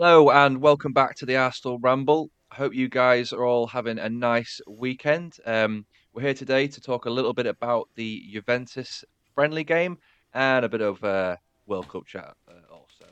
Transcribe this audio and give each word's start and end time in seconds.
Hello 0.00 0.30
and 0.30 0.60
welcome 0.60 0.92
back 0.92 1.16
to 1.16 1.26
the 1.26 1.34
Arsenal 1.34 1.80
Ramble. 1.80 2.30
I 2.52 2.54
hope 2.54 2.72
you 2.72 2.88
guys 2.88 3.32
are 3.32 3.44
all 3.44 3.66
having 3.66 3.98
a 3.98 4.08
nice 4.08 4.60
weekend. 4.68 5.38
Um, 5.44 5.86
we're 6.12 6.22
here 6.22 6.34
today 6.34 6.68
to 6.68 6.80
talk 6.80 7.06
a 7.06 7.10
little 7.10 7.32
bit 7.32 7.46
about 7.46 7.88
the 7.96 8.22
Juventus 8.30 9.04
friendly 9.34 9.64
game 9.64 9.98
and 10.34 10.64
a 10.64 10.68
bit 10.68 10.82
of 10.82 11.02
uh, 11.02 11.34
World 11.66 11.88
Cup 11.88 12.06
chat 12.06 12.36
uh, 12.46 12.72
also. 12.72 13.06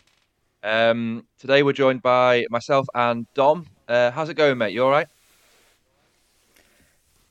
Um, 0.62 1.26
today 1.40 1.64
we're 1.64 1.72
joined 1.72 2.02
by 2.02 2.46
myself 2.50 2.86
and 2.94 3.26
Dom. 3.34 3.66
Uh, 3.88 4.12
how's 4.12 4.28
it 4.28 4.34
going, 4.34 4.56
mate? 4.56 4.72
You 4.72 4.84
all 4.84 4.90
right? 4.92 5.08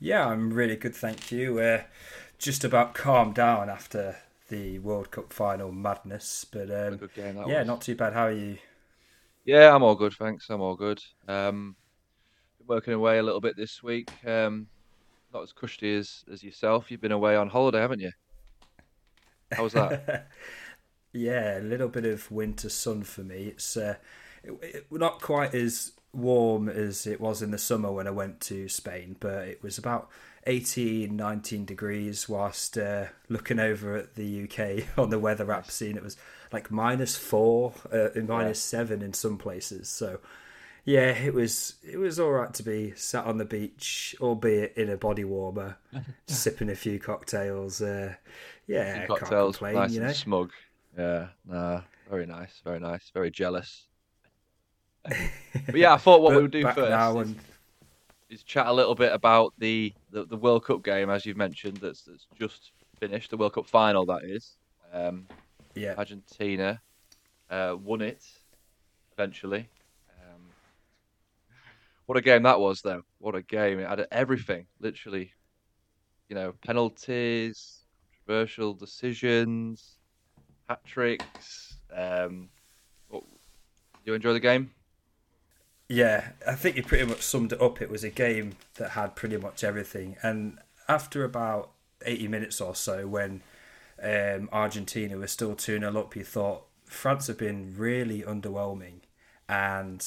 Yeah, 0.02 0.28
I'm 0.28 0.52
really 0.52 0.76
good, 0.76 0.96
thank 0.96 1.32
you. 1.32 1.80
Just 2.38 2.66
about 2.66 2.94
calmed 2.94 3.36
down 3.36 3.70
after 3.70 4.18
the 4.50 4.80
World 4.80 5.12
Cup 5.12 5.32
final 5.32 5.72
madness, 5.72 6.46
but 6.52 6.70
um, 6.70 7.00
yeah, 7.16 7.32
was. 7.32 7.68
not 7.68 7.80
too 7.80 7.96
bad. 7.96 8.12
How 8.12 8.26
are 8.26 8.32
you? 8.34 8.58
Yeah, 9.45 9.73
I'm 9.73 9.84
all 9.84 9.95
good, 9.95 10.13
thanks. 10.13 10.49
I'm 10.49 10.62
all 10.62 10.76
good. 10.76 10.99
Um, 11.27 11.76
working 12.66 12.94
away 12.94 13.20
a 13.20 13.23
little 13.23 13.40
bit 13.41 13.55
this 13.55 13.84
week. 13.84 14.09
Um, 14.26 14.68
not 15.31 15.44
as 15.44 15.54
cushy 15.54 15.95
as, 15.95 16.26
as 16.31 16.44
yourself. 16.44 16.90
You've 16.90 17.02
been 17.02 17.12
away 17.12 17.35
on 17.35 17.49
holiday, 17.49 17.80
haven't 17.80 17.99
you? 17.99 18.12
How 19.52 19.63
was 19.63 19.73
that? 19.73 20.27
yeah, 21.13 21.59
a 21.59 21.62
little 21.62 21.90
bit 21.90 22.05
of 22.05 22.31
winter 22.31 22.70
sun 22.70 23.04
for 23.04 23.21
me. 23.21 23.44
It's 23.48 23.77
uh, 23.77 23.98
it, 24.44 24.58
it, 24.62 24.85
not 24.91 25.21
quite 25.21 25.54
as 25.54 25.91
warm 26.12 26.68
as 26.68 27.05
it 27.05 27.21
was 27.21 27.43
in 27.43 27.52
the 27.52 27.57
summer 27.59 27.91
when 27.91 28.07
I 28.07 28.12
went 28.12 28.41
to 28.41 28.68
Spain, 28.68 29.15
but 29.20 29.48
it 29.48 29.62
was 29.62 29.77
about 29.77 30.09
18, 30.48 31.15
19 31.15 31.65
degrees 31.65 32.29
whilst 32.29 32.77
uh, 32.77 33.05
looking 33.29 33.60
over 33.60 33.96
at 33.96 34.15
the 34.15 34.43
UK 34.43 34.87
on 34.98 35.10
the 35.10 35.20
weather 35.20 35.52
app, 35.52 35.71
seeing 35.71 35.96
it 35.96 36.04
was 36.04 36.18
like 36.52 36.71
minus 36.71 37.18
four, 37.18 37.74
uh, 37.91 38.10
minus 38.15 38.60
yeah. 38.60 38.79
seven 38.79 39.02
in 39.02 39.13
some 39.13 39.37
places. 39.37 39.90
So, 39.90 40.20
yeah, 40.84 41.10
it 41.10 41.34
was 41.34 41.76
it 41.84 41.98
was 41.98 42.20
all 42.20 42.32
right 42.32 42.54
to 42.54 42.63
be 42.63 42.93
sat 42.96 43.26
on 43.26 43.37
the 43.37 43.46
beach, 43.46 44.15
albeit 44.21 44.77
in 44.77 44.90
a 44.90 44.98
body 44.98 45.24
warmer, 45.24 45.77
sipping 46.27 46.70
a 46.70 46.76
few 46.76 46.99
cocktails. 46.99 47.82
Uh, 47.82 48.13
yeah, 48.68 49.05
cocktails, 49.07 49.57
complain, 49.57 49.76
nice 49.76 49.91
you 49.91 49.99
know? 49.99 50.07
and 50.07 50.15
smug. 50.15 50.52
Yeah, 50.98 51.27
nah, 51.46 51.82
very 52.09 52.27
nice, 52.27 52.62
very 52.63 52.80
nice, 52.80 53.09
very 53.13 53.32
jealous. 53.32 53.87
but 55.04 55.76
yeah, 55.76 55.93
I 55.93 55.98
thought 55.98 56.21
what 56.21 56.35
we 56.35 56.41
would 56.43 56.52
do 56.52 56.63
first 56.63 56.77
is, 56.80 57.30
and... 57.30 57.40
is, 58.29 58.43
chat 58.43 58.68
a 58.68 58.73
little 58.73 58.95
bit 58.95 59.13
about 59.13 59.54
the, 59.57 59.93
the, 60.12 60.26
the, 60.26 60.37
World 60.37 60.65
Cup 60.65 60.84
game, 60.84 61.09
as 61.09 61.26
you've 61.26 61.37
mentioned, 61.37 61.77
that's, 61.77 62.04
that's 62.04 62.27
just 62.40 62.71
finished, 62.99 63.29
the 63.29 63.37
World 63.37 63.54
Cup 63.54 63.68
final, 63.68 64.06
that 64.06 64.23
is. 64.23 64.57
Um, 64.94 65.28
yeah. 65.75 65.95
Argentina 65.97 66.81
uh, 67.50 67.75
won 67.81 68.01
it 68.01 68.23
eventually. 69.13 69.68
Um, 70.22 70.41
what 72.06 72.18
a 72.18 72.22
game 72.22 72.44
that 72.44 72.59
was, 72.59 72.81
though. 72.81 73.03
What 73.19 73.35
a 73.35 73.41
game. 73.41 73.79
It 73.79 73.88
had 73.88 74.07
everything, 74.12 74.68
literally. 74.79 75.31
You 76.29 76.35
know, 76.35 76.53
penalties, 76.66 77.84
controversial 78.12 78.73
decisions, 78.73 80.00
hat 80.68 80.84
tricks. 80.85 81.78
Um, 81.94 82.50
what, 83.09 83.23
you 84.03 84.13
enjoy 84.13 84.34
the 84.34 84.40
game? 84.40 84.72
Yeah, 85.88 86.30
I 86.47 86.56
think 86.56 86.75
you 86.75 86.84
pretty 86.84 87.06
much 87.06 87.22
summed 87.22 87.53
it 87.53 87.62
up. 87.62 87.81
It 87.81 87.90
was 87.90 88.03
a 88.03 88.09
game 88.09 88.56
that 88.75 88.91
had 88.91 89.16
pretty 89.16 89.38
much 89.38 89.64
everything. 89.64 90.16
And 90.24 90.58
after 90.88 91.24
about 91.24 91.72
80 92.03 92.28
minutes 92.28 92.59
or 92.59 92.74
so, 92.74 93.08
when 93.08 93.42
um, 94.02 94.50
Argentina 94.52 95.18
was 95.18 95.32
still 95.32 95.56
2 95.56 95.80
0 95.80 95.98
up, 95.98 96.16
you 96.16 96.24
thought 96.24 96.64
France 96.86 97.28
have 97.28 97.38
been 97.38 97.76
really 97.78 98.24
underwhelming. 98.24 99.02
And 99.48 100.02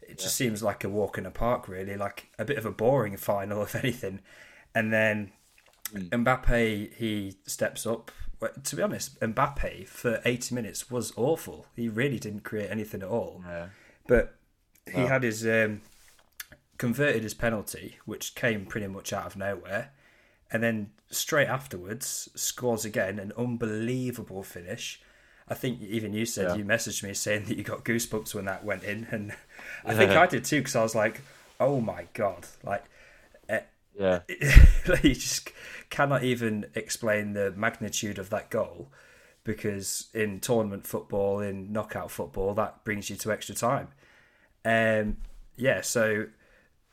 it 0.00 0.18
just 0.18 0.40
yeah. 0.40 0.46
seems 0.46 0.62
like 0.62 0.84
a 0.84 0.88
walk 0.88 1.18
in 1.18 1.24
the 1.24 1.30
park, 1.32 1.66
really, 1.66 1.96
like 1.96 2.28
a 2.38 2.44
bit 2.44 2.58
of 2.58 2.64
a 2.64 2.70
boring 2.70 3.16
final, 3.16 3.62
if 3.64 3.74
anything. 3.74 4.20
And 4.76 4.92
then 4.92 5.32
mm. 5.92 6.08
Mbappe, 6.10 6.94
he 6.94 7.36
steps 7.46 7.84
up. 7.84 8.12
To 8.64 8.76
be 8.76 8.82
honest, 8.82 9.18
Mbappe 9.20 9.88
for 9.88 10.20
80 10.24 10.54
minutes 10.54 10.88
was 10.88 11.12
awful. 11.16 11.66
He 11.74 11.88
really 11.88 12.20
didn't 12.20 12.44
create 12.44 12.70
anything 12.70 13.02
at 13.02 13.08
all. 13.08 13.42
Yeah. 13.44 13.68
But 14.06 14.36
he 14.92 15.02
had 15.02 15.22
his 15.22 15.46
um, 15.46 15.82
converted 16.78 17.22
his 17.22 17.34
penalty, 17.34 17.98
which 18.04 18.34
came 18.34 18.66
pretty 18.66 18.86
much 18.86 19.12
out 19.12 19.26
of 19.26 19.36
nowhere, 19.36 19.92
and 20.50 20.62
then 20.62 20.90
straight 21.10 21.48
afterwards 21.48 22.28
scores 22.34 22.84
again 22.84 23.18
an 23.18 23.32
unbelievable 23.36 24.42
finish. 24.42 25.00
I 25.48 25.54
think 25.54 25.80
even 25.80 26.12
you 26.12 26.26
said 26.26 26.48
yeah. 26.50 26.54
you 26.56 26.64
messaged 26.64 27.02
me 27.02 27.14
saying 27.14 27.44
that 27.44 27.56
you 27.56 27.62
got 27.62 27.84
goosebumps 27.84 28.34
when 28.34 28.46
that 28.46 28.64
went 28.64 28.82
in, 28.84 29.06
and 29.10 29.34
I 29.84 29.94
think 29.94 30.12
I 30.12 30.26
did 30.26 30.44
too 30.44 30.58
because 30.58 30.76
I 30.76 30.82
was 30.82 30.94
like, 30.94 31.20
"Oh 31.60 31.80
my 31.80 32.06
god!" 32.14 32.46
Like, 32.64 32.84
uh, 33.48 33.60
yeah, 33.98 34.20
you 34.28 35.14
just 35.14 35.50
cannot 35.90 36.24
even 36.24 36.66
explain 36.74 37.32
the 37.32 37.52
magnitude 37.52 38.18
of 38.18 38.30
that 38.30 38.50
goal 38.50 38.90
because 39.44 40.08
in 40.12 40.40
tournament 40.40 40.84
football, 40.84 41.38
in 41.38 41.72
knockout 41.72 42.10
football, 42.10 42.52
that 42.54 42.84
brings 42.84 43.08
you 43.08 43.16
to 43.16 43.30
extra 43.30 43.54
time. 43.54 43.88
Um, 44.66 45.18
yeah, 45.56 45.80
so 45.80 46.26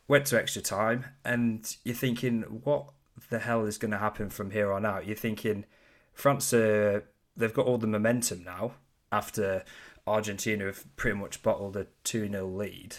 went 0.07 0.28
to 0.28 0.39
extra 0.39 0.61
time, 0.61 1.06
and 1.25 1.75
you're 1.84 1.95
thinking, 1.95 2.44
what 2.63 2.85
the 3.29 3.39
hell 3.39 3.66
is 3.66 3.79
going 3.79 3.91
to 3.91 3.97
happen 3.97 4.29
from 4.29 4.51
here 4.51 4.72
on 4.72 4.85
out? 4.85 5.07
You're 5.07 5.16
thinking, 5.16 5.66
France, 6.13 6.53
uh, 6.53 7.00
they've 7.35 7.53
got 7.53 7.66
all 7.66 7.79
the 7.79 7.88
momentum 7.88 8.44
now 8.44 8.73
after 9.12 9.63
Argentina 10.06 10.66
have 10.66 10.95
pretty 10.97 11.17
much 11.17 11.41
bottled 11.41 11.75
a 11.75 11.88
2 12.03 12.29
0 12.29 12.45
lead. 12.47 12.97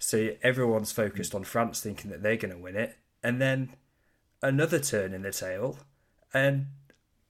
So 0.00 0.34
everyone's 0.42 0.90
focused 0.90 1.32
on 1.34 1.44
France, 1.44 1.80
thinking 1.80 2.10
that 2.10 2.22
they're 2.22 2.36
going 2.36 2.54
to 2.54 2.60
win 2.60 2.76
it. 2.76 2.96
And 3.22 3.40
then 3.40 3.76
another 4.42 4.80
turn 4.80 5.14
in 5.14 5.22
the 5.22 5.30
tail, 5.30 5.78
and 6.34 6.66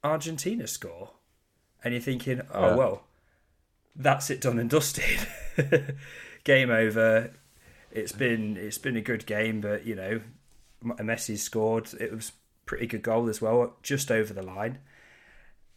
Argentina 0.03 0.67
score. 0.67 1.11
And 1.85 1.93
you're 1.93 2.01
thinking, 2.03 2.41
oh, 2.53 2.69
yeah. 2.69 2.75
well, 2.75 3.05
that's 3.95 4.31
it 4.31 4.41
done 4.41 4.59
and 4.59 4.71
dusted. 4.71 5.19
game 6.45 6.71
over. 6.71 7.33
It's 7.91 8.13
been 8.13 8.57
it's 8.57 8.79
been 8.79 8.97
a 8.97 9.03
good 9.03 9.27
game, 9.27 9.61
but 9.61 9.87
you 9.87 9.95
know, 9.95 10.21
uh, 10.85 11.03
Messi 11.03 11.39
scored. 11.39 11.93
It 11.99 12.15
was 12.15 12.33
pretty 12.67 12.87
good 12.87 13.03
goal 13.03 13.29
as 13.29 13.41
well, 13.41 13.77
just 13.83 14.11
over 14.11 14.33
the 14.33 14.43
line. 14.43 14.79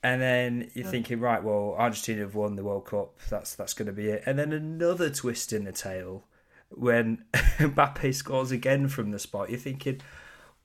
And 0.03 0.21
then 0.21 0.71
you're 0.73 0.85
yeah. 0.85 0.91
thinking, 0.91 1.19
right, 1.19 1.44
well, 1.44 1.75
Argentina 1.77 2.21
have 2.21 2.35
won 2.35 2.55
the 2.55 2.63
World 2.63 2.85
Cup. 2.85 3.19
That's 3.29 3.55
that's 3.55 3.73
going 3.73 3.85
to 3.85 3.94
be 3.94 4.07
it. 4.07 4.23
And 4.25 4.39
then 4.39 4.51
another 4.51 5.09
twist 5.09 5.53
in 5.53 5.63
the 5.63 5.71
tail 5.71 6.25
when 6.69 7.25
Mbappe 7.33 8.13
scores 8.13 8.51
again 8.51 8.88
from 8.88 9.11
the 9.11 9.19
spot. 9.19 9.50
You're 9.50 9.59
thinking, 9.59 10.01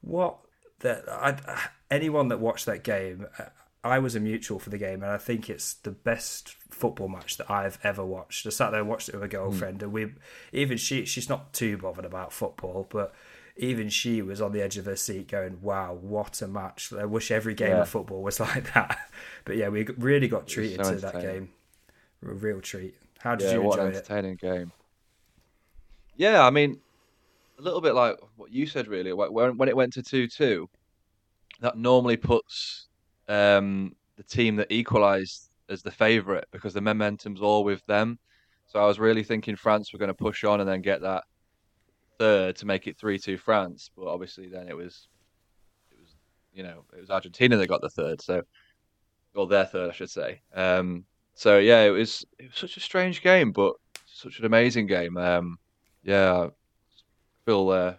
what? 0.00 0.38
That 0.80 1.04
I, 1.08 1.68
anyone 1.90 2.28
that 2.28 2.40
watched 2.40 2.66
that 2.66 2.82
game, 2.82 3.26
uh, 3.38 3.44
I 3.86 3.98
was 3.98 4.14
a 4.14 4.20
mutual 4.20 4.58
for 4.58 4.70
the 4.70 4.78
game, 4.78 5.02
and 5.02 5.12
I 5.12 5.18
think 5.18 5.48
it's 5.48 5.74
the 5.74 5.90
best 5.90 6.50
football 6.70 7.08
match 7.08 7.36
that 7.38 7.50
I've 7.50 7.78
ever 7.82 8.04
watched. 8.04 8.46
I 8.46 8.50
sat 8.50 8.70
there 8.70 8.80
and 8.80 8.88
watched 8.88 9.08
it 9.08 9.14
with 9.14 9.24
a 9.24 9.28
girlfriend, 9.28 9.80
mm. 9.80 9.82
and 9.84 9.92
we 9.92 10.12
even 10.52 10.76
she 10.76 11.04
she's 11.04 11.28
not 11.28 11.52
too 11.52 11.78
bothered 11.78 12.04
about 12.04 12.32
football, 12.32 12.86
but 12.90 13.14
even 13.56 13.88
she 13.88 14.20
was 14.20 14.40
on 14.40 14.52
the 14.52 14.62
edge 14.62 14.76
of 14.76 14.84
her 14.84 14.96
seat, 14.96 15.28
going, 15.28 15.60
"Wow, 15.62 15.94
what 15.94 16.42
a 16.42 16.48
match! 16.48 16.92
I 16.92 17.06
wish 17.06 17.30
every 17.30 17.54
game 17.54 17.70
yeah. 17.70 17.82
of 17.82 17.88
football 17.88 18.22
was 18.22 18.40
like 18.40 18.72
that." 18.74 19.10
But 19.44 19.56
yeah, 19.56 19.68
we 19.68 19.84
really 19.84 20.28
got 20.28 20.46
treated 20.46 20.84
so 20.84 20.94
to 20.94 21.00
that 21.00 21.20
game. 21.20 21.50
A 22.22 22.32
real 22.32 22.60
treat. 22.60 22.94
How 23.20 23.34
did 23.34 23.46
yeah, 23.46 23.52
you 23.52 23.56
enjoy 23.58 23.68
what 23.68 23.78
an 23.78 23.86
entertaining 23.88 24.32
it? 24.32 24.40
game. 24.40 24.72
Yeah, 26.16 26.44
I 26.44 26.50
mean, 26.50 26.80
a 27.58 27.62
little 27.62 27.80
bit 27.80 27.94
like 27.94 28.16
what 28.36 28.52
you 28.52 28.66
said, 28.66 28.88
really. 28.88 29.12
When 29.12 29.56
when 29.56 29.68
it 29.68 29.76
went 29.76 29.92
to 29.94 30.02
two 30.02 30.28
two, 30.28 30.68
that 31.60 31.78
normally 31.78 32.16
puts 32.16 32.85
um, 33.28 33.94
the 34.16 34.22
team 34.22 34.56
that 34.56 34.70
equalised 34.70 35.50
as 35.68 35.82
the 35.82 35.90
favourite 35.90 36.44
because 36.52 36.74
the 36.74 36.80
momentum's 36.80 37.40
all 37.40 37.64
with 37.64 37.84
them. 37.86 38.18
So 38.66 38.80
I 38.80 38.86
was 38.86 38.98
really 38.98 39.22
thinking 39.22 39.56
France 39.56 39.92
were 39.92 39.98
going 39.98 40.08
to 40.08 40.14
push 40.14 40.44
on 40.44 40.60
and 40.60 40.68
then 40.68 40.82
get 40.82 41.02
that 41.02 41.24
third 42.18 42.56
to 42.56 42.66
make 42.66 42.86
it 42.86 42.96
three 42.98 43.18
two 43.18 43.36
France, 43.36 43.90
but 43.96 44.06
obviously 44.06 44.48
then 44.48 44.68
it 44.68 44.76
was 44.76 45.08
it 45.90 45.98
was 46.00 46.14
you 46.52 46.62
know 46.62 46.84
it 46.96 47.00
was 47.00 47.10
Argentina 47.10 47.56
that 47.56 47.68
got 47.68 47.80
the 47.80 47.90
third, 47.90 48.20
so 48.20 48.42
or 49.34 49.46
their 49.46 49.66
third 49.66 49.90
I 49.90 49.92
should 49.92 50.10
say. 50.10 50.40
Um, 50.54 51.04
so 51.34 51.58
yeah, 51.58 51.82
it 51.82 51.90
was 51.90 52.24
it 52.38 52.50
was 52.50 52.58
such 52.58 52.76
a 52.76 52.80
strange 52.80 53.22
game, 53.22 53.52
but 53.52 53.74
such 54.06 54.38
an 54.38 54.46
amazing 54.46 54.86
game. 54.86 55.16
Um, 55.16 55.58
yeah, 56.02 56.46
I 56.46 56.48
feel 57.44 57.68
uh, 57.70 57.94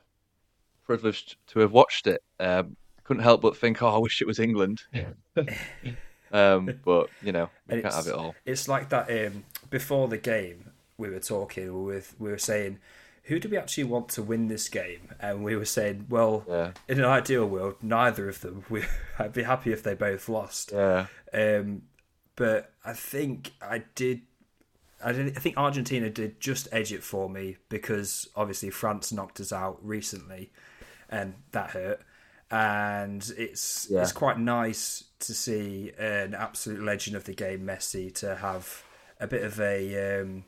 privileged 0.85 1.37
to 1.47 1.59
have 1.59 1.71
watched 1.71 2.07
it. 2.07 2.21
Um, 2.39 2.75
couldn't 3.07 3.23
help 3.23 3.41
but 3.41 3.57
think, 3.57 3.81
oh, 3.81 3.87
I 3.87 3.97
wish 3.97 4.21
it 4.21 4.27
was 4.27 4.39
England. 4.39 4.83
um, 6.31 6.79
but 6.83 7.09
you 7.23 7.31
know, 7.31 7.49
we 7.67 7.81
can't 7.81 7.93
have 7.93 8.07
it 8.07 8.13
all. 8.13 8.35
It's 8.45 8.67
like 8.67 8.89
that. 8.89 9.09
Um, 9.09 9.45
before 9.69 10.07
the 10.07 10.17
game, 10.17 10.71
we 10.97 11.09
were 11.09 11.19
talking 11.19 11.85
with 11.85 12.15
we 12.19 12.29
were 12.29 12.37
saying, 12.37 12.79
who 13.23 13.39
do 13.39 13.49
we 13.49 13.57
actually 13.57 13.85
want 13.85 14.09
to 14.09 14.23
win 14.23 14.47
this 14.47 14.67
game? 14.69 15.13
And 15.19 15.43
we 15.43 15.55
were 15.55 15.65
saying, 15.65 16.07
well, 16.09 16.45
yeah. 16.47 16.71
in 16.87 16.99
an 16.99 17.05
ideal 17.05 17.45
world, 17.45 17.75
neither 17.81 18.27
of 18.29 18.41
them. 18.41 18.65
We, 18.69 18.83
I'd 19.17 19.33
be 19.33 19.43
happy 19.43 19.71
if 19.71 19.83
they 19.83 19.95
both 19.95 20.27
lost. 20.29 20.71
Yeah. 20.73 21.07
Um, 21.33 21.83
but 22.35 22.71
I 22.85 22.93
think 22.93 23.53
I 23.61 23.83
did 23.95 24.21
I, 25.03 25.11
I 25.11 25.29
think 25.29 25.57
Argentina 25.57 26.09
did 26.09 26.39
just 26.39 26.67
edge 26.71 26.91
it 26.91 27.03
for 27.03 27.29
me 27.29 27.57
because 27.69 28.27
obviously 28.35 28.69
France 28.69 29.11
knocked 29.11 29.39
us 29.39 29.53
out 29.53 29.77
recently, 29.81 30.51
and 31.09 31.35
that 31.51 31.71
hurt. 31.71 32.01
And 32.49 33.29
it's 33.37 33.87
Yeah. 33.89 34.01
it's 34.03 34.11
quite 34.13 34.39
nice 34.39 35.03
to 35.19 35.33
see 35.33 35.91
an 35.97 36.33
absolute 36.33 36.81
legend 36.81 37.15
of 37.17 37.25
the 37.25 37.33
game, 37.33 37.65
Messi, 37.65 38.13
to 38.15 38.35
have 38.37 38.83
a 39.19 39.27
bit 39.27 39.43
of 39.43 39.59
a 39.59 40.21
um, 40.21 40.45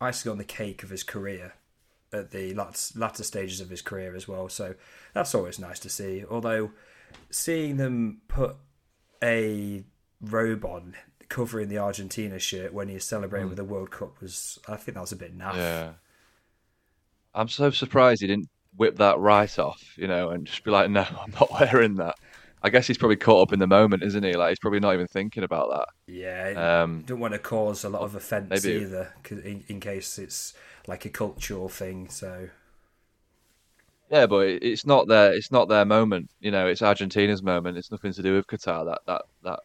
icing 0.00 0.30
on 0.32 0.38
the 0.38 0.44
cake 0.44 0.82
of 0.82 0.90
his 0.90 1.02
career 1.02 1.54
at 2.12 2.30
the 2.30 2.54
lat- 2.54 2.92
latter 2.94 3.22
stages 3.24 3.60
of 3.60 3.68
his 3.68 3.82
career 3.82 4.14
as 4.14 4.26
well. 4.26 4.48
So 4.48 4.76
that's 5.12 5.34
always 5.34 5.58
nice 5.58 5.78
to 5.80 5.90
see. 5.90 6.24
Although 6.24 6.70
seeing 7.30 7.76
them 7.76 8.22
put 8.28 8.56
a 9.22 9.84
robe 10.20 10.64
on 10.64 10.94
covering 11.28 11.68
the 11.68 11.78
Argentina 11.78 12.38
shirt 12.38 12.72
when 12.72 12.88
he's 12.88 13.04
celebrating 13.04 13.48
with 13.48 13.56
the 13.58 13.64
World 13.64 13.90
Cup 13.90 14.20
was, 14.20 14.58
I 14.68 14.76
think 14.76 14.94
that 14.94 15.00
was 15.00 15.12
a 15.12 15.16
bit 15.16 15.36
naff. 15.36 15.56
Yeah. 15.56 15.92
I'm 17.34 17.48
so 17.48 17.70
surprised 17.70 18.22
he 18.22 18.28
didn't 18.28 18.48
whip 18.76 18.96
that 18.96 19.18
right 19.18 19.58
off, 19.58 19.94
you 19.96 20.06
know, 20.06 20.30
and 20.30 20.46
just 20.46 20.62
be 20.64 20.70
like, 20.70 20.90
no, 20.90 21.02
I'm 21.22 21.32
not 21.32 21.50
wearing 21.50 21.96
that. 21.96 22.14
I 22.62 22.70
guess 22.70 22.86
he's 22.86 22.98
probably 22.98 23.16
caught 23.16 23.42
up 23.48 23.52
in 23.52 23.58
the 23.60 23.66
moment, 23.66 24.02
isn't 24.02 24.24
he? 24.24 24.32
Like 24.34 24.48
he's 24.50 24.58
probably 24.58 24.80
not 24.80 24.94
even 24.94 25.06
thinking 25.06 25.44
about 25.44 25.70
that. 25.70 26.12
Yeah, 26.12 26.82
Um, 26.82 27.02
don't 27.06 27.20
want 27.20 27.34
to 27.34 27.38
cause 27.38 27.84
a 27.84 27.88
lot 27.88 28.02
of 28.02 28.14
offence 28.14 28.48
maybe- 28.64 28.80
either, 28.82 29.12
'cause 29.22 29.38
in, 29.38 29.62
in 29.68 29.78
case 29.80 30.18
it's 30.18 30.52
like 30.86 31.04
a 31.04 31.10
cultural 31.10 31.68
thing. 31.68 32.08
So 32.08 32.48
Yeah, 34.10 34.26
but 34.26 34.46
it's 34.48 34.86
not 34.86 35.06
their 35.08 35.32
it's 35.32 35.50
not 35.52 35.68
their 35.68 35.84
moment. 35.84 36.30
You 36.40 36.50
know, 36.50 36.66
it's 36.66 36.82
Argentina's 36.82 37.42
moment. 37.42 37.76
It's 37.78 37.90
nothing 37.90 38.12
to 38.12 38.22
do 38.22 38.34
with 38.34 38.46
Qatar. 38.46 38.84
That 38.86 39.00
that 39.06 39.22
that 39.44 39.60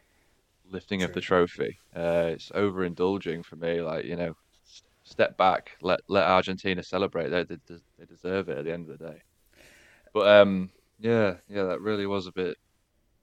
lifting 0.69 1.03
of 1.03 1.13
the 1.13 1.21
trophy. 1.21 1.77
Uh, 1.95 2.29
it's 2.33 2.49
overindulging 2.49 3.43
for 3.45 3.55
me. 3.55 3.81
Like 3.81 4.05
you 4.05 4.15
know, 4.15 4.35
step 5.11 5.37
back. 5.37 5.71
Let 5.81 6.01
let 6.07 6.25
Argentina 6.25 6.81
celebrate. 6.83 7.29
They, 7.29 7.43
they 7.43 7.57
they 7.99 8.05
deserve 8.05 8.49
it 8.49 8.57
at 8.57 8.65
the 8.65 8.73
end 8.73 8.89
of 8.89 8.97
the 8.97 9.05
day. 9.05 9.21
But 10.13 10.27
um, 10.27 10.71
yeah, 10.99 11.35
yeah, 11.49 11.63
that 11.63 11.81
really 11.81 12.05
was 12.05 12.27
a 12.27 12.31
bit. 12.31 12.57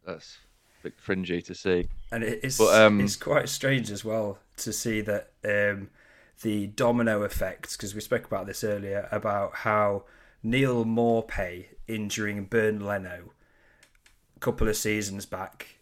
That's 0.06 0.38
a 0.80 0.84
bit 0.84 0.94
cringy 1.04 1.44
to 1.46 1.54
see. 1.54 1.88
and 2.12 2.22
it's 2.22 2.58
But, 2.58 2.80
um, 2.80 3.00
it's 3.00 3.16
quite 3.16 3.48
strange 3.48 3.90
as 3.90 4.04
well 4.04 4.38
to 4.58 4.72
see 4.72 5.00
that 5.02 5.30
um, 5.44 5.90
the 6.42 6.66
domino 6.68 7.22
effects 7.22 7.76
because 7.76 7.94
we 7.94 8.00
spoke 8.00 8.26
about 8.26 8.46
this 8.46 8.62
earlier 8.62 9.08
about 9.10 9.56
how 9.56 10.04
Neal 10.42 10.84
Maupay 10.84 11.66
injuring 11.86 12.44
Bernd 12.44 12.84
Leno 12.84 13.32
a 14.36 14.40
couple 14.40 14.68
of 14.68 14.76
seasons 14.76 15.26
back 15.26 15.78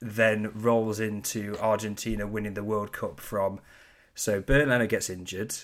then 0.00 0.50
rolls 0.54 1.00
into 1.00 1.56
Argentina 1.58 2.26
winning 2.26 2.54
the 2.54 2.64
World 2.64 2.92
Cup 2.92 3.20
from 3.20 3.60
so 4.16 4.40
Bernd 4.40 4.70
Leno 4.70 4.88
gets 4.88 5.08
injured 5.08 5.54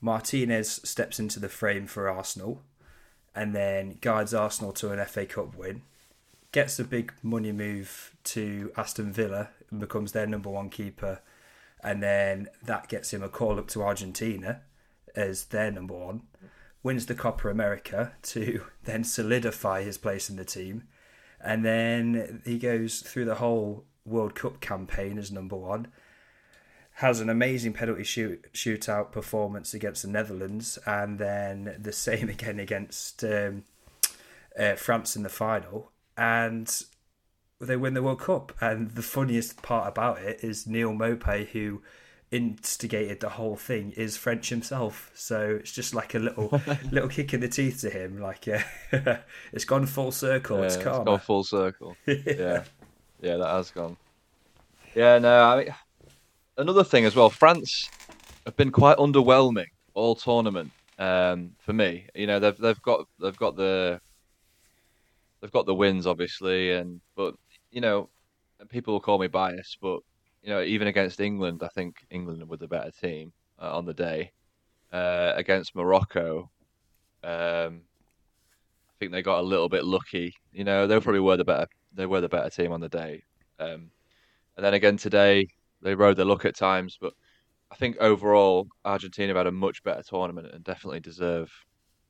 Martinez 0.00 0.80
steps 0.82 1.20
into 1.20 1.38
the 1.38 1.48
frame 1.48 1.86
for 1.86 2.08
Arsenal 2.08 2.62
and 3.34 3.54
then 3.54 3.98
guides 4.00 4.34
Arsenal 4.34 4.72
to 4.72 4.90
an 4.90 5.04
FA 5.06 5.24
Cup 5.26 5.56
win 5.56 5.82
gets 6.52 6.78
a 6.78 6.84
big 6.84 7.12
money 7.22 7.52
move 7.52 8.16
to 8.24 8.72
Aston 8.76 9.12
Villa 9.12 9.50
and 9.70 9.80
becomes 9.80 10.12
their 10.12 10.26
number 10.26 10.50
one 10.50 10.68
keeper, 10.68 11.20
and 11.82 12.02
then 12.02 12.48
that 12.62 12.88
gets 12.88 13.12
him 13.12 13.22
a 13.22 13.28
call 13.28 13.58
up 13.58 13.68
to 13.68 13.82
Argentina 13.82 14.62
as 15.14 15.46
their 15.46 15.70
number 15.70 15.94
one. 15.94 16.22
Wins 16.82 17.06
the 17.06 17.14
Copa 17.14 17.48
America 17.48 18.12
to 18.22 18.64
then 18.84 19.04
solidify 19.04 19.82
his 19.82 19.98
place 19.98 20.28
in 20.28 20.36
the 20.36 20.44
team, 20.44 20.84
and 21.40 21.64
then 21.64 22.42
he 22.44 22.58
goes 22.58 23.00
through 23.00 23.26
the 23.26 23.36
whole 23.36 23.84
World 24.04 24.34
Cup 24.34 24.60
campaign 24.60 25.18
as 25.18 25.30
number 25.30 25.56
one. 25.56 25.88
Has 26.94 27.20
an 27.20 27.30
amazing 27.30 27.72
penalty 27.72 28.04
shoot 28.04 28.44
shootout 28.52 29.10
performance 29.10 29.72
against 29.72 30.02
the 30.02 30.08
Netherlands, 30.08 30.78
and 30.86 31.18
then 31.18 31.76
the 31.78 31.92
same 31.92 32.28
again 32.36 32.58
against 32.58 33.24
um, 33.24 33.64
uh, 34.58 34.74
France 34.74 35.16
in 35.16 35.22
the 35.22 35.28
final, 35.28 35.90
and 36.16 36.84
they 37.60 37.76
win 37.76 37.94
the 37.94 38.02
World 38.02 38.20
Cup. 38.20 38.52
And 38.60 38.90
the 38.92 39.02
funniest 39.02 39.62
part 39.62 39.88
about 39.88 40.18
it 40.18 40.42
is 40.42 40.66
Neal 40.66 40.92
Maupay, 40.92 41.48
who 41.48 41.82
instigated 42.30 43.20
the 43.20 43.30
whole 43.30 43.56
thing, 43.56 43.92
is 43.92 44.16
French 44.16 44.48
himself. 44.48 45.10
So 45.14 45.58
it's 45.60 45.72
just 45.72 45.94
like 45.94 46.14
a 46.14 46.18
little 46.18 46.60
little 46.90 47.08
kick 47.08 47.34
in 47.34 47.40
the 47.40 47.48
teeth 47.48 47.80
to 47.82 47.90
him. 47.90 48.20
Like 48.20 48.48
uh, 48.48 48.60
it's 49.52 49.64
gone 49.64 49.86
full 49.86 50.12
circle. 50.12 50.58
Yeah, 50.58 50.64
it's 50.64 50.76
it's 50.76 50.84
gone 50.84 51.18
full 51.18 51.44
circle. 51.44 51.96
yeah, 52.06 52.64
yeah, 53.20 53.36
that 53.36 53.48
has 53.48 53.70
gone. 53.70 53.96
Yeah, 54.94 55.18
no, 55.18 55.44
I 55.44 55.56
mean, 55.56 55.74
another 56.56 56.84
thing 56.84 57.04
as 57.04 57.16
well. 57.16 57.30
France 57.30 57.90
have 58.46 58.56
been 58.56 58.70
quite 58.70 58.96
underwhelming 58.98 59.66
all 59.94 60.14
tournament 60.14 60.72
um, 60.98 61.52
for 61.58 61.72
me. 61.72 62.06
You 62.14 62.26
know, 62.26 62.38
they've 62.38 62.56
they've 62.56 62.82
got 62.82 63.06
they've 63.20 63.36
got 63.36 63.56
the 63.56 64.00
they've 65.40 65.50
got 65.52 65.66
the 65.66 65.74
wins 65.74 66.06
obviously, 66.06 66.72
and 66.72 67.00
but 67.16 67.34
you 67.70 67.80
know, 67.80 68.08
people 68.68 68.94
will 68.94 69.00
call 69.00 69.18
me 69.18 69.26
biased, 69.26 69.78
but 69.80 70.00
you 70.42 70.50
know, 70.50 70.62
even 70.62 70.88
against 70.88 71.20
England, 71.20 71.62
I 71.62 71.68
think 71.68 71.96
England 72.10 72.48
were 72.48 72.56
the 72.56 72.68
better 72.68 72.90
team 72.90 73.32
uh, 73.60 73.76
on 73.76 73.84
the 73.84 73.94
day. 73.94 74.32
Uh, 74.92 75.32
against 75.36 75.76
Morocco, 75.76 76.50
um, 77.22 77.82
I 78.88 78.92
think 78.98 79.12
they 79.12 79.22
got 79.22 79.38
a 79.38 79.42
little 79.42 79.68
bit 79.68 79.84
lucky. 79.84 80.34
You 80.52 80.64
know, 80.64 80.86
they 80.88 80.98
probably 80.98 81.20
were 81.20 81.36
the 81.36 81.44
better 81.44 81.66
they 81.92 82.06
were 82.06 82.20
the 82.20 82.28
better 82.28 82.50
team 82.50 82.72
on 82.72 82.80
the 82.80 82.88
day. 82.88 83.22
Um, 83.58 83.90
and 84.56 84.64
then 84.64 84.74
again 84.74 84.96
today, 84.96 85.46
they 85.82 85.94
rode 85.94 86.16
their 86.16 86.26
luck 86.26 86.44
at 86.44 86.56
times, 86.56 86.98
but 87.00 87.14
I 87.70 87.76
think 87.76 87.96
overall 87.98 88.68
Argentina 88.84 89.28
have 89.28 89.36
had 89.36 89.46
a 89.46 89.52
much 89.52 89.82
better 89.82 90.02
tournament 90.02 90.48
and 90.52 90.64
definitely 90.64 91.00
deserve 91.00 91.52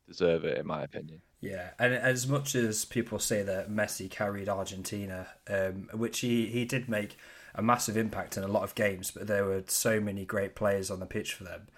deserve 0.08 0.44
it 0.44 0.58
in 0.58 0.66
my 0.66 0.82
opinion. 0.82 1.20
Yeah, 1.40 1.70
and 1.78 1.94
as 1.94 2.26
much 2.26 2.54
as 2.54 2.84
people 2.84 3.18
say 3.18 3.42
that 3.42 3.70
Messi 3.70 4.10
carried 4.10 4.48
Argentina, 4.48 5.28
um, 5.48 5.88
which 5.94 6.20
he, 6.20 6.46
he 6.46 6.64
did 6.64 6.88
make 6.88 7.16
a 7.54 7.62
massive 7.62 7.96
impact 7.96 8.36
in 8.36 8.42
a 8.42 8.48
lot 8.48 8.62
of 8.62 8.74
games, 8.74 9.10
but 9.10 9.26
there 9.26 9.44
were 9.44 9.64
so 9.66 10.00
many 10.00 10.24
great 10.24 10.54
players 10.54 10.90
on 10.90 11.00
the 11.00 11.06
pitch 11.06 11.32
for 11.32 11.44
them. 11.44 11.68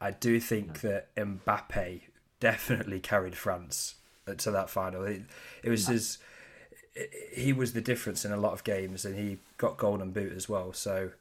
I 0.00 0.10
do 0.10 0.40
think 0.40 0.80
that 0.80 1.14
Mbappe 1.14 2.00
definitely 2.40 2.98
carried 2.98 3.36
France 3.36 3.94
to 4.36 4.50
that 4.50 4.68
final. 4.68 5.04
It, 5.04 5.22
it 5.62 5.70
was 5.70 5.86
his. 5.86 6.18
He 7.32 7.52
was 7.52 7.72
the 7.72 7.80
difference 7.80 8.24
in 8.24 8.32
a 8.32 8.36
lot 8.36 8.52
of 8.52 8.64
games, 8.64 9.04
and 9.04 9.16
he 9.16 9.38
got 9.56 9.78
golden 9.78 10.10
boot 10.10 10.32
as 10.32 10.48
well. 10.48 10.72
So 10.72 11.12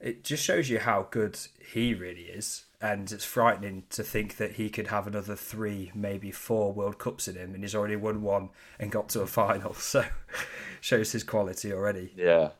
it 0.00 0.24
just 0.24 0.42
shows 0.42 0.70
you 0.70 0.78
how 0.80 1.06
good 1.10 1.38
he 1.72 1.94
really 1.94 2.22
is, 2.22 2.64
and 2.80 3.10
it's 3.12 3.24
frightening 3.24 3.84
to 3.90 4.02
think 4.02 4.36
that 4.36 4.52
he 4.52 4.70
could 4.70 4.88
have 4.88 5.06
another 5.06 5.36
three, 5.36 5.92
maybe 5.94 6.30
four 6.30 6.72
World 6.72 6.98
Cups 6.98 7.28
in 7.28 7.36
him, 7.36 7.54
and 7.54 7.62
he's 7.62 7.74
already 7.74 7.96
won 7.96 8.22
one 8.22 8.48
and 8.78 8.90
got 8.90 9.08
to 9.10 9.20
a 9.20 9.26
final. 9.26 9.74
So 9.80 10.04
shows 10.80 11.12
his 11.12 11.24
quality 11.24 11.72
already. 11.72 12.12
Yeah. 12.16 12.50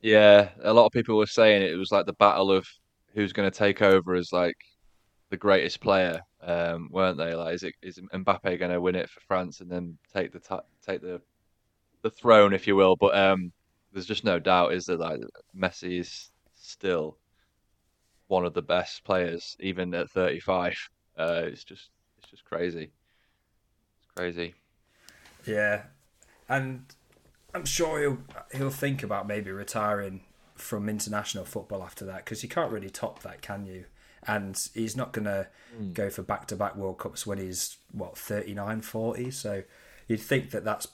Yeah, 0.00 0.50
a 0.62 0.72
lot 0.72 0.86
of 0.86 0.92
people 0.92 1.16
were 1.16 1.26
saying 1.26 1.62
it 1.62 1.76
was 1.76 1.90
like 1.90 2.06
the 2.06 2.12
battle 2.12 2.52
of 2.52 2.66
who's 3.14 3.32
going 3.32 3.50
to 3.50 3.58
take 3.58 3.82
over 3.82 4.14
as 4.14 4.32
like 4.32 4.56
the 5.30 5.36
greatest 5.36 5.80
player, 5.80 6.20
um, 6.42 6.88
weren't 6.92 7.18
they? 7.18 7.34
Like, 7.34 7.54
is 7.54 7.62
it 7.64 7.74
is 7.82 7.98
Mbappe 8.14 8.58
going 8.58 8.70
to 8.70 8.80
win 8.80 8.94
it 8.94 9.10
for 9.10 9.20
France 9.20 9.60
and 9.60 9.70
then 9.70 9.98
take 10.14 10.32
the 10.32 10.38
ta 10.40 10.60
take 10.86 11.00
the 11.00 11.20
the 12.02 12.10
throne, 12.10 12.52
if 12.52 12.66
you 12.66 12.76
will? 12.76 12.94
But 12.96 13.16
um, 13.16 13.52
there's 13.96 14.04
just 14.04 14.24
no 14.24 14.38
doubt, 14.38 14.74
is 14.74 14.84
that 14.84 15.00
Like 15.00 15.20
Messi 15.58 15.98
is 15.98 16.28
still 16.54 17.16
one 18.26 18.44
of 18.44 18.52
the 18.52 18.60
best 18.60 19.04
players, 19.04 19.56
even 19.58 19.94
at 19.94 20.10
35. 20.10 20.90
Uh, 21.18 21.40
it's 21.44 21.64
just 21.64 21.88
it's 22.18 22.28
just 22.28 22.44
crazy. 22.44 22.90
It's 24.02 24.12
crazy. 24.14 24.54
Yeah, 25.46 25.84
and 26.46 26.84
I'm 27.54 27.64
sure 27.64 27.98
he'll 28.00 28.18
he'll 28.52 28.70
think 28.70 29.02
about 29.02 29.26
maybe 29.26 29.50
retiring 29.50 30.20
from 30.56 30.90
international 30.90 31.46
football 31.46 31.82
after 31.82 32.04
that 32.04 32.26
because 32.26 32.42
you 32.42 32.50
can't 32.50 32.70
really 32.70 32.90
top 32.90 33.22
that, 33.22 33.40
can 33.40 33.64
you? 33.64 33.86
And 34.26 34.60
he's 34.74 34.94
not 34.94 35.14
going 35.14 35.24
to 35.24 35.46
go 35.94 36.10
for 36.10 36.22
back 36.22 36.48
to 36.48 36.56
back 36.56 36.76
World 36.76 36.98
Cups 36.98 37.26
when 37.26 37.38
he's 37.38 37.78
what 37.92 38.18
39, 38.18 38.82
40. 38.82 39.30
So 39.30 39.62
you'd 40.06 40.20
think 40.20 40.50
that 40.50 40.64
that's 40.64 40.88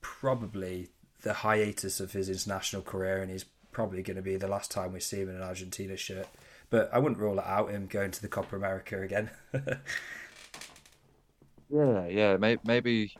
probably 0.00 0.88
the 1.22 1.32
hiatus 1.34 2.00
of 2.00 2.12
his 2.12 2.28
international 2.28 2.82
career, 2.82 3.20
and 3.22 3.30
he's 3.30 3.44
probably 3.72 4.02
going 4.02 4.16
to 4.16 4.22
be 4.22 4.36
the 4.36 4.48
last 4.48 4.70
time 4.70 4.92
we 4.92 5.00
see 5.00 5.20
him 5.20 5.28
in 5.28 5.36
an 5.36 5.42
Argentina 5.42 5.96
shirt. 5.96 6.26
But 6.70 6.90
I 6.92 6.98
wouldn't 6.98 7.20
rule 7.20 7.38
it 7.38 7.46
out 7.46 7.70
him 7.70 7.86
going 7.86 8.10
to 8.10 8.22
the 8.22 8.28
Copa 8.28 8.54
America 8.56 9.00
again. 9.00 9.30
Yeah, 11.70 12.06
yeah, 12.06 12.36
maybe 12.36 12.60
maybe 12.64 13.14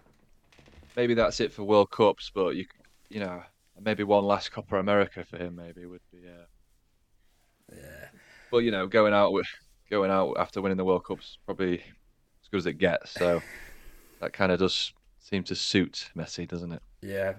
maybe 0.97 1.15
that's 1.15 1.41
it 1.41 1.53
for 1.53 1.65
World 1.65 1.91
Cups, 1.91 2.31
but 2.35 2.57
you 2.57 2.67
you 3.09 3.21
know 3.21 3.43
maybe 3.81 4.05
one 4.05 4.25
last 4.25 4.53
Copa 4.53 4.79
America 4.79 5.25
for 5.25 5.37
him 5.37 5.57
maybe 5.57 5.85
would 5.87 6.01
be 6.11 6.27
uh, 6.27 7.77
yeah. 7.77 8.09
but 8.51 8.59
you 8.59 8.71
know 8.71 8.87
going 8.87 9.13
out 9.13 9.33
with 9.33 9.47
going 9.91 10.11
out 10.11 10.37
after 10.39 10.63
winning 10.63 10.79
the 10.79 10.85
World 10.85 11.05
Cup's 11.05 11.39
probably 11.45 11.79
as 11.79 12.49
good 12.51 12.59
as 12.59 12.67
it 12.67 12.79
gets. 12.79 13.11
So 13.13 13.43
that 14.21 14.33
kind 14.33 14.51
of 14.51 14.61
does 14.61 14.93
seem 15.19 15.45
to 15.45 15.55
suit 15.55 16.11
Messi, 16.17 16.49
doesn't 16.49 16.73
it? 16.73 16.83
Yeah, 17.03 17.35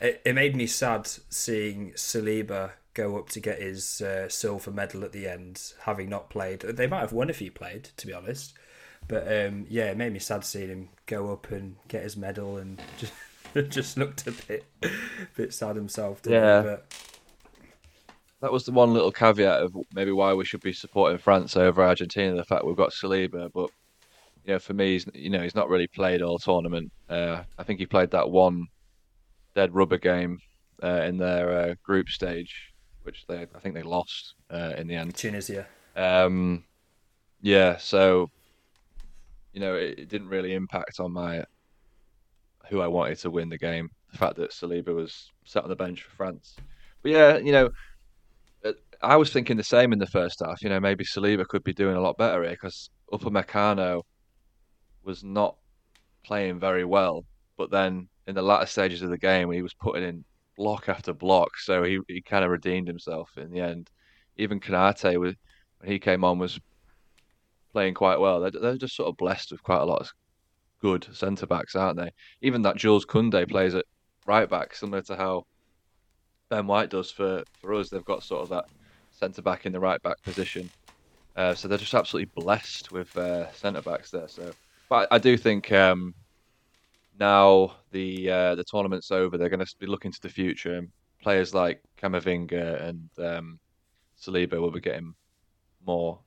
it, 0.00 0.22
it 0.24 0.34
made 0.34 0.56
me 0.56 0.66
sad 0.66 1.06
seeing 1.06 1.92
Saliba 1.92 2.72
go 2.94 3.16
up 3.16 3.28
to 3.30 3.40
get 3.40 3.60
his 3.60 4.00
uh, 4.00 4.28
silver 4.28 4.70
medal 4.70 5.04
at 5.04 5.12
the 5.12 5.28
end, 5.28 5.72
having 5.82 6.08
not 6.08 6.30
played. 6.30 6.60
They 6.60 6.86
might 6.86 7.00
have 7.00 7.12
won 7.12 7.30
if 7.30 7.38
he 7.38 7.50
played, 7.50 7.90
to 7.96 8.06
be 8.06 8.12
honest. 8.12 8.54
But 9.06 9.24
um, 9.26 9.66
yeah, 9.68 9.90
it 9.90 9.96
made 9.96 10.12
me 10.12 10.18
sad 10.18 10.44
seeing 10.44 10.68
him 10.68 10.88
go 11.06 11.32
up 11.32 11.50
and 11.50 11.76
get 11.86 12.02
his 12.02 12.16
medal 12.16 12.58
and 12.58 12.80
just 12.98 13.12
just 13.70 13.96
looked 13.96 14.26
a 14.26 14.32
bit 14.32 14.64
bit 15.36 15.54
sad 15.54 15.76
himself. 15.76 16.20
Yeah. 16.26 16.62
He? 16.62 16.68
But 16.68 16.94
that 18.40 18.52
was 18.52 18.64
the 18.64 18.72
one 18.72 18.92
little 18.92 19.12
caveat 19.12 19.62
of 19.62 19.76
maybe 19.94 20.12
why 20.12 20.34
we 20.34 20.44
should 20.44 20.60
be 20.60 20.72
supporting 20.72 21.18
France 21.18 21.56
over 21.56 21.82
Argentina. 21.82 22.36
The 22.36 22.44
fact 22.44 22.64
we've 22.64 22.76
got 22.76 22.90
Saliba, 22.90 23.50
but 23.52 23.70
you 24.44 24.54
know, 24.54 24.58
for 24.58 24.74
me, 24.74 24.92
he's 24.92 25.06
you 25.14 25.30
know 25.30 25.42
he's 25.42 25.54
not 25.54 25.68
really 25.68 25.88
played 25.88 26.22
all 26.22 26.38
tournament. 26.38 26.92
Uh, 27.08 27.42
I 27.58 27.62
think 27.62 27.78
he 27.78 27.86
played 27.86 28.10
that 28.10 28.30
one 28.30 28.66
dead 29.54 29.74
rubber 29.74 29.98
game 29.98 30.38
uh, 30.82 31.02
in 31.02 31.18
their 31.18 31.50
uh, 31.50 31.74
group 31.82 32.08
stage, 32.08 32.72
which 33.02 33.24
they 33.28 33.46
I 33.54 33.58
think 33.60 33.74
they 33.74 33.82
lost 33.82 34.34
uh, 34.50 34.74
in 34.76 34.86
the 34.86 34.94
end. 34.94 35.14
Tunisia. 35.14 35.66
Um, 35.96 36.64
yeah, 37.40 37.76
so 37.76 38.30
you 39.52 39.60
know 39.60 39.74
it, 39.74 39.98
it, 39.98 40.08
didn't 40.08 40.28
really 40.28 40.54
impact 40.54 41.00
on 41.00 41.12
my 41.12 41.44
who 42.68 42.80
I 42.80 42.86
wanted 42.86 43.18
to 43.20 43.30
win 43.30 43.48
the 43.48 43.58
game. 43.58 43.90
The 44.12 44.18
fact 44.18 44.36
that 44.36 44.52
Saliba 44.52 44.94
was 44.94 45.30
sat 45.44 45.64
on 45.64 45.68
the 45.68 45.76
bench 45.76 46.02
for 46.02 46.10
France, 46.16 46.56
but 47.02 47.12
yeah, 47.12 47.38
you 47.38 47.52
know 47.52 47.70
I 49.02 49.16
was 49.16 49.32
thinking 49.32 49.56
the 49.56 49.64
same 49.64 49.92
in 49.92 49.98
the 49.98 50.06
first 50.06 50.40
half. 50.44 50.62
You 50.62 50.68
know, 50.68 50.80
maybe 50.80 51.04
Saliba 51.04 51.46
could 51.46 51.62
be 51.62 51.72
doing 51.72 51.96
a 51.96 52.00
lot 52.00 52.18
better 52.18 52.42
here 52.42 52.52
because 52.52 52.90
Upamecano 53.12 54.02
was 55.04 55.22
not 55.22 55.56
playing 56.24 56.58
very 56.58 56.84
well. 56.84 57.24
But 57.56 57.70
then 57.70 58.08
in 58.28 58.34
the 58.34 58.42
latter 58.42 58.66
stages 58.66 59.00
of 59.00 59.08
the 59.08 59.18
game, 59.18 59.50
he 59.50 59.62
was 59.62 59.72
putting 59.72 60.04
in 60.04 60.24
block 60.56 60.88
after 60.88 61.14
block, 61.14 61.56
so 61.56 61.82
he, 61.82 61.98
he 62.08 62.20
kind 62.20 62.44
of 62.44 62.50
redeemed 62.50 62.86
himself 62.86 63.30
in 63.38 63.50
the 63.50 63.60
end. 63.60 63.88
Even 64.36 64.60
Konaté, 64.60 65.18
when 65.18 65.34
he 65.82 65.98
came 65.98 66.24
on, 66.24 66.38
was 66.38 66.60
playing 67.72 67.94
quite 67.94 68.20
well. 68.20 68.40
They're, 68.40 68.50
they're 68.50 68.76
just 68.76 68.94
sort 68.94 69.08
of 69.08 69.16
blessed 69.16 69.50
with 69.50 69.62
quite 69.62 69.80
a 69.80 69.86
lot 69.86 70.02
of 70.02 70.12
good 70.82 71.08
centre 71.12 71.46
backs, 71.46 71.74
aren't 71.74 71.98
they? 71.98 72.10
Even 72.42 72.62
that 72.62 72.76
Jules 72.76 73.06
Koundé 73.06 73.48
plays 73.48 73.74
at 73.74 73.86
right 74.26 74.48
back, 74.48 74.74
similar 74.74 75.00
to 75.02 75.16
how 75.16 75.46
Ben 76.50 76.66
White 76.66 76.90
does 76.90 77.10
for, 77.10 77.42
for 77.62 77.72
us. 77.72 77.88
They've 77.88 78.04
got 78.04 78.22
sort 78.22 78.42
of 78.42 78.50
that 78.50 78.66
centre 79.10 79.42
back 79.42 79.64
in 79.64 79.72
the 79.72 79.80
right 79.80 80.02
back 80.02 80.22
position. 80.22 80.68
Uh, 81.34 81.54
so 81.54 81.66
they're 81.66 81.78
just 81.78 81.94
absolutely 81.94 82.30
blessed 82.34 82.92
with 82.92 83.16
uh, 83.16 83.50
centre 83.52 83.80
backs 83.80 84.10
there. 84.10 84.28
So, 84.28 84.50
but 84.90 85.08
I 85.10 85.16
do 85.16 85.38
think 85.38 85.72
um, 85.72 86.14
now 87.18 87.76
the 87.90 88.30
uh, 88.30 88.54
the 88.54 88.64
tournament's 88.64 89.10
over, 89.10 89.36
they're 89.36 89.48
going 89.48 89.64
to 89.64 89.74
be 89.78 89.86
looking 89.86 90.12
to 90.12 90.20
the 90.20 90.28
future, 90.28 90.74
and 90.74 90.88
players 91.22 91.54
like 91.54 91.82
Camavinga 92.00 92.82
and 92.82 93.08
um, 93.18 93.58
Saliba 94.20 94.60
will 94.60 94.70
be 94.70 94.80
getting 94.80 95.14
more 95.86 96.18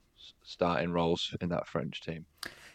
starting 0.43 0.91
roles 0.91 1.36
in 1.41 1.50
that 1.50 1.67
French 1.67 2.01
team. 2.01 2.25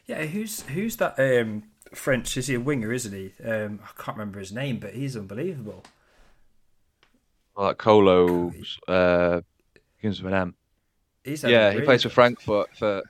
Yeah, 0.06 0.25
who's 0.25 0.62
who's 0.62 0.96
that 0.96 1.18
um, 1.18 1.64
French? 1.94 2.37
Is 2.37 2.46
he 2.46 2.54
a 2.54 2.61
winger? 2.61 2.92
Isn't 2.92 3.12
he? 3.12 3.32
Um, 3.44 3.80
I 3.82 4.02
can't 4.02 4.16
remember 4.16 4.38
his 4.38 4.52
name, 4.52 4.78
but 4.78 4.94
he's 4.94 5.16
unbelievable. 5.16 5.82
Well, 7.56 7.66
like 7.66 7.78
Kolo, 7.78 8.52
uh, 8.87 9.40
begins 9.96 10.23
with 10.23 10.32
an 10.32 10.40
M. 10.40 10.54
He's 11.25 11.42
yeah, 11.42 11.73
he 11.73 11.80
plays 11.80 12.02
for 12.02 12.11
Frankfurt. 12.11 12.76
For 12.76 13.02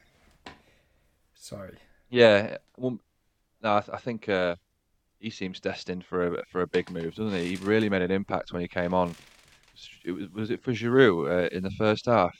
sorry. 1.34 1.76
Yeah, 2.08 2.58
well, 2.76 2.98
no, 3.62 3.76
I, 3.76 3.80
th- 3.80 3.94
I 3.94 3.98
think 3.98 4.28
uh, 4.28 4.56
he 5.20 5.30
seems 5.30 5.60
destined 5.60 6.04
for 6.04 6.26
a 6.26 6.44
for 6.46 6.62
a 6.62 6.66
big 6.66 6.90
move, 6.90 7.14
doesn't 7.14 7.38
he? 7.38 7.54
He 7.54 7.64
really 7.64 7.88
made 7.88 8.02
an 8.02 8.10
impact 8.10 8.52
when 8.52 8.62
he 8.62 8.68
came 8.68 8.94
on. 8.94 9.14
It 10.04 10.12
was, 10.12 10.30
was 10.30 10.50
it 10.50 10.62
for 10.62 10.72
Giroud 10.72 11.28
uh, 11.28 11.48
in 11.56 11.62
the 11.62 11.70
first 11.70 12.06
half, 12.06 12.36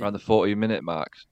around 0.00 0.12
the 0.12 0.18
forty 0.18 0.54
minute 0.54 0.84
marks? 0.84 1.26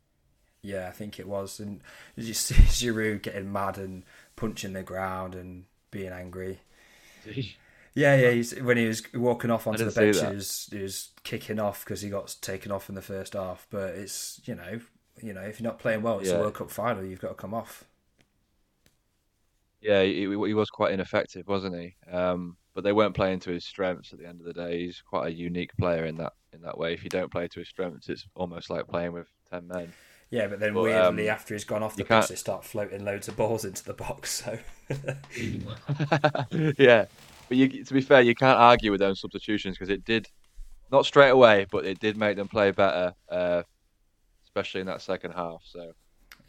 Yeah, 0.63 0.89
I 0.89 0.93
think 0.93 1.19
it 1.21 1.29
was, 1.29 1.61
and 1.61 1.81
you 2.17 2.35
see 2.35 2.55
Giroud 2.91 3.23
getting 3.23 3.53
mad 3.53 3.79
and 3.79 4.05
punching 4.37 4.73
the 4.73 4.83
ground 4.83 5.35
and 5.35 5.65
being 5.91 6.13
angry. 6.13 6.61
Yeah, 7.95 8.15
yeah. 8.15 8.31
He's, 8.31 8.55
when 8.55 8.77
he 8.77 8.87
was 8.87 9.03
walking 9.13 9.51
off 9.51 9.67
onto 9.67 9.85
the 9.85 9.91
bench, 9.91 10.21
he 10.21 10.37
was, 10.37 10.69
he 10.71 10.79
was 10.79 11.09
kicking 11.25 11.59
off 11.59 11.85
because 11.85 12.01
he 12.01 12.09
got 12.09 12.37
taken 12.41 12.71
off 12.71 12.89
in 12.89 12.95
the 12.95 13.03
first 13.03 13.33
half. 13.33 13.67
But 13.71 13.95
it's 13.95 14.41
you 14.45 14.55
know, 14.55 14.79
you 15.21 15.33
know, 15.33 15.41
if 15.41 15.59
you're 15.59 15.69
not 15.69 15.81
playing 15.81 16.03
well, 16.03 16.21
it's 16.21 16.29
yeah. 16.29 16.37
a 16.37 16.41
World 16.41 16.55
Cup 16.55 16.71
final. 16.71 17.05
You've 17.05 17.21
got 17.21 17.29
to 17.29 17.35
come 17.35 17.55
off. 17.55 17.85
Yeah, 19.81 20.03
he, 20.03 20.21
he 20.23 20.55
was 20.55 20.71
quite 20.71 20.93
ineffective, 20.93 21.47
wasn't 21.47 21.77
he? 21.77 21.95
Um, 22.11 22.57
but 22.75 22.85
they 22.85 22.93
weren't 22.93 23.15
playing 23.15 23.41
to 23.41 23.51
his 23.51 23.65
strengths 23.65 24.13
at 24.13 24.19
the 24.19 24.27
end 24.27 24.41
of 24.41 24.47
the 24.47 24.53
day. 24.53 24.87
He's 24.87 25.03
quite 25.03 25.29
a 25.29 25.35
unique 25.35 25.77
player 25.77 26.05
in 26.05 26.17
that 26.19 26.33
in 26.53 26.63
that 26.63 26.79
way. 26.79 26.95
If 26.95 27.05
you 27.05 27.11
don't 27.11 27.31
play 27.31 27.49
to 27.49 27.61
his 27.61 27.69
strengths, 27.69 28.09
it's 28.09 28.27
almost 28.35 28.71
like 28.71 28.87
playing 28.89 29.13
with 29.13 29.27
ten 29.51 29.67
men. 29.67 29.93
Yeah, 30.31 30.47
but 30.49 30.61
then 30.61 30.75
but, 30.75 30.83
weirdly, 30.83 31.29
um, 31.29 31.35
after 31.35 31.55
he's 31.55 31.65
gone 31.65 31.83
off 31.83 31.97
the 31.97 32.05
pitch, 32.05 32.29
they 32.29 32.35
start 32.35 32.65
floating 32.65 33.05
loads 33.05 33.29
of 33.29 33.37
balls 33.37 33.65
into 33.65 33.83
the 33.83 33.95
box. 33.95 34.45
So 34.45 34.59
yeah, 36.79 37.07
but 37.49 37.57
you, 37.57 37.85
to 37.85 37.95
be 37.95 38.01
fair, 38.01 38.21
you 38.21 38.35
can't 38.35 38.59
argue 38.59 38.91
with 38.91 39.01
those 39.01 39.21
substitutions 39.21 39.77
because 39.77 39.91
it 39.91 40.05
did 40.05 40.29
not 40.93 41.07
straight 41.07 41.31
away, 41.31 41.67
but 41.71 41.85
it 41.85 41.99
did 41.99 42.17
make 42.17 42.37
them 42.37 42.49
play 42.49 42.71
better, 42.71 43.15
uh, 43.31 43.63
especially 44.45 44.83
in 44.83 44.87
that 44.87 45.03
second 45.03 45.33
half. 45.33 45.63
So 45.65 45.93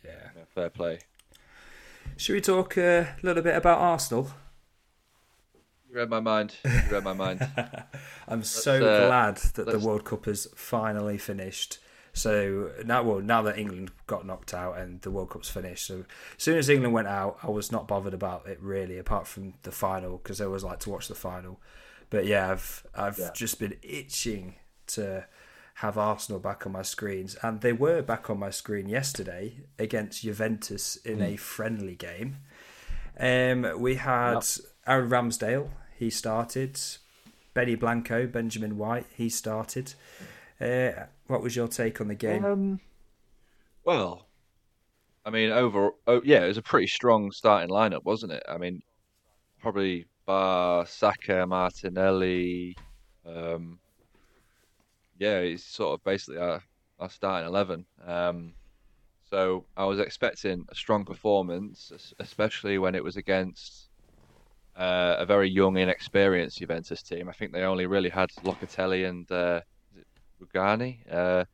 yeah, 0.04 0.12
yeah 0.36 0.44
fair 0.54 0.70
play. 0.70 1.00
Should 2.18 2.34
we 2.34 2.41
talk 2.41 2.77
a 2.77 3.15
little 3.22 3.44
bit 3.44 3.56
about 3.56 3.79
Arsenal? 3.79 4.32
You 5.89 5.96
read 5.96 6.10
my 6.10 6.20
mind. 6.20 6.56
You 6.63 6.82
read 6.91 7.03
my 7.03 7.13
mind. 7.13 7.48
I'm 8.27 8.39
let's, 8.39 8.50
so 8.50 8.75
uh, 8.86 9.08
glad 9.08 9.38
that 9.56 9.65
the 9.65 9.79
World 9.79 10.06
Cup 10.06 10.25
has 10.25 10.48
finally 10.56 11.18
finished. 11.18 11.79
So 12.13 12.72
now, 12.86 13.03
well, 13.03 13.22
now 13.22 13.41
that 13.44 13.58
England 13.58 13.91
got 14.06 14.25
knocked 14.25 14.53
out 14.53 14.77
and 14.77 15.01
the 15.01 15.12
World 15.12 15.29
Cup's 15.29 15.50
finished, 15.50 15.88
so 15.88 16.00
as 16.38 16.44
soon 16.44 16.58
as 16.58 16.70
England 16.70 16.94
went 16.94 17.08
out, 17.08 17.39
I 17.41 17.50
was 17.50 17.72
not 17.72 17.88
bothered 17.88 18.13
about 18.13 18.48
it 18.48 18.62
really, 18.62 18.98
apart 18.98 19.25
from 19.25 19.53
the 19.63 19.72
final 19.72 20.18
because 20.18 20.41
I 20.41 20.46
always 20.46 20.63
like 20.63 20.79
to 20.79 20.89
watch 20.89 21.08
the 21.08 21.15
final. 21.15 21.60
But 22.10 22.25
yeah, 22.25 22.51
I've 22.51 22.86
I've 22.94 23.18
yeah. 23.18 23.29
just 23.34 23.60
been 23.60 23.75
itching 23.82 24.56
to 24.88 25.25
have 25.80 25.98
Arsenal 25.98 26.42
back 26.42 26.66
on 26.66 26.74
my 26.74 26.82
screens, 26.82 27.38
and 27.42 27.62
they 27.62 27.72
were 27.72 28.02
back 28.02 28.30
on 28.30 28.38
my 28.38 28.50
screen 28.50 28.90
yesterday 28.90 29.62
against 29.78 30.24
Juventus 30.24 30.98
in 30.98 31.20
mm. 31.20 31.34
a 31.34 31.38
friendly 31.38 31.96
game. 31.96 32.38
Um, 33.18 33.66
we 33.80 33.96
had 33.96 34.34
yep. 34.34 34.44
Aaron 34.86 35.10
Ramsdale, 35.10 35.70
he 35.98 36.10
started. 36.10 36.78
Benny 37.54 37.76
Blanco, 37.76 38.28
Benjamin 38.28 38.78
White, 38.78 39.06
he 39.16 39.30
started. 39.30 39.94
Uh, 40.60 40.92
what 41.28 41.42
was 41.42 41.56
your 41.56 41.70
take 41.70 42.02
on 42.02 42.10
the 42.10 42.16
game? 42.16 42.44
Um, 42.44 42.80
well, 43.86 44.28
I 45.26 45.30
mean, 45.30 45.50
over 45.52 45.92
oh, 46.08 46.22
yeah, 46.26 46.44
it 46.44 46.48
was 46.50 46.58
a 46.58 46.62
pretty 46.62 46.88
strong 46.88 47.32
starting 47.32 47.70
lineup, 47.70 48.04
wasn't 48.04 48.34
it? 48.34 48.44
I 48.50 48.58
mean, 48.58 48.82
probably 49.62 50.08
Bar, 50.26 50.86
Saka, 50.86 51.48
Martinelli. 51.48 52.76
Um, 53.26 53.80
yeah, 55.20 55.40
it's 55.40 55.64
sort 55.64 55.94
of 55.94 56.04
basically 56.04 56.40
our, 56.40 56.64
our 57.00 57.10
starting 57.10 57.48
eleven. 57.48 57.86
Um, 58.08 58.54
so 59.30 59.66
I 59.78 59.86
was 59.86 60.00
expecting 60.00 60.66
a 60.70 60.76
strong 60.76 61.06
performance, 61.06 62.14
especially 62.20 62.80
when 62.80 62.96
it 62.96 63.04
was 63.04 63.16
against 63.16 63.90
uh, 64.76 65.18
a 65.20 65.26
very 65.26 65.50
young, 65.50 65.78
inexperienced 65.78 66.58
Juventus 66.58 67.04
team. 67.04 67.30
I 67.30 67.34
think 67.34 67.52
they 67.52 67.62
only 67.64 67.86
really 67.86 68.10
had 68.10 68.30
Locatelli 68.44 69.08
and 69.08 69.32
uh, 69.32 69.62
Rugani, 70.42 71.00
uh, 71.12 71.46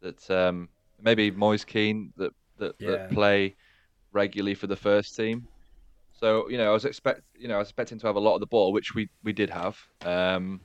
that 0.00 0.30
um, 0.30 0.68
maybe 1.00 1.30
Moise 1.30 1.64
Kean 1.64 2.12
that 2.16 2.32
that, 2.58 2.74
yeah. 2.78 2.90
that, 2.90 3.10
play 3.10 3.54
regularly 4.12 4.54
for 4.54 4.66
the 4.66 4.76
first 4.76 5.16
team. 5.16 5.46
So 6.12 6.48
you 6.50 6.58
know, 6.58 6.70
I 6.70 6.72
was 6.72 6.84
expect 6.84 7.22
you 7.38 7.46
know 7.46 7.54
I 7.54 7.58
was 7.58 7.68
expecting 7.68 7.98
to 8.00 8.06
have 8.08 8.16
a 8.16 8.20
lot 8.20 8.34
of 8.34 8.40
the 8.40 8.46
ball, 8.46 8.72
which 8.72 8.94
we 8.94 9.08
we 9.22 9.32
did 9.32 9.50
have. 9.50 9.78
Um, 10.02 10.60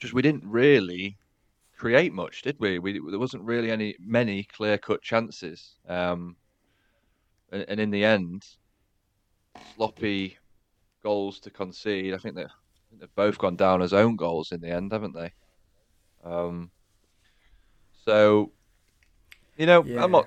just 0.00 0.12
we 0.12 0.20
didn't 0.20 0.44
really 0.44 1.16
create 1.76 2.12
much, 2.12 2.42
did 2.42 2.56
we? 2.58 2.78
We 2.78 3.00
there 3.10 3.18
wasn't 3.18 3.44
really 3.44 3.70
any 3.70 3.96
many 4.00 4.44
clear 4.44 4.78
cut 4.78 5.02
chances. 5.02 5.74
Um, 5.88 6.36
and, 7.52 7.64
and 7.68 7.80
in 7.80 7.90
the 7.90 8.04
end, 8.04 8.44
sloppy 9.74 10.38
goals 11.02 11.40
to 11.40 11.50
concede. 11.50 12.14
I 12.14 12.18
think 12.18 12.36
that 12.36 12.48
they've 12.98 13.14
both 13.14 13.38
gone 13.38 13.56
down 13.56 13.82
as 13.82 13.92
own 13.92 14.16
goals 14.16 14.52
in 14.52 14.60
the 14.60 14.70
end, 14.70 14.92
haven't 14.92 15.14
they? 15.14 15.32
Um, 16.24 16.70
so, 18.04 18.52
you 19.56 19.66
know, 19.66 19.84
yeah. 19.84 20.02
I'm 20.02 20.12
not. 20.12 20.26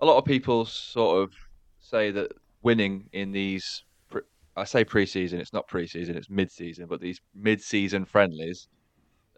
A 0.00 0.04
lot 0.06 0.18
of 0.18 0.24
people 0.24 0.64
sort 0.64 1.22
of 1.22 1.32
say 1.80 2.10
that 2.10 2.32
winning 2.62 3.08
in 3.12 3.30
these, 3.30 3.84
I 4.56 4.64
say 4.64 4.84
pre-season, 4.84 5.40
it's 5.40 5.52
not 5.52 5.68
pre-season, 5.68 6.16
it's 6.16 6.28
mid-season, 6.28 6.86
but 6.88 7.00
these 7.00 7.20
mid-season 7.34 8.04
friendlies, 8.04 8.66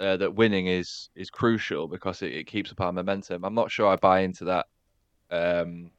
uh, 0.00 0.16
that 0.16 0.34
winning 0.34 0.66
is 0.66 1.08
is 1.14 1.30
crucial 1.30 1.86
because 1.88 2.22
it, 2.22 2.32
it, 2.32 2.46
keeps 2.46 2.72
up 2.72 2.80
our 2.80 2.92
momentum. 2.92 3.44
I'm 3.44 3.54
not 3.54 3.70
sure 3.70 3.88
I 3.88 3.96
buy 3.96 4.20
into 4.20 4.44
that, 4.46 4.66
um, 5.30 5.90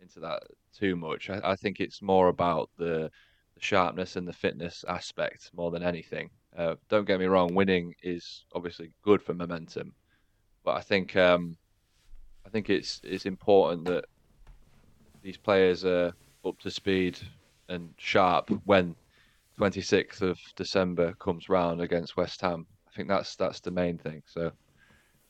into 0.00 0.20
that 0.20 0.42
too 0.76 0.96
much. 0.96 1.30
I, 1.30 1.40
I 1.42 1.56
think 1.56 1.80
it's 1.80 2.02
more 2.02 2.28
about 2.28 2.70
the, 2.76 3.10
the 3.54 3.60
sharpness 3.60 4.16
and 4.16 4.28
the 4.28 4.32
fitness 4.32 4.84
aspect 4.88 5.50
more 5.54 5.70
than 5.70 5.82
anything. 5.82 6.30
Uh, 6.56 6.74
don't 6.88 7.06
get 7.06 7.20
me 7.20 7.26
wrong, 7.26 7.54
winning 7.54 7.94
is 8.02 8.44
obviously 8.54 8.90
good 9.02 9.22
for 9.22 9.34
momentum, 9.34 9.94
but 10.64 10.76
I 10.76 10.80
think 10.80 11.16
um, 11.16 11.56
I 12.44 12.50
think 12.50 12.68
it's 12.68 13.00
it's 13.04 13.26
important 13.26 13.86
that 13.86 14.04
these 15.22 15.36
players 15.36 15.84
are 15.84 16.12
up 16.44 16.58
to 16.60 16.70
speed 16.70 17.18
and 17.68 17.94
sharp 17.98 18.50
when 18.64 18.96
26th 19.58 20.22
of 20.22 20.38
December 20.56 21.12
comes 21.14 21.48
round 21.48 21.80
against 21.80 22.16
West 22.16 22.40
Ham. 22.40 22.66
I 22.90 22.96
think 22.96 23.08
that's 23.08 23.36
that's 23.36 23.60
the 23.60 23.70
main 23.70 23.98
thing. 23.98 24.22
So 24.26 24.52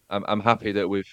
I'm 0.08 0.24
I'm 0.26 0.40
happy 0.40 0.72
that 0.72 0.88
we've 0.88 1.10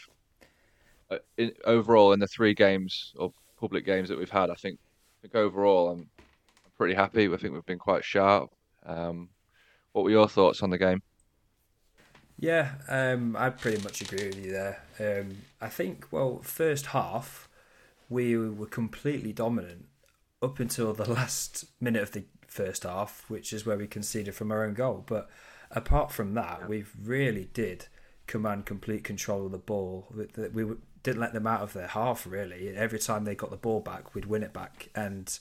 uh, 1.12 1.18
in, 1.38 1.52
overall 1.66 2.14
in 2.14 2.20
the 2.20 2.28
three 2.28 2.54
games 2.54 3.14
or 3.18 3.32
public 3.60 3.86
games 3.86 4.10
that 4.10 4.18
we've 4.18 4.30
had. 4.30 4.50
I 4.50 4.56
think 4.56 4.80
I 4.80 5.22
think 5.24 5.36
overall 5.36 5.90
I'm, 5.90 6.00
I'm 6.00 6.72
pretty 6.78 6.94
happy. 6.94 7.32
I 7.32 7.38
think 7.38 7.54
we've 7.54 7.66
been 7.66 7.80
quite 7.80 8.04
sharp. 8.06 8.52
Um, 8.86 9.30
what 9.92 10.04
were 10.04 10.12
your 10.12 10.30
thoughts 10.30 10.62
on 10.62 10.70
the 10.70 10.78
game? 10.78 11.02
Yeah, 12.40 12.74
um, 12.88 13.36
I 13.36 13.50
pretty 13.50 13.82
much 13.82 14.02
agree 14.02 14.28
with 14.28 14.46
you 14.46 14.52
there. 14.52 14.84
Um, 15.00 15.38
I 15.60 15.70
think, 15.70 16.06
well, 16.12 16.40
first 16.44 16.88
half, 16.88 17.50
we 18.10 18.38
were 18.38 18.68
completely 18.68 19.34
dominant 19.34 19.86
up 20.42 20.60
until 20.60 20.94
the 20.94 21.10
last 21.12 21.66
minute 21.82 22.04
of 22.04 22.12
the 22.12 22.26
first 22.48 22.84
half, 22.84 23.26
which 23.28 23.52
is 23.52 23.66
where 23.66 23.78
we 23.78 23.88
conceded 23.88 24.36
from 24.36 24.52
our 24.52 24.64
own 24.64 24.76
goal. 24.76 25.04
But 25.08 25.30
apart 25.72 26.12
from 26.12 26.34
that, 26.36 26.60
yeah. 26.62 26.68
we 26.68 26.86
really 27.02 27.50
did 27.54 27.88
command 28.28 28.66
complete 28.66 29.04
control 29.04 29.46
of 29.46 29.52
the 29.52 29.58
ball. 29.58 30.08
We 30.54 30.66
didn't 31.04 31.22
let 31.22 31.34
them 31.34 31.48
out 31.48 31.62
of 31.62 31.74
their 31.74 31.88
half, 31.88 32.28
really. 32.28 32.76
Every 32.76 33.00
time 33.00 33.24
they 33.24 33.36
got 33.36 33.50
the 33.50 33.58
ball 33.58 33.80
back, 33.80 34.14
we'd 34.14 34.26
win 34.26 34.44
it 34.44 34.54
back. 34.54 34.90
And 34.96 35.38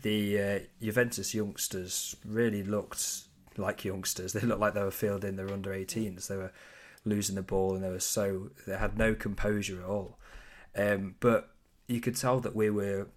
the 0.00 0.40
uh, 0.40 0.58
Juventus 0.80 1.34
youngsters 1.34 2.16
really 2.24 2.62
looked 2.62 3.24
like 3.56 3.84
youngsters. 3.84 4.32
They 4.34 4.40
looked 4.40 4.60
like 4.60 4.74
they 4.74 4.82
were 4.82 4.90
fielding 4.90 5.36
their 5.36 5.52
under 5.52 5.70
18s. 5.70 6.26
They 6.26 6.36
were 6.36 6.52
losing 7.04 7.34
the 7.34 7.42
ball 7.42 7.74
and 7.74 7.84
they 7.84 7.90
were 7.90 8.00
so 8.00 8.50
they 8.66 8.76
had 8.76 8.96
no 8.96 9.14
composure 9.14 9.80
at 9.82 9.88
all. 9.88 10.18
Um, 10.74 11.16
but 11.20 11.50
you 11.86 12.00
could 12.00 12.16
tell 12.16 12.40
that 12.40 12.56
we 12.56 12.70
were 12.70 13.08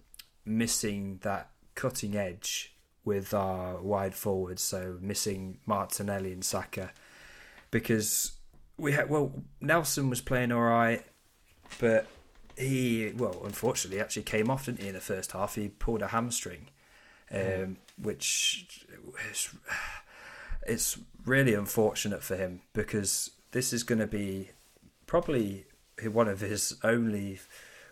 missing 0.43 1.19
that 1.21 1.51
cutting 1.75 2.15
edge 2.15 2.74
with 3.05 3.33
our 3.33 3.79
wide 3.81 4.15
forwards, 4.15 4.61
so 4.61 4.97
missing 4.99 5.59
Martinelli 5.65 6.33
and 6.33 6.43
Saka, 6.43 6.91
because 7.71 8.33
we 8.77 8.91
had 8.91 9.09
well 9.09 9.31
Nelson 9.61 10.09
was 10.09 10.21
playing 10.21 10.51
all 10.51 10.61
right, 10.61 11.03
but 11.79 12.07
he 12.57 13.13
well 13.15 13.41
unfortunately 13.45 14.01
actually 14.01 14.23
came 14.23 14.49
off 14.49 14.65
didn't 14.65 14.81
he 14.81 14.87
in 14.87 14.95
the 14.95 14.99
first 14.99 15.31
half. 15.31 15.55
He 15.55 15.69
pulled 15.69 16.01
a 16.01 16.07
hamstring, 16.07 16.67
um, 17.31 17.39
mm. 17.39 17.75
which 18.01 18.85
is, 19.29 19.55
it's 20.67 20.97
really 21.25 21.53
unfortunate 21.53 22.23
for 22.23 22.35
him 22.35 22.61
because 22.73 23.31
this 23.51 23.71
is 23.71 23.83
going 23.83 23.99
to 23.99 24.07
be 24.07 24.49
probably 25.05 25.65
one 26.11 26.27
of 26.27 26.41
his 26.41 26.75
only 26.83 27.39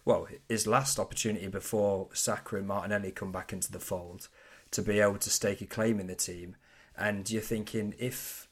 well, 0.06 0.28
his 0.50 0.68
last 0.68 1.00
opportunity 1.00 1.48
before 1.48 2.10
Saka 2.14 2.58
and 2.58 2.68
Martinelli 2.68 3.12
come 3.12 3.32
back 3.32 3.54
into 3.54 3.72
the 3.72 3.80
fold 3.80 4.28
to 4.74 4.82
be 4.82 5.00
able 5.00 5.18
to 5.18 5.30
stake 5.30 5.62
a 5.62 5.66
claim 5.66 6.00
in 6.00 6.08
the 6.08 6.16
team. 6.16 6.56
And 6.98 7.30
you're 7.30 7.42
thinking 7.42 7.96
if 7.98 8.48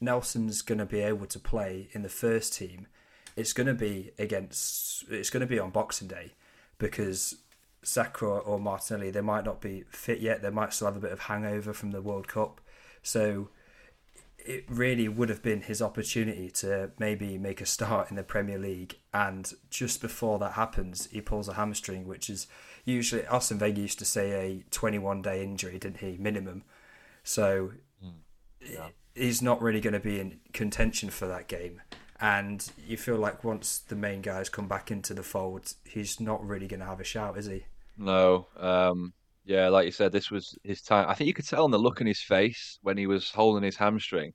Nelson's 0.00 0.62
going 0.62 0.78
to 0.78 0.86
be 0.86 1.00
able 1.00 1.26
to 1.26 1.38
play 1.38 1.88
in 1.92 2.02
the 2.02 2.08
first 2.08 2.54
team, 2.54 2.86
it's 3.36 3.52
going 3.52 3.66
to 3.66 3.74
be 3.74 4.10
against, 4.18 5.04
it's 5.10 5.30
going 5.30 5.40
to 5.40 5.46
be 5.46 5.58
on 5.58 5.70
Boxing 5.70 6.08
Day 6.08 6.32
because 6.78 7.36
Saka 7.82 8.26
or 8.26 8.58
Martinelli, 8.58 9.10
they 9.10 9.20
might 9.20 9.44
not 9.44 9.60
be 9.60 9.84
fit 9.90 10.20
yet. 10.20 10.42
They 10.42 10.50
might 10.50 10.72
still 10.72 10.88
have 10.88 10.96
a 10.96 11.00
bit 11.00 11.12
of 11.12 11.20
hangover 11.20 11.72
from 11.72 11.92
the 11.92 12.02
World 12.02 12.28
Cup. 12.28 12.60
So 13.02 13.48
it 14.38 14.64
really 14.68 15.08
would 15.08 15.28
have 15.28 15.42
been 15.42 15.62
his 15.62 15.82
opportunity 15.82 16.50
to 16.50 16.90
maybe 16.98 17.36
make 17.38 17.60
a 17.60 17.66
start 17.66 18.10
in 18.10 18.16
the 18.16 18.22
Premier 18.22 18.58
League. 18.58 18.96
And 19.12 19.52
just 19.70 20.00
before 20.00 20.38
that 20.38 20.52
happens, 20.52 21.08
he 21.10 21.20
pulls 21.20 21.48
a 21.48 21.54
hamstring, 21.54 22.06
which 22.06 22.30
is 22.30 22.46
usually 22.84 23.26
Arsene 23.26 23.58
Wenger 23.58 23.80
used 23.80 23.98
to 23.98 24.04
say 24.04 24.32
a 24.32 24.64
21 24.70 25.22
day 25.22 25.42
injury, 25.42 25.78
didn't 25.78 25.98
he? 25.98 26.16
Minimum. 26.18 26.64
So 27.24 27.72
mm, 28.04 28.12
yeah. 28.60 28.88
he's 29.14 29.42
not 29.42 29.60
really 29.60 29.80
going 29.80 29.94
to 29.94 30.00
be 30.00 30.20
in 30.20 30.40
contention 30.52 31.10
for 31.10 31.26
that 31.26 31.48
game. 31.48 31.82
And 32.20 32.68
you 32.84 32.96
feel 32.96 33.16
like 33.16 33.44
once 33.44 33.78
the 33.78 33.94
main 33.94 34.22
guys 34.22 34.48
come 34.48 34.66
back 34.66 34.90
into 34.90 35.14
the 35.14 35.22
fold, 35.22 35.74
he's 35.84 36.18
not 36.18 36.44
really 36.44 36.66
going 36.66 36.80
to 36.80 36.86
have 36.86 37.00
a 37.00 37.04
shout, 37.04 37.38
is 37.38 37.46
he? 37.46 37.66
No. 37.96 38.48
Um, 38.56 39.12
yeah, 39.48 39.70
like 39.70 39.86
you 39.86 39.92
said, 39.92 40.12
this 40.12 40.30
was 40.30 40.54
his 40.62 40.82
time. 40.82 41.08
I 41.08 41.14
think 41.14 41.26
you 41.26 41.32
could 41.32 41.48
tell 41.48 41.64
on 41.64 41.70
the 41.70 41.78
look 41.78 42.02
in 42.02 42.06
his 42.06 42.20
face 42.20 42.78
when 42.82 42.98
he 42.98 43.06
was 43.06 43.30
holding 43.30 43.62
his 43.62 43.76
hamstring. 43.76 44.34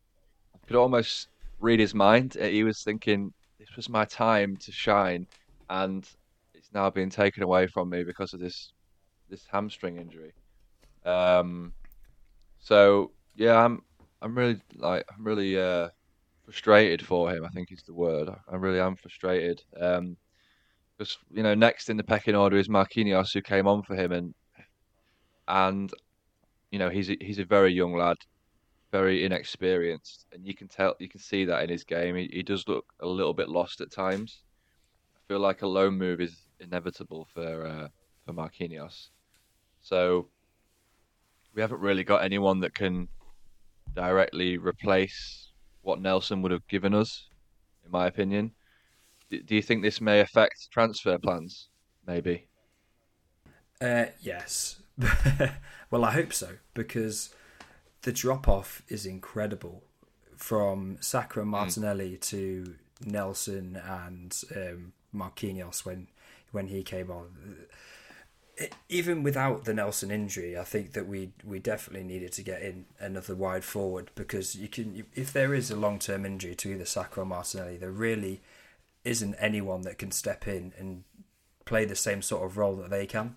You 0.55 0.59
could 0.65 0.75
almost 0.75 1.27
read 1.59 1.79
his 1.79 1.93
mind. 1.93 2.35
Uh, 2.41 2.45
he 2.45 2.63
was 2.63 2.81
thinking, 2.81 3.31
"This 3.59 3.75
was 3.75 3.89
my 3.89 4.05
time 4.05 4.57
to 4.57 4.71
shine, 4.71 5.27
and 5.69 6.09
it's 6.55 6.73
now 6.73 6.89
being 6.89 7.11
taken 7.11 7.43
away 7.43 7.67
from 7.67 7.91
me 7.91 8.03
because 8.03 8.33
of 8.33 8.39
this 8.39 8.73
this 9.29 9.45
hamstring 9.51 9.97
injury." 9.97 10.33
Um, 11.05 11.73
so 12.59 13.11
yeah, 13.35 13.63
I'm 13.63 13.83
I'm 14.19 14.35
really 14.35 14.59
like 14.77 15.05
I'm 15.15 15.23
really 15.23 15.59
uh, 15.59 15.89
frustrated 16.43 17.05
for 17.05 17.29
him. 17.29 17.45
I 17.45 17.49
think 17.49 17.71
is 17.71 17.83
the 17.83 17.93
word. 17.93 18.29
I 18.51 18.55
really 18.55 18.79
am 18.79 18.95
frustrated. 18.95 19.61
Um, 19.79 20.17
because 20.97 21.19
you 21.31 21.43
know, 21.43 21.53
next 21.53 21.91
in 21.91 21.97
the 21.97 22.03
pecking 22.03 22.35
order 22.35 22.57
is 22.57 22.67
Marquinhos, 22.67 23.31
who 23.31 23.43
came 23.43 23.67
on 23.67 23.83
for 23.83 23.95
him, 23.95 24.11
and 24.11 24.33
and 25.47 25.91
you 26.71 26.79
know 26.79 26.89
he's 26.89 27.09
a, 27.09 27.17
he's 27.19 27.39
a 27.39 27.45
very 27.45 27.71
young 27.73 27.95
lad, 27.95 28.17
very 28.91 29.25
inexperienced, 29.25 30.25
and 30.31 30.45
you 30.45 30.53
can 30.55 30.67
tell 30.67 30.95
you 30.99 31.09
can 31.09 31.19
see 31.19 31.45
that 31.45 31.63
in 31.63 31.69
his 31.69 31.83
game. 31.83 32.15
He, 32.15 32.29
he 32.31 32.43
does 32.43 32.67
look 32.67 32.85
a 32.99 33.07
little 33.07 33.33
bit 33.33 33.49
lost 33.49 33.81
at 33.81 33.91
times. 33.91 34.43
I 35.15 35.19
feel 35.27 35.39
like 35.39 35.61
a 35.61 35.67
loan 35.67 35.97
move 35.97 36.21
is 36.21 36.35
inevitable 36.59 37.27
for 37.33 37.65
uh, 37.65 37.87
for 38.25 38.33
Marquinhos. 38.33 39.09
So 39.81 40.27
we 41.53 41.61
haven't 41.61 41.81
really 41.81 42.03
got 42.03 42.23
anyone 42.23 42.59
that 42.61 42.73
can 42.73 43.07
directly 43.93 44.57
replace 44.57 45.51
what 45.81 46.01
Nelson 46.01 46.41
would 46.41 46.51
have 46.51 46.67
given 46.67 46.93
us, 46.93 47.27
in 47.85 47.91
my 47.91 48.07
opinion. 48.07 48.51
Do, 49.29 49.41
do 49.41 49.55
you 49.55 49.61
think 49.61 49.83
this 49.83 50.01
may 50.01 50.21
affect 50.21 50.71
transfer 50.71 51.17
plans? 51.17 51.69
Maybe. 52.07 52.47
Uh, 53.81 54.05
yes, 54.21 54.81
well, 55.91 56.05
I 56.05 56.11
hope 56.11 56.33
so 56.33 56.57
because 56.73 57.33
the 58.03 58.11
drop 58.11 58.47
off 58.47 58.83
is 58.87 59.05
incredible 59.05 59.83
from 60.35 60.97
and 61.01 61.33
hmm. 61.33 61.49
Martinelli 61.49 62.17
mm. 62.17 62.21
to 62.21 62.75
Nelson 63.05 63.79
and 63.83 64.41
um, 64.55 64.93
Marquinhos 65.15 65.85
when 65.85 66.07
when 66.51 66.67
he 66.67 66.83
came 66.83 67.09
on. 67.09 67.29
Even 68.87 69.23
without 69.23 69.65
the 69.65 69.73
Nelson 69.73 70.11
injury, 70.11 70.57
I 70.57 70.63
think 70.63 70.93
that 70.93 71.07
we 71.07 71.31
we 71.43 71.59
definitely 71.59 72.07
needed 72.07 72.31
to 72.33 72.43
get 72.43 72.61
in 72.61 72.85
another 72.99 73.35
wide 73.35 73.63
forward 73.63 74.11
because 74.15 74.55
you 74.55 74.67
can 74.67 75.05
if 75.15 75.33
there 75.33 75.55
is 75.55 75.71
a 75.71 75.75
long 75.75 75.97
term 75.97 76.25
injury 76.25 76.55
to 76.55 76.71
either 76.71 76.85
Saka 76.85 77.21
or 77.21 77.25
Martinelli, 77.25 77.77
there 77.77 77.91
really 77.91 78.41
isn't 79.03 79.35
anyone 79.39 79.81
that 79.81 79.97
can 79.97 80.11
step 80.11 80.47
in 80.47 80.73
and 80.77 81.03
play 81.65 81.85
the 81.85 81.95
same 81.95 82.21
sort 82.21 82.43
of 82.43 82.57
role 82.57 82.75
that 82.75 82.89
they 82.89 83.05
can. 83.05 83.35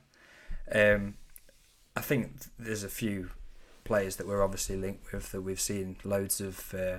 Um, 0.72 1.14
I 1.96 2.00
think 2.00 2.32
there's 2.58 2.84
a 2.84 2.88
few 2.88 3.30
players 3.84 4.16
that 4.16 4.26
we're 4.26 4.42
obviously 4.42 4.76
linked 4.76 5.12
with 5.12 5.32
that 5.32 5.40
we've 5.40 5.60
seen 5.60 5.96
loads 6.04 6.40
of 6.40 6.74
uh, 6.74 6.98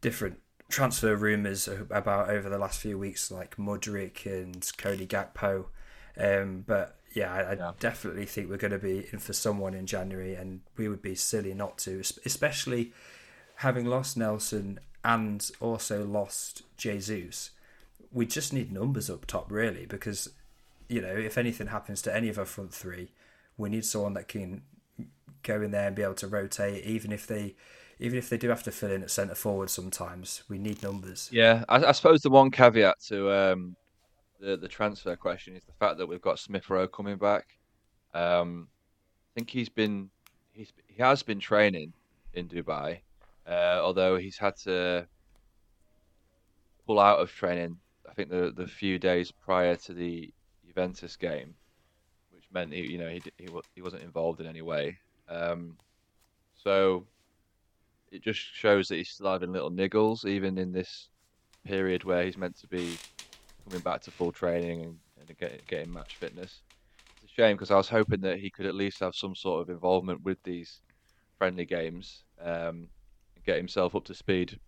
different 0.00 0.38
transfer 0.70 1.14
rumours 1.14 1.68
about 1.90 2.30
over 2.30 2.48
the 2.48 2.58
last 2.58 2.80
few 2.80 2.98
weeks, 2.98 3.30
like 3.30 3.56
Mudryk 3.56 4.24
and 4.24 4.68
Cody 4.78 5.06
Gakpo. 5.06 5.66
Um, 6.16 6.64
but 6.66 6.96
yeah, 7.12 7.32
I, 7.32 7.40
I 7.40 7.52
yeah. 7.54 7.72
definitely 7.78 8.24
think 8.24 8.48
we're 8.48 8.56
going 8.56 8.72
to 8.72 8.78
be 8.78 9.06
in 9.12 9.18
for 9.18 9.34
someone 9.34 9.74
in 9.74 9.86
January, 9.86 10.34
and 10.34 10.60
we 10.76 10.88
would 10.88 11.02
be 11.02 11.14
silly 11.14 11.52
not 11.52 11.76
to, 11.78 12.00
especially 12.24 12.92
having 13.56 13.84
lost 13.84 14.16
Nelson 14.16 14.80
and 15.04 15.50
also 15.60 16.04
lost 16.06 16.62
Jesus. 16.78 17.50
We 18.10 18.24
just 18.26 18.52
need 18.52 18.72
numbers 18.72 19.10
up 19.10 19.26
top, 19.26 19.50
really, 19.52 19.84
because 19.84 20.30
you 20.88 21.02
know 21.02 21.14
if 21.14 21.36
anything 21.36 21.66
happens 21.66 22.00
to 22.02 22.14
any 22.14 22.28
of 22.28 22.38
our 22.38 22.46
front 22.46 22.72
three, 22.72 23.10
we 23.62 23.70
need 23.70 23.84
someone 23.84 24.14
that 24.14 24.28
can 24.28 24.62
go 25.42 25.62
in 25.62 25.70
there 25.70 25.86
and 25.86 25.96
be 25.96 26.02
able 26.02 26.14
to 26.14 26.26
rotate, 26.26 26.84
even 26.84 27.12
if 27.12 27.26
they 27.26 27.54
even 27.98 28.18
if 28.18 28.28
they 28.28 28.36
do 28.36 28.48
have 28.48 28.64
to 28.64 28.72
fill 28.72 28.90
in 28.90 29.02
at 29.02 29.10
centre 29.10 29.34
forward 29.34 29.70
sometimes. 29.70 30.42
We 30.48 30.58
need 30.58 30.82
numbers. 30.82 31.28
Yeah, 31.32 31.64
I, 31.68 31.84
I 31.84 31.92
suppose 31.92 32.20
the 32.20 32.30
one 32.30 32.50
caveat 32.50 33.00
to 33.08 33.30
um, 33.30 33.76
the 34.40 34.56
the 34.56 34.68
transfer 34.68 35.16
question 35.16 35.54
is 35.54 35.64
the 35.64 35.72
fact 35.72 35.98
that 35.98 36.06
we've 36.06 36.20
got 36.20 36.38
Smith 36.38 36.68
Rowe 36.68 36.88
coming 36.88 37.16
back. 37.16 37.46
Um, 38.12 38.68
I 39.30 39.30
think 39.36 39.50
he's 39.50 39.68
been 39.68 40.10
he's 40.52 40.72
he 40.88 41.00
has 41.02 41.22
been 41.22 41.40
training 41.40 41.92
in 42.34 42.48
Dubai, 42.48 43.00
uh, 43.46 43.80
although 43.80 44.16
he's 44.16 44.36
had 44.36 44.56
to 44.64 45.06
pull 46.86 46.98
out 46.98 47.20
of 47.20 47.30
training. 47.30 47.78
I 48.08 48.14
think 48.14 48.30
the 48.30 48.52
the 48.54 48.66
few 48.66 48.98
days 48.98 49.30
prior 49.30 49.76
to 49.76 49.94
the 49.94 50.32
Juventus 50.66 51.16
game 51.16 51.54
meant 52.52 52.72
he, 52.72 52.82
you 52.82 52.98
know, 52.98 53.08
he 53.08 53.22
he 53.38 53.48
he 53.74 53.82
wasn't 53.82 54.02
involved 54.02 54.40
in 54.40 54.46
any 54.46 54.62
way. 54.62 54.98
Um, 55.28 55.76
so 56.54 57.04
it 58.10 58.22
just 58.22 58.40
shows 58.40 58.88
that 58.88 58.96
he's 58.96 59.08
still 59.08 59.32
having 59.32 59.52
little 59.52 59.70
niggles, 59.70 60.24
even 60.24 60.58
in 60.58 60.72
this 60.72 61.08
period 61.64 62.04
where 62.04 62.24
he's 62.24 62.36
meant 62.36 62.56
to 62.58 62.66
be 62.66 62.96
coming 63.64 63.80
back 63.80 64.02
to 64.02 64.10
full 64.10 64.32
training 64.32 64.82
and, 64.82 64.98
and 65.18 65.38
getting, 65.38 65.60
getting 65.66 65.92
match 65.92 66.16
fitness. 66.16 66.60
It's 67.22 67.32
a 67.32 67.34
shame 67.34 67.56
because 67.56 67.70
I 67.70 67.76
was 67.76 67.88
hoping 67.88 68.20
that 68.22 68.38
he 68.38 68.50
could 68.50 68.66
at 68.66 68.74
least 68.74 69.00
have 69.00 69.14
some 69.14 69.34
sort 69.34 69.62
of 69.62 69.70
involvement 69.70 70.22
with 70.22 70.42
these 70.42 70.80
friendly 71.38 71.64
games 71.64 72.24
um, 72.40 72.88
and 73.34 73.44
get 73.46 73.56
himself 73.56 73.94
up 73.94 74.04
to 74.04 74.14
speed, 74.14 74.58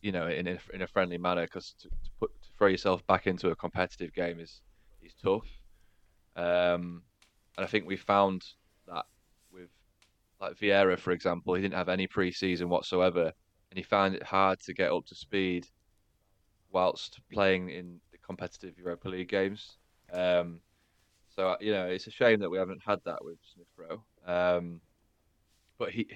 you 0.00 0.12
know, 0.12 0.26
in 0.28 0.46
a, 0.46 0.58
in 0.72 0.82
a 0.82 0.86
friendly 0.86 1.18
manner. 1.18 1.42
Because 1.42 1.74
to, 1.80 1.88
to, 1.88 2.10
put 2.18 2.42
to 2.42 2.48
throw 2.56 2.68
yourself 2.68 3.06
back 3.06 3.26
into 3.26 3.50
a 3.50 3.56
competitive 3.56 4.12
game 4.14 4.40
is 4.40 4.60
is 5.02 5.12
tough. 5.22 5.46
Um, 6.36 7.02
and 7.56 7.64
I 7.64 7.68
think 7.68 7.86
we 7.86 7.96
found 7.96 8.44
that 8.86 9.04
with 9.52 9.70
like 10.40 10.56
Vieira, 10.58 10.98
for 10.98 11.12
example, 11.12 11.54
he 11.54 11.62
didn't 11.62 11.74
have 11.74 11.88
any 11.88 12.06
pre-season 12.06 12.68
whatsoever, 12.68 13.32
and 13.70 13.76
he 13.76 13.82
found 13.82 14.14
it 14.14 14.22
hard 14.22 14.60
to 14.60 14.74
get 14.74 14.92
up 14.92 15.06
to 15.06 15.14
speed 15.14 15.66
whilst 16.70 17.20
playing 17.32 17.70
in 17.70 18.00
the 18.12 18.18
competitive 18.18 18.76
Europa 18.78 19.08
League 19.08 19.28
games. 19.28 19.78
Um, 20.12 20.60
so 21.34 21.56
you 21.60 21.72
know, 21.72 21.86
it's 21.86 22.06
a 22.06 22.10
shame 22.10 22.40
that 22.40 22.50
we 22.50 22.58
haven't 22.58 22.82
had 22.84 23.00
that 23.04 23.24
with 23.24 23.38
Smith 23.54 23.68
Rowe. 23.76 24.04
Um, 24.26 24.80
but 25.78 25.90
he 25.90 26.06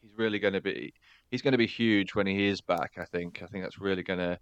he's 0.00 0.12
really 0.16 0.38
going 0.38 0.54
to 0.54 0.60
be 0.60 0.94
he's 1.30 1.42
going 1.42 1.52
to 1.52 1.58
be 1.58 1.66
huge 1.66 2.14
when 2.14 2.26
he 2.26 2.46
is 2.46 2.60
back. 2.60 2.92
I 2.98 3.04
think 3.04 3.42
I 3.42 3.46
think 3.46 3.64
that's 3.64 3.80
really 3.80 4.02
going 4.02 4.18
to 4.18 4.38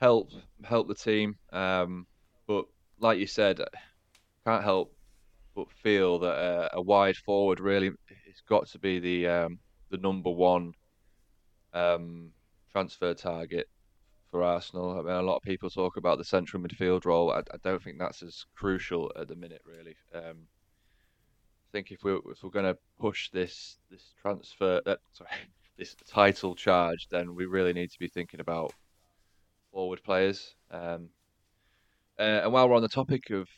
help 0.00 0.30
help 0.62 0.88
the 0.88 0.94
team. 0.94 1.36
Um, 1.52 2.06
but 2.46 2.66
like 2.98 3.18
you 3.18 3.26
said, 3.26 3.60
can't 4.46 4.64
help 4.64 4.94
but 5.54 5.70
feel 5.70 6.18
that 6.18 6.34
uh, 6.34 6.68
a 6.72 6.82
wide 6.82 7.16
forward 7.16 7.60
really 7.60 7.90
it's 8.26 8.42
got 8.48 8.66
to 8.66 8.78
be 8.78 8.98
the 8.98 9.26
um, 9.28 9.58
the 9.90 9.98
number 9.98 10.30
one 10.30 10.72
um, 11.72 12.30
transfer 12.72 13.14
target 13.14 13.68
for 14.30 14.42
Arsenal. 14.42 14.98
I 14.98 15.02
mean, 15.02 15.14
a 15.14 15.22
lot 15.22 15.36
of 15.36 15.42
people 15.42 15.70
talk 15.70 15.96
about 15.96 16.18
the 16.18 16.24
central 16.24 16.62
midfield 16.62 17.04
role. 17.04 17.30
I, 17.30 17.38
I 17.38 17.56
don't 17.62 17.82
think 17.82 17.98
that's 17.98 18.22
as 18.22 18.44
crucial 18.56 19.12
at 19.16 19.28
the 19.28 19.36
minute, 19.36 19.62
really. 19.64 19.94
Um, 20.12 20.48
I 21.68 21.70
think 21.72 21.92
if 21.92 22.02
we're 22.02 22.18
if 22.30 22.42
we're 22.42 22.50
going 22.50 22.64
to 22.64 22.78
push 22.98 23.30
this 23.30 23.78
this 23.90 24.14
transfer, 24.20 24.80
uh, 24.86 24.96
sorry, 25.12 25.30
this 25.78 25.94
title 26.08 26.56
charge, 26.56 27.06
then 27.10 27.34
we 27.36 27.46
really 27.46 27.72
need 27.72 27.92
to 27.92 27.98
be 27.98 28.08
thinking 28.08 28.40
about 28.40 28.72
forward 29.72 30.02
players. 30.02 30.54
Um, 30.70 31.10
uh, 32.18 32.42
and 32.42 32.52
while 32.52 32.68
we're 32.68 32.76
on 32.76 32.82
the 32.82 32.88
topic 32.88 33.30
of 33.30 33.48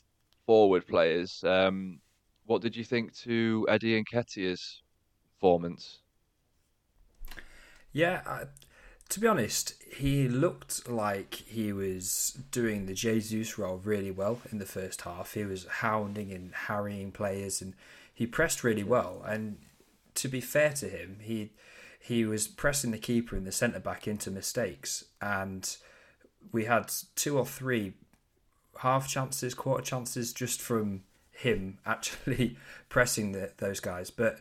forward 0.46 0.86
players, 0.86 1.42
um, 1.44 2.00
what 2.46 2.62
did 2.62 2.76
you 2.76 2.84
think 2.84 3.14
to 3.18 3.66
Eddie 3.68 3.96
and 3.96 4.06
Nketiah's 4.06 4.82
performance? 5.34 5.98
Yeah, 7.92 8.22
I, 8.26 8.44
to 9.08 9.20
be 9.20 9.26
honest, 9.26 9.74
he 9.90 10.28
looked 10.28 10.88
like 10.88 11.34
he 11.34 11.72
was 11.72 12.38
doing 12.50 12.86
the 12.86 12.94
Jesus 12.94 13.58
role 13.58 13.80
really 13.82 14.10
well 14.10 14.40
in 14.50 14.58
the 14.58 14.66
first 14.66 15.02
half. 15.02 15.34
He 15.34 15.44
was 15.44 15.66
hounding 15.66 16.32
and 16.32 16.52
harrying 16.52 17.12
players, 17.12 17.62
and 17.62 17.74
he 18.12 18.26
pressed 18.26 18.64
really 18.64 18.84
well. 18.84 19.22
And 19.26 19.58
to 20.14 20.28
be 20.28 20.40
fair 20.40 20.72
to 20.74 20.88
him, 20.88 21.18
he 21.22 21.50
he 22.00 22.24
was 22.24 22.46
pressing 22.46 22.92
the 22.92 22.98
keeper 22.98 23.34
and 23.34 23.46
the 23.46 23.52
centre 23.52 23.80
back 23.80 24.06
into 24.06 24.30
mistakes, 24.30 25.04
and 25.20 25.76
we 26.52 26.64
had 26.64 26.92
two 27.14 27.38
or 27.38 27.46
three 27.46 27.94
half 28.80 29.08
chances, 29.08 29.54
quarter 29.54 29.82
chances 29.82 30.32
just 30.32 30.60
from 30.60 31.02
him 31.30 31.78
actually 31.84 32.56
pressing 32.88 33.32
the, 33.32 33.52
those 33.58 33.80
guys. 33.80 34.10
But 34.10 34.40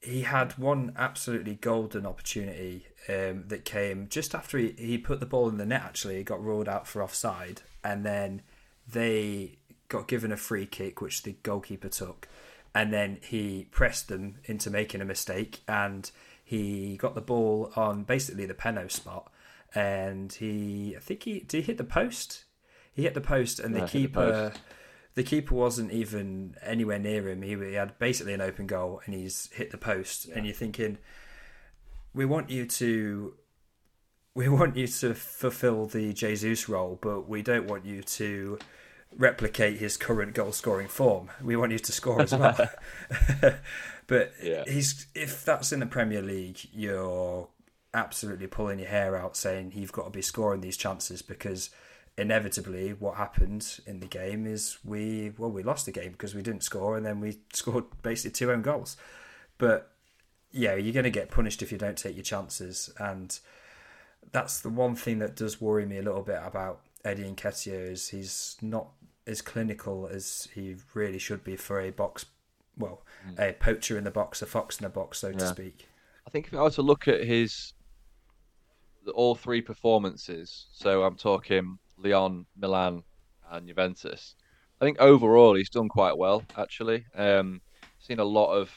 he 0.00 0.22
had 0.22 0.56
one 0.58 0.92
absolutely 0.96 1.56
golden 1.56 2.06
opportunity 2.06 2.86
um, 3.08 3.44
that 3.48 3.64
came 3.64 4.08
just 4.08 4.34
after 4.34 4.58
he, 4.58 4.74
he 4.78 4.98
put 4.98 5.20
the 5.20 5.26
ball 5.26 5.48
in 5.48 5.58
the 5.58 5.66
net. 5.66 5.82
Actually, 5.82 6.16
he 6.16 6.22
got 6.22 6.42
ruled 6.42 6.68
out 6.68 6.86
for 6.86 7.02
offside, 7.02 7.62
and 7.84 8.04
then 8.04 8.42
they 8.90 9.58
got 9.88 10.08
given 10.08 10.32
a 10.32 10.36
free 10.36 10.66
kick, 10.66 11.00
which 11.00 11.22
the 11.22 11.36
goalkeeper 11.42 11.88
took, 11.88 12.28
and 12.74 12.92
then 12.92 13.18
he 13.22 13.68
pressed 13.70 14.08
them 14.08 14.36
into 14.44 14.70
making 14.70 15.00
a 15.00 15.04
mistake, 15.04 15.60
and 15.68 16.10
he 16.42 16.96
got 16.96 17.14
the 17.14 17.20
ball 17.20 17.70
on 17.76 18.04
basically 18.04 18.46
the 18.46 18.54
Penaud 18.54 18.90
spot, 18.90 19.30
and 19.74 20.32
he 20.32 20.94
I 20.96 21.00
think 21.00 21.24
he 21.24 21.40
did 21.40 21.58
he 21.58 21.62
hit 21.62 21.78
the 21.78 21.84
post. 21.84 22.44
He 22.92 23.02
hit 23.02 23.14
the 23.14 23.20
post, 23.20 23.60
and 23.60 23.74
the 23.74 23.86
keeper. 23.86 24.52
The 24.52 24.52
the 25.14 25.22
keeper 25.24 25.54
wasn't 25.54 25.92
even 25.92 26.54
anywhere 26.62 26.98
near 26.98 27.28
him. 27.28 27.42
He, 27.42 27.56
he, 27.56 27.74
had 27.74 27.98
basically 27.98 28.32
an 28.32 28.40
open 28.40 28.66
goal 28.66 29.02
and 29.04 29.14
he's 29.14 29.50
hit 29.52 29.70
the 29.70 29.78
post. 29.78 30.26
Yeah. 30.26 30.36
And 30.36 30.46
you're 30.46 30.54
thinking, 30.54 30.98
we 32.14 32.24
want 32.24 32.50
you 32.50 32.66
to 32.66 33.34
we 34.34 34.48
want 34.58 34.76
you 34.76 34.86
to 34.86 35.14
fulfill 35.14 35.86
the 35.86 36.12
Jesus 36.12 36.68
role, 36.68 36.98
but 37.00 37.28
we 37.28 37.42
don't 37.42 37.66
want 37.66 37.84
you 37.84 38.02
to 38.02 38.58
replicate 39.16 39.78
his 39.78 39.96
current 39.96 40.34
goal 40.34 40.52
scoring 40.52 40.88
form. 40.88 41.30
We 41.42 41.56
want 41.56 41.72
you 41.72 41.78
to 41.80 41.92
score 41.92 42.22
as 42.22 42.32
well. 42.32 42.56
but 44.06 44.32
yeah. 44.42 44.64
he's 44.66 45.06
if 45.14 45.44
that's 45.44 45.72
in 45.72 45.80
the 45.80 45.86
Premier 45.86 46.22
League, 46.22 46.60
you're 46.72 47.48
absolutely 47.92 48.46
pulling 48.46 48.78
your 48.78 48.88
hair 48.88 49.16
out 49.16 49.36
saying 49.36 49.72
you've 49.74 49.90
got 49.90 50.04
to 50.04 50.10
be 50.10 50.22
scoring 50.22 50.60
these 50.60 50.76
chances 50.76 51.22
because 51.22 51.70
inevitably 52.20 52.90
what 52.90 53.16
happened 53.16 53.80
in 53.86 54.00
the 54.00 54.06
game 54.06 54.46
is 54.46 54.78
we 54.84 55.32
well 55.38 55.50
we 55.50 55.62
lost 55.62 55.86
the 55.86 55.92
game 55.92 56.12
because 56.12 56.34
we 56.34 56.42
didn't 56.42 56.62
score 56.62 56.96
and 56.96 57.04
then 57.04 57.20
we 57.20 57.38
scored 57.52 57.84
basically 58.02 58.32
two 58.32 58.52
own 58.52 58.62
goals. 58.62 58.96
But 59.58 59.90
yeah, 60.52 60.74
you're 60.74 60.92
going 60.92 61.04
to 61.04 61.10
get 61.10 61.30
punished 61.30 61.62
if 61.62 61.70
you 61.72 61.78
don't 61.78 61.96
take 61.96 62.16
your 62.16 62.24
chances, 62.24 62.92
and 62.98 63.38
that's 64.32 64.60
the 64.60 64.68
one 64.68 64.96
thing 64.96 65.18
that 65.20 65.36
does 65.36 65.60
worry 65.60 65.86
me 65.86 65.98
a 65.98 66.02
little 66.02 66.22
bit 66.22 66.40
about 66.42 66.80
Eddie 67.04 67.30
Nketiah 67.30 67.92
is 67.92 68.08
he's 68.08 68.56
not 68.60 68.88
as 69.26 69.42
clinical 69.42 70.08
as 70.10 70.48
he 70.54 70.76
really 70.94 71.18
should 71.18 71.44
be 71.44 71.56
for 71.56 71.80
a 71.80 71.90
box, 71.90 72.26
well, 72.76 73.02
mm. 73.28 73.38
a 73.38 73.52
poacher 73.52 73.96
in 73.96 74.04
the 74.04 74.10
box, 74.10 74.42
a 74.42 74.46
fox 74.46 74.78
in 74.78 74.84
the 74.84 74.88
box, 74.88 75.18
so 75.18 75.28
yeah. 75.28 75.38
to 75.38 75.46
speak. 75.46 75.88
I 76.26 76.30
think 76.30 76.48
if 76.48 76.54
I 76.54 76.62
were 76.62 76.70
to 76.70 76.82
look 76.82 77.06
at 77.06 77.24
his 77.24 77.74
all 79.14 79.34
three 79.34 79.62
performances, 79.62 80.66
so 80.72 81.04
I'm 81.04 81.16
talking 81.16 81.78
Lyon, 82.02 82.46
Milan, 82.56 83.02
and 83.50 83.66
Juventus. 83.68 84.34
I 84.80 84.84
think 84.84 84.98
overall 85.00 85.54
he's 85.54 85.68
done 85.68 85.88
quite 85.88 86.16
well. 86.16 86.42
Actually, 86.56 87.04
um, 87.14 87.60
seen 87.98 88.18
a 88.18 88.24
lot 88.24 88.52
of 88.52 88.70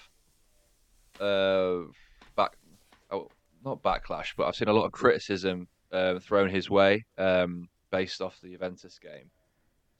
uh, 1.21 1.87
back, 2.35 2.51
oh, 3.11 3.29
not 3.63 3.81
backlash, 3.81 4.33
but 4.35 4.47
I've 4.47 4.55
seen 4.55 4.67
a 4.67 4.73
lot 4.73 4.85
of 4.85 4.91
criticism 4.91 5.67
uh, 5.91 6.19
thrown 6.19 6.49
his 6.49 6.69
way 6.69 7.05
um, 7.17 7.69
based 7.91 8.21
off 8.21 8.39
the 8.41 8.51
Juventus 8.51 8.99
game, 8.99 9.29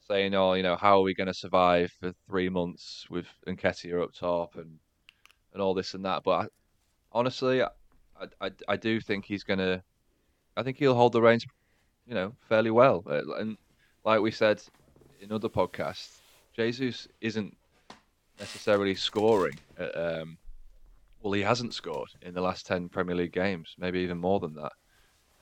saying, 0.06 0.34
"Oh, 0.34 0.54
you 0.54 0.62
know, 0.62 0.76
how 0.76 0.98
are 0.98 1.02
we 1.02 1.14
going 1.14 1.28
to 1.28 1.34
survive 1.34 1.90
for 2.00 2.12
three 2.28 2.48
months 2.48 3.06
with 3.08 3.26
Nketiah 3.46 4.02
up 4.02 4.12
top 4.12 4.56
and 4.56 4.78
and 5.52 5.62
all 5.62 5.74
this 5.74 5.94
and 5.94 6.04
that?" 6.04 6.22
But 6.24 6.30
I, 6.30 6.46
honestly, 7.12 7.62
I, 7.62 7.68
I, 8.40 8.50
I 8.68 8.76
do 8.76 9.00
think 9.00 9.24
he's 9.24 9.44
going 9.44 9.60
to. 9.60 9.82
I 10.56 10.62
think 10.62 10.78
he'll 10.78 10.94
hold 10.94 11.12
the 11.12 11.22
reins, 11.22 11.46
you 12.06 12.14
know, 12.14 12.32
fairly 12.48 12.70
well. 12.70 13.02
Uh, 13.08 13.34
and 13.36 13.56
like 14.04 14.20
we 14.20 14.30
said 14.30 14.62
in 15.20 15.32
other 15.32 15.48
podcasts, 15.48 16.18
Jesus 16.54 17.08
isn't 17.20 17.56
necessarily 18.38 18.94
scoring 18.94 19.58
at, 19.78 19.96
um, 19.96 20.38
well, 21.22 21.32
he 21.32 21.42
hasn't 21.42 21.74
scored 21.74 22.10
in 22.22 22.34
the 22.34 22.40
last 22.40 22.66
10 22.66 22.88
Premier 22.88 23.16
League 23.16 23.32
games, 23.32 23.74
maybe 23.78 24.00
even 24.00 24.18
more 24.18 24.40
than 24.40 24.54
that. 24.54 24.72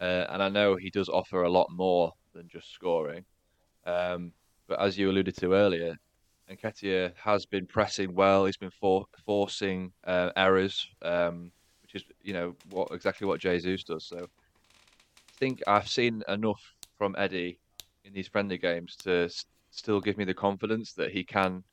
Uh, 0.01 0.27
and 0.31 0.43
I 0.43 0.49
know 0.49 0.77
he 0.77 0.91
does 0.91 1.09
offer 1.09 1.43
a 1.43 1.51
lot 1.51 1.69
more 1.71 2.13
than 2.35 2.49
just 2.49 2.73
scoring. 2.73 3.25
Um, 3.85 4.33
but 4.69 4.81
as 4.81 4.97
you 4.97 5.11
alluded 5.11 5.37
to 5.39 5.55
earlier, 5.55 5.97
Nketiah 6.51 7.13
has 7.17 7.47
been 7.47 7.67
pressing 7.67 8.15
well. 8.15 8.47
He's 8.47 8.57
been 8.57 8.71
for- 8.71 9.07
forcing 9.25 9.93
uh, 10.05 10.31
errors, 10.37 10.89
um, 11.03 11.51
which 11.83 11.95
is 11.95 12.05
you 12.23 12.33
know 12.33 12.55
what 12.71 12.89
exactly 12.93 13.27
what 13.27 13.41
Jesus 13.41 13.85
does. 13.85 14.05
So 14.05 14.27
think 15.43 15.61
I've 15.67 15.89
seen 15.89 16.23
enough 16.29 16.63
from 16.97 17.17
Eddie 17.19 17.59
in 18.05 18.13
these 18.13 18.29
friendly 18.29 18.59
games 18.59 18.95
to 19.03 19.29
still 19.73 20.01
give 20.01 20.17
me 20.17 20.25
the 20.25 20.35
confidence 20.35 20.93
that 20.93 21.11
he 21.11 21.25
can 21.25 21.65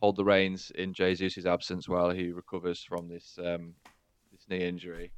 hold 0.00 0.14
the 0.14 0.24
reins 0.24 0.70
in 0.76 0.94
Jesus' 0.94 1.44
absence 1.44 1.88
while 1.88 2.10
he 2.10 2.30
recovers 2.30 2.80
from 2.84 3.08
this 3.08 3.36
um, 3.44 3.74
this 4.30 4.46
knee 4.48 4.64
injury. 4.64 5.10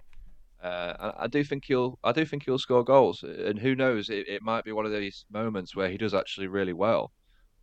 Uh, 0.62 0.94
I, 0.98 1.24
I, 1.24 1.26
do 1.26 1.44
think 1.44 1.66
he'll 1.66 1.98
I 2.02 2.12
do 2.12 2.24
think 2.24 2.44
he'll 2.46 2.58
score 2.58 2.84
goals, 2.84 3.22
and 3.22 3.58
who 3.58 3.74
knows? 3.74 4.08
It, 4.08 4.26
it 4.28 4.40
might 4.40 4.64
be 4.64 4.72
one 4.72 4.86
of 4.86 4.92
these 4.92 5.26
moments 5.30 5.76
where 5.76 5.90
he 5.90 5.98
does 5.98 6.14
actually 6.14 6.46
really 6.46 6.72
well, 6.72 7.12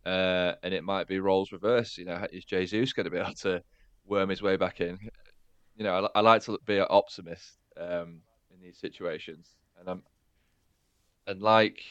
uh, 0.06 0.52
and 0.62 0.72
it 0.72 0.84
might 0.84 1.08
be 1.08 1.18
roles 1.18 1.50
reverse. 1.50 1.98
You 1.98 2.04
know, 2.04 2.24
is 2.32 2.44
Jesus 2.44 2.92
going 2.92 3.06
to 3.06 3.10
be 3.10 3.18
able 3.26 3.34
to 3.42 3.60
worm 4.06 4.28
his 4.28 4.40
way 4.40 4.56
back 4.56 4.80
in? 4.80 5.00
You 5.74 5.82
know, 5.82 6.08
I, 6.14 6.18
I 6.18 6.20
like 6.20 6.44
to 6.44 6.60
be 6.64 6.78
an 6.78 6.86
optimist 6.90 7.58
um, 7.76 8.20
in 8.54 8.62
these 8.62 8.78
situations, 8.78 9.56
and 9.80 9.88
I'm 9.88 10.02
and 11.28 11.42
like 11.42 11.82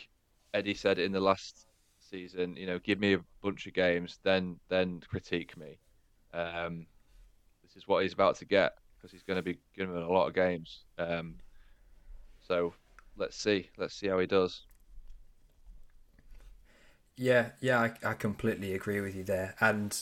Eddie 0.54 0.76
said 0.76 1.00
in 1.00 1.14
the 1.14 1.22
last 1.22 1.68
season. 2.00 2.58
You 2.58 2.68
know, 2.68 2.80
give 2.80 3.00
me 3.00 3.16
a 3.16 3.26
bunch 3.44 3.68
of 3.68 3.74
games, 3.74 4.20
then 4.24 4.60
then 4.70 5.02
critique 5.10 5.58
me. 5.58 5.80
Um, 6.34 6.88
this 7.64 7.76
is 7.78 7.88
what 7.88 8.04
he's 8.04 8.14
about 8.14 8.38
to 8.38 8.46
get. 8.46 8.74
because 8.98 9.12
he's 9.12 9.24
going 9.24 9.38
to 9.38 9.44
be 9.44 9.60
given 9.76 9.96
a 9.98 10.12
lot 10.12 10.28
of 10.28 10.36
games. 10.36 10.86
Um, 11.00 11.38
so 12.48 12.74
let's 13.18 13.38
see, 13.38 13.70
let's 13.78 13.96
see 13.96 14.08
how 14.08 14.20
he 14.20 14.28
does. 14.28 14.66
Yeah, 17.16 17.50
yeah, 17.62 17.80
I, 17.80 18.12
I 18.12 18.14
completely 18.14 18.74
agree 18.74 19.02
with 19.02 19.16
you 19.16 19.24
there. 19.24 19.56
And 19.60 19.98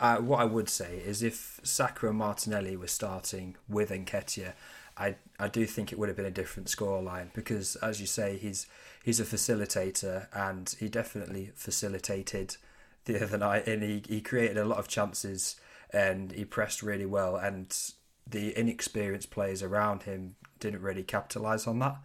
uh, 0.00 0.18
what 0.18 0.40
I 0.40 0.44
would 0.44 0.68
say 0.68 0.98
is 0.98 1.22
if 1.22 1.60
Saka 1.62 2.08
and 2.08 2.18
Martinelli 2.18 2.76
were 2.76 2.88
starting 2.88 3.56
with 3.68 3.90
Nketiah, 3.90 4.54
I 4.96 5.16
I 5.38 5.48
do 5.48 5.66
think 5.66 5.92
it 5.92 5.98
would 5.98 6.08
have 6.08 6.16
been 6.16 6.26
a 6.26 6.30
different 6.30 6.68
scoreline 6.68 7.32
because, 7.34 7.76
as 7.76 8.00
you 8.00 8.06
say, 8.06 8.36
he's 8.36 8.66
he's 9.04 9.20
a 9.20 9.24
facilitator 9.24 10.28
and 10.32 10.74
he 10.80 10.88
definitely 10.88 11.52
facilitated 11.54 12.56
the 13.04 13.22
other 13.22 13.38
night 13.38 13.66
and 13.66 13.82
he, 13.82 14.02
he 14.08 14.20
created 14.20 14.56
a 14.56 14.64
lot 14.64 14.78
of 14.78 14.88
chances 14.88 15.56
and 15.92 16.32
he 16.32 16.44
pressed 16.44 16.82
really 16.82 17.06
well 17.06 17.36
and 17.36 17.92
the 18.26 18.58
inexperienced 18.58 19.30
players 19.30 19.62
around 19.62 20.02
him 20.02 20.34
didn't 20.58 20.82
really 20.82 21.02
capitalise 21.02 21.66
on 21.66 21.78
that. 21.78 21.96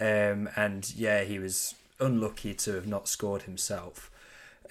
Um, 0.00 0.50
and 0.56 0.92
yeah, 0.94 1.22
he 1.22 1.38
was 1.38 1.74
unlucky 2.00 2.54
to 2.54 2.74
have 2.74 2.86
not 2.86 3.08
scored 3.08 3.42
himself. 3.42 4.10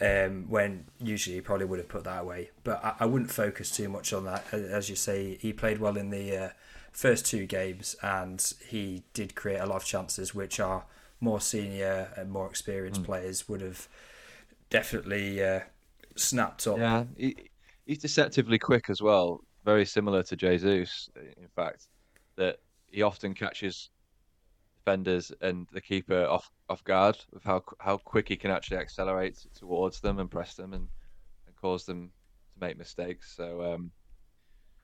Um, 0.01 0.45
when 0.49 0.85
usually 0.99 1.35
he 1.35 1.41
probably 1.41 1.67
would 1.67 1.77
have 1.77 1.87
put 1.87 2.03
that 2.05 2.21
away, 2.21 2.49
but 2.63 2.83
I, 2.83 2.95
I, 3.01 3.05
wouldn't 3.05 3.29
focus 3.29 3.69
too 3.69 3.89
much 3.89 4.11
on 4.11 4.25
that. 4.25 4.51
As 4.51 4.89
you 4.89 4.95
say, 4.95 5.37
he 5.39 5.53
played 5.53 5.77
well 5.79 5.97
in 5.97 6.09
the 6.09 6.35
uh, 6.35 6.49
first 6.93 7.25
two 7.25 7.45
games, 7.45 7.95
and 8.01 8.53
he 8.69 9.03
did 9.13 9.35
create 9.35 9.59
a 9.59 9.65
lot 9.65 9.77
of 9.77 9.85
chances, 9.85 10.33
which 10.33 10.59
are 10.59 10.85
more 11.19 11.41
senior 11.41 12.11
and 12.15 12.31
more 12.31 12.47
experienced 12.47 13.01
mm. 13.01 13.05
players 13.05 13.49
would 13.49 13.61
have 13.61 13.87
definitely 14.69 15.43
uh, 15.43 15.61
snapped 16.15 16.67
up. 16.67 16.77
Yeah, 16.77 17.03
he, 17.17 17.35
he's 17.85 17.99
deceptively 17.99 18.59
quick 18.59 18.89
as 18.89 19.01
well. 19.01 19.43
Very 19.65 19.85
similar 19.85 20.23
to 20.23 20.35
Jesus, 20.35 21.09
in 21.15 21.47
fact, 21.55 21.87
that 22.35 22.59
he 22.89 23.01
often 23.01 23.33
catches 23.33 23.89
defenders 24.77 25.31
and 25.41 25.67
the 25.71 25.81
keeper 25.81 26.25
off 26.25 26.51
off 26.69 26.83
guard 26.83 27.17
with 27.31 27.43
how 27.43 27.63
how 27.79 27.97
quick 27.97 28.27
he 28.27 28.35
can 28.35 28.51
actually 28.51 28.77
accelerate 28.77 29.45
towards 29.55 30.01
them 30.01 30.19
and 30.19 30.29
press 30.29 30.55
them 30.55 30.73
and, 30.73 30.87
and 31.47 31.55
cause 31.55 31.85
them 31.85 32.11
to 32.53 32.59
make 32.59 32.77
mistakes. 32.77 33.33
So 33.35 33.73
um, 33.73 33.91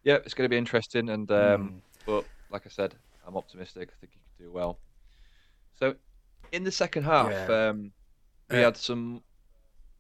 yeah, 0.04 0.16
it's 0.16 0.34
going 0.34 0.46
to 0.46 0.50
be 0.50 0.58
interesting. 0.58 1.10
And 1.10 1.30
um, 1.32 1.38
mm. 1.38 1.80
But 2.06 2.26
like 2.50 2.66
I 2.66 2.70
said, 2.70 2.96
I'm 3.26 3.38
optimistic. 3.38 3.90
I 3.92 3.96
think 4.00 4.14
he 4.14 4.20
can 4.20 4.48
do 4.48 4.52
well. 4.52 4.80
So 5.78 5.96
in 6.52 6.64
the 6.64 6.72
second 6.72 7.04
half, 7.04 7.32
yeah. 7.32 7.70
um, 7.70 7.92
we 8.50 8.58
uh, 8.58 8.66
had 8.66 8.78
some 8.78 9.22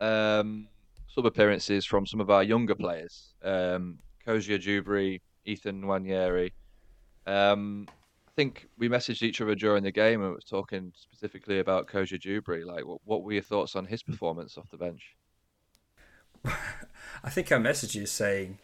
um, 0.02 0.68
sub 1.08 1.26
appearances 1.26 1.86
from 1.86 2.06
some 2.06 2.20
of 2.20 2.30
our 2.30 2.44
younger 2.44 2.76
players, 2.76 3.34
um, 3.44 4.00
Cozier-Duberry, 4.26 5.22
Ethan 5.46 5.82
Nwaneri. 5.82 6.52
Um, 7.26 7.88
I 8.28 8.32
think 8.36 8.68
we 8.78 8.90
messaged 8.90 9.22
each 9.22 9.42
other 9.42 9.56
during 9.56 9.84
the 9.84 9.92
game 9.92 10.24
and 10.24 10.34
was 10.34 10.46
talking 10.46 10.92
specifically 10.96 11.60
about 11.60 11.88
Cozier-Duberry. 11.88 12.66
Like, 12.66 12.86
what, 12.86 13.02
what 13.04 13.24
were 13.24 13.34
your 13.34 13.44
thoughts 13.44 13.76
on 13.76 13.86
his 13.86 14.04
performance 14.04 14.58
off 14.58 14.70
the 14.72 14.78
bench? 14.78 15.16
I 17.24 17.30
think 17.30 17.52
I 17.52 17.58
messaged 17.58 17.96
you 17.96 18.06
saying, 18.06 18.60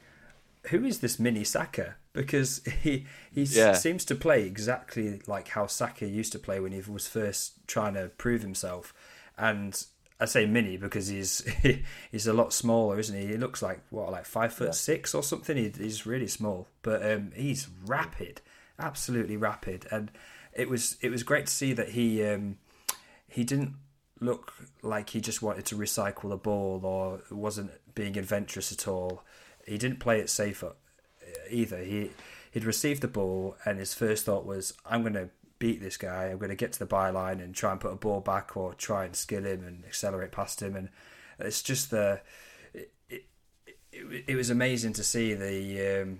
"Who 0.70 0.86
is 0.86 1.00
this 1.00 1.20
mini 1.20 1.44
Saka?" 1.44 1.96
Because 2.14 2.62
he 2.82 3.06
he 3.32 3.44
yeah. 3.44 3.74
seems 3.74 4.06
to 4.06 4.16
play 4.16 4.46
exactly 4.46 5.22
like 5.28 5.50
how 5.50 5.68
Saka 5.68 6.08
used 6.08 6.32
to 6.34 6.40
play 6.40 6.60
when 6.60 6.72
he 6.72 6.82
was 6.82 7.08
first 7.08 7.68
trying 7.68 7.94
to 7.96 8.10
prove 8.18 8.42
himself. 8.42 8.94
And 9.38 9.82
I 10.20 10.26
say 10.26 10.46
mini 10.46 10.78
because 10.78 11.08
he's 11.08 11.46
he's 12.12 12.28
a 12.28 12.34
lot 12.34 12.54
smaller, 12.54 13.00
isn't 13.00 13.20
he? 13.20 13.28
He 13.28 13.38
looks 13.38 13.62
like 13.62 13.82
what, 13.90 14.12
like 14.12 14.26
five 14.26 14.54
foot 14.54 14.68
yeah. 14.68 14.72
six 14.72 15.14
or 15.14 15.24
something. 15.24 15.58
He, 15.58 15.70
he's 15.70 16.06
really 16.06 16.28
small, 16.28 16.68
but 16.82 17.06
um, 17.10 17.32
he's 17.36 17.68
rapid 17.86 18.42
absolutely 18.80 19.38
rapid, 19.38 19.88
and 19.92 20.12
it 20.54 20.70
was 20.70 20.98
it 21.02 21.10
was 21.10 21.24
great 21.24 21.48
to 21.48 21.54
see 21.54 21.74
that 21.74 21.90
he 21.90 22.24
um, 22.26 22.58
he 23.28 23.44
didn't 23.44 23.74
look 24.20 24.54
like 24.82 25.10
he 25.10 25.22
just 25.22 25.42
wanted 25.42 25.66
to 25.66 25.76
recycle 25.76 26.30
the 26.30 26.38
ball 26.38 26.80
or 26.84 27.22
wasn't 27.30 27.72
being 27.94 28.18
adventurous 28.18 28.72
at 28.72 28.88
all. 28.88 29.24
He 29.66 29.78
didn't 29.78 30.00
play 30.00 30.20
it 30.20 30.30
safe 30.30 30.64
uh, 30.64 30.70
either. 31.50 31.80
He 31.80 32.12
he'd 32.52 32.66
received 32.66 33.02
the 33.02 33.08
ball 33.08 33.58
and 33.66 33.80
his 33.80 33.94
first 33.94 34.26
thought 34.26 34.46
was, 34.46 34.74
"I'm 34.86 35.02
going 35.02 35.14
to 35.14 35.30
beat 35.60 35.82
this 35.82 35.98
guy. 35.98 36.26
I'm 36.26 36.38
going 36.38 36.50
to 36.50 36.56
get 36.56 36.74
to 36.74 36.80
the 36.80 36.88
byline 36.88 37.44
and 37.44 37.56
try 37.56 37.72
and 37.72 37.80
put 37.80 37.94
a 37.94 37.96
ball 37.96 38.20
back 38.20 38.56
or 38.58 38.74
try 38.74 39.06
and 39.06 39.16
skill 39.16 39.46
him 39.46 39.64
and 39.66 39.86
accelerate 39.86 40.32
past 40.32 40.62
him." 40.62 40.76
And 40.76 40.90
it's 41.40 41.64
just 41.64 41.92
the 41.92 42.22
it, 42.74 42.92
it, 43.10 43.26
it, 43.92 44.24
it 44.28 44.36
was 44.36 44.50
amazing 44.50 44.94
to 44.94 45.04
see 45.04 45.34
the 45.34 46.02
um, 46.02 46.20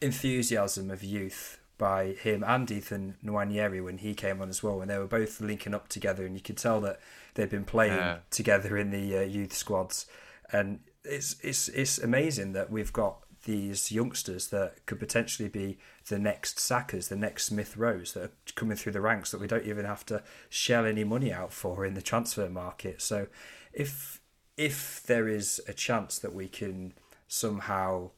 enthusiasm 0.00 0.90
of 0.90 1.02
youth 1.02 1.58
by 1.78 2.12
him 2.12 2.42
and 2.46 2.70
Ethan 2.70 3.16
Nwaneri 3.24 3.82
when 3.84 3.98
he 3.98 4.14
came 4.14 4.40
on 4.40 4.48
as 4.48 4.62
well, 4.62 4.80
and 4.80 4.90
they 4.90 4.98
were 4.98 5.06
both 5.06 5.40
linking 5.40 5.74
up 5.74 5.88
together, 5.88 6.24
and 6.24 6.34
you 6.34 6.40
could 6.40 6.56
tell 6.56 6.80
that 6.80 7.00
they'd 7.34 7.50
been 7.50 7.64
playing 7.64 7.96
yeah. 7.96 8.18
together 8.30 8.76
in 8.76 8.90
the 8.90 9.18
uh, 9.18 9.20
youth 9.22 9.52
squads, 9.52 10.06
and 10.52 10.80
it's 11.06 11.36
it's 11.42 11.68
it's 11.68 11.98
amazing 11.98 12.52
that 12.52 12.70
we've 12.70 12.92
got 12.92 13.18
these 13.44 13.92
youngsters 13.92 14.48
that 14.48 14.84
could 14.86 14.98
potentially 14.98 15.48
be 15.48 15.78
the 16.08 16.18
next 16.18 16.58
Sakas, 16.58 17.08
the 17.08 17.16
next 17.16 17.44
Smith 17.44 17.76
Rowes 17.76 18.12
that 18.12 18.24
are 18.24 18.32
coming 18.56 18.76
through 18.76 18.92
the 18.92 19.00
ranks 19.00 19.30
that 19.30 19.40
we 19.40 19.46
don't 19.46 19.64
even 19.64 19.84
have 19.84 20.04
to 20.06 20.22
shell 20.48 20.84
any 20.84 21.04
money 21.04 21.32
out 21.32 21.52
for 21.52 21.84
in 21.84 21.94
the 21.94 22.02
transfer 22.02 22.48
market. 22.48 23.00
So, 23.00 23.28
if 23.72 24.20
if 24.56 25.02
there 25.04 25.28
is 25.28 25.60
a 25.68 25.72
chance 25.72 26.18
that 26.18 26.34
we 26.34 26.48
can 26.48 26.94
somehow 27.28 28.10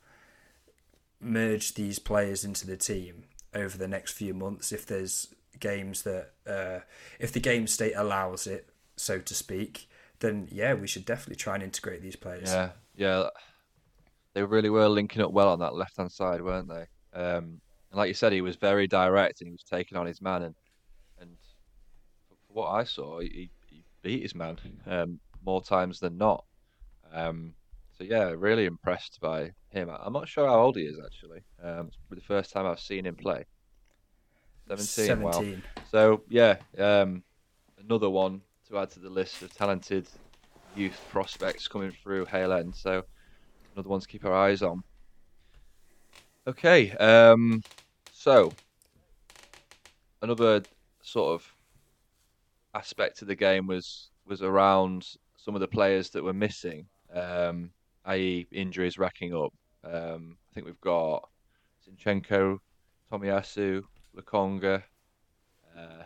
merge 1.20 1.74
these 1.74 1.98
players 1.98 2.44
into 2.44 2.66
the 2.66 2.76
team 2.76 3.24
over 3.54 3.76
the 3.76 3.88
next 3.88 4.12
few 4.12 4.32
months 4.32 4.70
if 4.70 4.86
there's 4.86 5.34
games 5.58 6.02
that 6.02 6.30
uh, 6.46 6.80
if 7.18 7.32
the 7.32 7.40
game 7.40 7.66
state 7.66 7.94
allows 7.96 8.46
it, 8.46 8.68
so 8.96 9.18
to 9.18 9.34
speak, 9.34 9.88
then 10.20 10.48
yeah, 10.50 10.74
we 10.74 10.86
should 10.86 11.04
definitely 11.04 11.36
try 11.36 11.54
and 11.54 11.62
integrate 11.62 12.02
these 12.02 12.16
players. 12.16 12.50
Yeah, 12.50 12.70
yeah, 12.96 13.28
they 14.34 14.42
really 14.42 14.70
were 14.70 14.88
linking 14.88 15.22
up 15.22 15.32
well 15.32 15.48
on 15.48 15.58
that 15.60 15.74
left 15.74 15.96
hand 15.96 16.12
side, 16.12 16.42
weren't 16.42 16.68
they? 16.68 16.86
Um, 17.18 17.60
and 17.90 17.96
like 17.96 18.08
you 18.08 18.14
said, 18.14 18.32
he 18.32 18.40
was 18.40 18.56
very 18.56 18.86
direct 18.86 19.40
and 19.40 19.48
he 19.48 19.52
was 19.52 19.64
taking 19.64 19.96
on 19.96 20.06
his 20.06 20.20
man, 20.20 20.42
and 20.42 20.54
and 21.20 21.36
for 22.28 22.36
what 22.52 22.68
I 22.68 22.84
saw, 22.84 23.20
he, 23.20 23.50
he 23.66 23.82
beat 24.02 24.22
his 24.22 24.34
man 24.34 24.58
um, 24.86 25.20
more 25.44 25.62
times 25.62 26.00
than 26.00 26.18
not. 26.18 26.44
Um, 27.12 27.54
so 27.96 28.04
yeah, 28.04 28.32
really 28.36 28.66
impressed 28.66 29.18
by 29.20 29.52
him. 29.70 29.90
I'm 29.90 30.12
not 30.12 30.28
sure 30.28 30.46
how 30.46 30.60
old 30.60 30.76
he 30.76 30.82
is 30.82 30.98
actually. 31.04 31.40
Um, 31.62 31.88
it's 31.88 32.20
the 32.20 32.20
first 32.20 32.52
time 32.52 32.66
I've 32.66 32.80
seen 32.80 33.06
him 33.06 33.16
play. 33.16 33.44
17. 34.68 35.06
17. 35.06 35.22
Wow. 35.22 35.82
So 35.90 36.22
yeah, 36.28 36.56
um, 36.78 37.22
another 37.78 38.10
one 38.10 38.42
to 38.68 38.78
add 38.78 38.90
to 38.90 39.00
the 39.00 39.08
list 39.08 39.42
of 39.42 39.54
talented 39.54 40.06
youth 40.76 41.00
prospects 41.10 41.68
coming 41.68 41.90
through 41.90 42.26
Hale 42.26 42.52
End. 42.52 42.74
So 42.74 43.02
another 43.74 43.88
one 43.88 44.00
to 44.00 44.06
keep 44.06 44.24
our 44.24 44.34
eyes 44.34 44.62
on. 44.62 44.82
Okay, 46.46 46.92
um, 46.92 47.62
so 48.12 48.52
another 50.22 50.62
sort 51.02 51.34
of 51.34 51.52
aspect 52.74 53.22
of 53.22 53.28
the 53.28 53.34
game 53.34 53.66
was 53.66 54.10
was 54.26 54.42
around 54.42 55.06
some 55.36 55.54
of 55.54 55.60
the 55.60 55.68
players 55.68 56.10
that 56.10 56.22
were 56.22 56.34
missing. 56.34 56.86
Um, 57.14 57.70
i.e., 58.04 58.46
injuries 58.52 58.98
racking 58.98 59.34
up. 59.34 59.52
Um, 59.84 60.36
I 60.50 60.54
think 60.54 60.66
we've 60.66 60.80
got 60.80 61.28
Zinchenko, 61.86 62.58
Tomiyasu, 63.10 63.82
Lokonga. 64.16 64.82
Uh, 65.76 66.02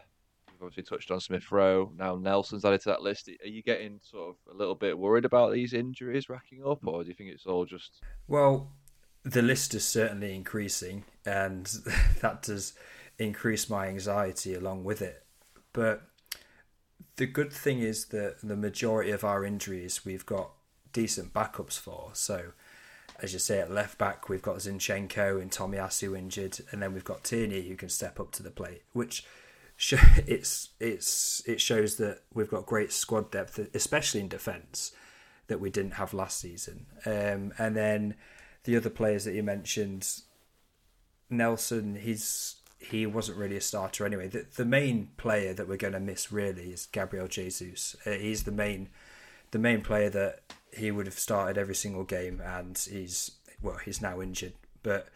obviously 0.63 0.83
touched 0.83 1.11
on 1.11 1.21
Smith 1.21 1.51
Rowe. 1.51 1.93
Now 1.97 2.17
Nelson's 2.17 2.65
added 2.65 2.83
to 2.83 2.91
that 2.91 3.03
list. 3.03 3.29
Are 3.29 3.49
you 3.49 3.63
getting 3.63 4.01
sort 4.03 4.31
of 4.31 4.55
a 4.55 4.57
little 4.57 4.75
bit 4.75 4.99
worried 4.99 5.25
about 5.25 5.53
these 5.53 5.73
injuries 5.73 6.29
racking 6.29 6.63
up, 6.67 6.87
or 6.87 7.03
do 7.03 7.09
you 7.09 7.15
think 7.15 7.31
it's 7.31 7.47
all 7.47 7.65
just? 7.65 8.01
Well, 8.29 8.71
the 9.25 9.43
list 9.43 9.75
is 9.75 9.85
certainly 9.85 10.35
increasing, 10.35 11.05
and 11.25 11.67
that 12.21 12.43
does 12.43 12.75
increase 13.19 13.69
my 13.69 13.87
anxiety 13.87 14.55
along 14.55 14.85
with 14.85 15.03
it. 15.03 15.25
But 15.73 16.03
the 17.17 17.27
good 17.27 17.53
thing 17.53 17.81
is 17.81 18.07
that 18.07 18.41
the 18.43 18.57
majority 18.57 19.11
of 19.11 19.25
our 19.25 19.45
injuries 19.45 20.05
we've 20.05 20.27
got 20.27 20.51
decent 20.93 21.33
backups 21.33 21.79
for. 21.79 22.11
So, 22.15 22.53
as 23.21 23.33
you 23.33 23.39
say, 23.39 23.61
at 23.61 23.71
left 23.71 23.99
back, 23.99 24.29
we've 24.29 24.43
got 24.43 24.57
Zinchenko 24.57 25.41
and 25.41 25.51
Tomiyasu 25.51 26.17
injured, 26.17 26.61
and 26.71 26.83
then 26.83 26.93
we've 26.93 27.05
got 27.05 27.25
Tierney 27.25 27.69
who 27.69 27.77
can 27.77 27.89
step 27.89 28.19
up 28.19 28.33
to 28.33 28.43
the 28.43 28.51
plate, 28.51 28.83
which 28.93 29.25
it's 29.91 30.71
it's 30.79 31.43
it 31.47 31.61
shows 31.61 31.97
that 31.97 32.23
we've 32.33 32.51
got 32.51 32.67
great 32.67 32.93
squad 32.93 33.31
depth, 33.31 33.59
especially 33.75 34.21
in 34.21 34.29
defence, 34.29 34.93
that 35.49 35.61
we 35.61 35.71
didn't 35.71 35.93
have 35.93 36.15
last 36.15 36.39
season. 36.39 36.87
Um, 37.05 37.53
and 37.59 37.77
then 37.77 38.15
the 38.65 38.77
other 38.77 38.91
players 38.91 39.25
that 39.25 39.35
you 39.35 39.43
mentioned, 39.43 40.09
Nelson, 41.29 41.97
he's 41.97 42.57
he 42.79 43.07
wasn't 43.07 43.39
really 43.39 43.57
a 43.57 43.61
starter 43.61 44.05
anyway. 44.05 44.29
The, 44.29 44.47
the 44.57 44.65
main 44.65 45.11
player 45.17 45.55
that 45.55 45.69
we're 45.69 45.77
going 45.77 45.93
to 45.93 46.01
miss 46.01 46.33
really 46.33 46.71
is 46.71 46.87
Gabriel 46.87 47.29
Jesus. 47.29 47.95
Uh, 48.05 48.11
he's 48.13 48.45
the 48.45 48.53
main 48.53 48.89
the 49.51 49.59
main 49.59 49.83
player 49.83 50.11
that 50.11 50.41
he 50.73 50.91
would 50.91 51.07
have 51.07 51.19
started 51.19 51.59
every 51.59 51.75
single 51.75 52.05
game, 52.05 52.41
and 52.41 52.79
he's 52.79 53.33
well, 53.61 53.79
he's 53.85 54.01
now 54.01 54.21
injured. 54.21 54.55
But 54.83 55.09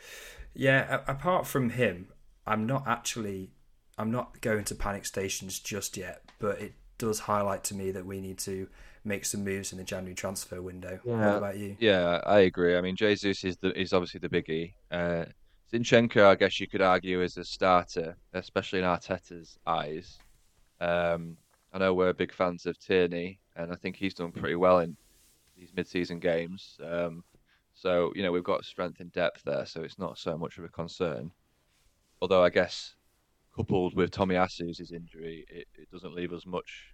Yeah, 0.54 1.02
apart 1.06 1.46
from 1.46 1.70
him, 1.70 2.08
I'm 2.46 2.66
not 2.66 2.86
actually 2.86 3.50
I'm 3.98 4.10
not 4.10 4.40
going 4.40 4.64
to 4.64 4.74
panic 4.74 5.06
stations 5.06 5.58
just 5.58 5.96
yet, 5.96 6.22
but 6.38 6.60
it 6.60 6.74
does 6.98 7.20
highlight 7.20 7.64
to 7.64 7.74
me 7.74 7.90
that 7.90 8.06
we 8.06 8.20
need 8.20 8.38
to 8.38 8.68
make 9.04 9.24
some 9.24 9.44
moves 9.44 9.72
in 9.72 9.78
the 9.78 9.84
January 9.84 10.14
transfer 10.14 10.60
window. 10.60 10.98
Yeah. 11.04 11.26
What 11.26 11.36
about 11.36 11.58
you? 11.58 11.76
Yeah, 11.78 12.20
I 12.26 12.40
agree. 12.40 12.76
I 12.76 12.80
mean, 12.80 12.96
Jesus 12.96 13.44
is 13.44 13.56
the, 13.58 13.78
is 13.78 13.92
obviously 13.92 14.20
the 14.20 14.28
biggie. 14.28 14.72
Uh, 14.90 15.26
Zinchenko, 15.72 16.24
I 16.24 16.34
guess 16.34 16.60
you 16.60 16.66
could 16.66 16.82
argue, 16.82 17.22
is 17.22 17.36
a 17.36 17.44
starter, 17.44 18.16
especially 18.32 18.80
in 18.80 18.84
Arteta's 18.84 19.58
eyes. 19.66 20.18
Um, 20.80 21.36
I 21.72 21.78
know 21.78 21.94
we're 21.94 22.12
big 22.12 22.32
fans 22.32 22.66
of 22.66 22.78
Tierney, 22.78 23.40
and 23.56 23.72
I 23.72 23.76
think 23.76 23.96
he's 23.96 24.14
done 24.14 24.32
pretty 24.32 24.56
well 24.56 24.80
in 24.80 24.96
these 25.56 25.72
mid-season 25.74 26.18
games. 26.18 26.78
Um, 26.84 27.24
so 27.74 28.12
you 28.14 28.22
know 28.22 28.32
we've 28.32 28.42
got 28.42 28.64
strength 28.64 29.00
and 29.00 29.12
depth 29.12 29.42
there, 29.44 29.66
so 29.66 29.82
it's 29.82 29.98
not 29.98 30.18
so 30.18 30.36
much 30.36 30.58
of 30.58 30.64
a 30.64 30.68
concern. 30.68 31.30
Although 32.20 32.42
I 32.42 32.50
guess 32.50 32.94
coupled 33.56 33.96
with 33.96 34.10
Tomiyasu's 34.10 34.92
injury, 34.92 35.46
it, 35.48 35.66
it 35.74 35.90
doesn't 35.90 36.14
leave 36.14 36.32
us 36.32 36.44
much, 36.46 36.92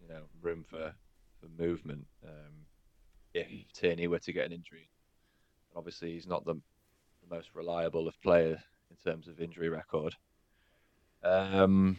you 0.00 0.08
know, 0.08 0.22
room 0.40 0.64
for 0.68 0.94
for 1.40 1.62
movement. 1.62 2.06
Um, 2.24 2.66
if 3.34 3.48
Tierney 3.72 4.06
were 4.06 4.18
to 4.20 4.32
get 4.32 4.46
an 4.46 4.52
injury, 4.52 4.88
obviously 5.76 6.12
he's 6.12 6.26
not 6.26 6.44
the, 6.44 6.54
the 6.54 7.34
most 7.34 7.50
reliable 7.54 8.08
of 8.08 8.20
players 8.22 8.58
in 8.90 9.12
terms 9.12 9.28
of 9.28 9.40
injury 9.40 9.68
record. 9.68 10.14
Um, 11.22 11.98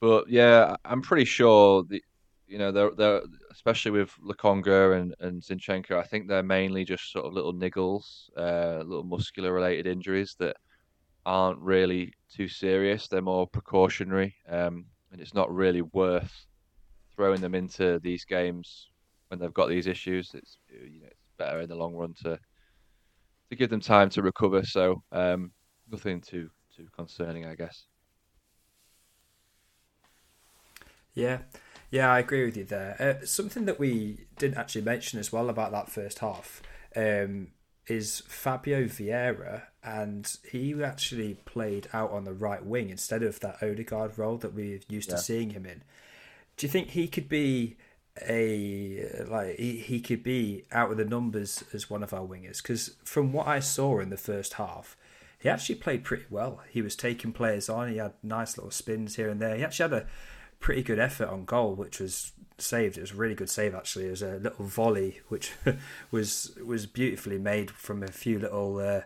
but 0.00 0.28
yeah, 0.28 0.76
I'm 0.84 1.02
pretty 1.02 1.24
sure 1.24 1.84
the 1.88 2.02
you 2.46 2.58
know 2.58 2.70
they're 2.70 2.90
they're 2.90 3.22
especially 3.50 3.90
with 3.90 4.12
Lokonga 4.22 5.00
and 5.00 5.14
and 5.20 5.42
Zinchenko. 5.42 5.92
I 5.92 6.04
think 6.04 6.28
they're 6.28 6.42
mainly 6.42 6.84
just 6.84 7.10
sort 7.10 7.24
of 7.26 7.32
little 7.32 7.54
niggles, 7.54 8.28
uh, 8.36 8.82
little 8.84 9.04
muscular 9.04 9.52
related 9.52 9.86
injuries 9.86 10.36
that 10.38 10.56
aren't 11.26 11.60
really 11.60 12.12
too 12.34 12.48
serious. 12.48 13.08
They're 13.08 13.22
more 13.22 13.46
precautionary, 13.46 14.34
um, 14.48 14.86
and 15.12 15.20
it's 15.20 15.34
not 15.34 15.54
really 15.54 15.82
worth 15.82 16.32
throwing 17.14 17.40
them 17.40 17.54
into 17.54 18.00
these 18.00 18.24
games 18.24 18.88
when 19.28 19.38
they've 19.38 19.54
got 19.54 19.68
these 19.68 19.86
issues. 19.86 20.32
It's 20.34 20.58
you 20.68 21.00
know 21.00 21.06
it's 21.06 21.20
better 21.38 21.60
in 21.60 21.68
the 21.68 21.76
long 21.76 21.94
run 21.94 22.14
to 22.22 22.38
to 23.50 23.56
give 23.56 23.70
them 23.70 23.80
time 23.80 24.10
to 24.10 24.22
recover. 24.22 24.64
So 24.64 25.02
um, 25.12 25.52
nothing 25.90 26.20
too 26.20 26.50
too 26.76 26.88
concerning, 26.96 27.46
I 27.46 27.54
guess. 27.54 27.86
Yeah, 31.14 31.38
yeah, 31.90 32.10
I 32.10 32.18
agree 32.18 32.44
with 32.44 32.56
you 32.56 32.64
there. 32.64 32.96
Uh, 33.22 33.24
something 33.24 33.66
that 33.66 33.78
we 33.78 34.26
didn't 34.38 34.58
actually 34.58 34.82
mention 34.82 35.20
as 35.20 35.32
well 35.32 35.48
about 35.48 35.70
that 35.70 35.88
first 35.88 36.18
half 36.18 36.60
um, 36.96 37.48
is 37.86 38.22
Fabio 38.26 38.84
Vieira, 38.84 39.62
and 39.82 40.38
he 40.50 40.74
actually 40.82 41.34
played 41.44 41.88
out 41.92 42.10
on 42.10 42.24
the 42.24 42.32
right 42.32 42.64
wing 42.64 42.90
instead 42.90 43.22
of 43.22 43.40
that 43.40 43.62
Odegaard 43.62 44.18
role 44.18 44.38
that 44.38 44.54
we're 44.54 44.80
used 44.88 45.10
yeah. 45.10 45.16
to 45.16 45.22
seeing 45.22 45.50
him 45.50 45.66
in. 45.66 45.82
Do 46.56 46.66
you 46.66 46.70
think 46.70 46.90
he 46.90 47.08
could 47.08 47.28
be 47.28 47.76
a 48.28 49.24
like 49.28 49.56
he, 49.56 49.78
he 49.78 50.00
could 50.00 50.22
be 50.22 50.64
out 50.70 50.90
of 50.90 50.96
the 50.96 51.04
numbers 51.04 51.64
as 51.72 51.90
one 51.90 52.02
of 52.02 52.14
our 52.14 52.26
wingers? 52.26 52.62
Because 52.62 52.94
from 53.04 53.32
what 53.32 53.46
I 53.46 53.60
saw 53.60 54.00
in 54.00 54.10
the 54.10 54.16
first 54.16 54.54
half, 54.54 54.96
he 55.38 55.48
actually 55.48 55.74
played 55.74 56.04
pretty 56.04 56.24
well. 56.30 56.62
He 56.70 56.80
was 56.80 56.96
taking 56.96 57.32
players 57.32 57.68
on. 57.68 57.90
He 57.90 57.98
had 57.98 58.12
nice 58.22 58.56
little 58.56 58.70
spins 58.70 59.16
here 59.16 59.28
and 59.28 59.40
there. 59.40 59.56
He 59.56 59.64
actually 59.64 59.90
had 59.90 60.02
a 60.04 60.06
pretty 60.64 60.82
good 60.82 60.98
effort 60.98 61.28
on 61.28 61.44
goal, 61.44 61.74
which 61.74 62.00
was 62.00 62.32
saved. 62.56 62.96
It 62.96 63.02
was 63.02 63.10
a 63.10 63.16
really 63.16 63.34
good 63.34 63.50
save 63.50 63.74
actually. 63.74 64.06
It 64.06 64.12
was 64.12 64.22
a 64.22 64.36
little 64.38 64.64
volley 64.64 65.20
which 65.28 65.52
was 66.10 66.56
was 66.64 66.86
beautifully 66.86 67.38
made 67.38 67.70
from 67.70 68.02
a 68.02 68.08
few 68.08 68.38
little 68.38 68.78
uh, 68.78 69.02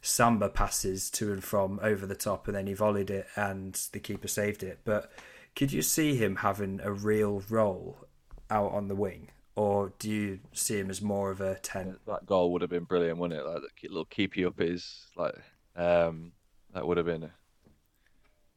samba 0.00 0.48
passes 0.48 1.10
to 1.10 1.32
and 1.32 1.42
from 1.42 1.80
over 1.82 2.06
the 2.06 2.14
top, 2.14 2.46
and 2.46 2.56
then 2.56 2.68
he 2.68 2.74
volleyed 2.74 3.10
it, 3.10 3.26
and 3.34 3.74
the 3.90 3.98
keeper 3.98 4.28
saved 4.28 4.62
it. 4.62 4.78
But 4.84 5.10
could 5.56 5.72
you 5.72 5.82
see 5.82 6.14
him 6.14 6.36
having 6.36 6.80
a 6.80 6.92
real 6.92 7.42
role 7.50 8.06
out 8.48 8.70
on 8.70 8.86
the 8.86 8.94
wing? 8.94 9.30
Or 9.56 9.92
do 9.98 10.08
you 10.08 10.38
see 10.52 10.78
him 10.78 10.90
as 10.90 11.02
more 11.02 11.32
of 11.32 11.40
a 11.40 11.56
ten? 11.56 11.96
That 12.06 12.24
goal 12.24 12.52
would 12.52 12.62
have 12.62 12.70
been 12.70 12.84
brilliant, 12.84 13.18
wouldn't 13.18 13.40
it? 13.40 13.44
Like 13.44 13.62
the 13.62 13.88
little 13.88 14.04
keep 14.04 14.36
you 14.36 14.46
up 14.46 14.60
is 14.60 15.06
like 15.16 15.34
um, 15.74 16.30
that 16.72 16.86
would 16.86 16.98
have 16.98 17.06
been 17.06 17.32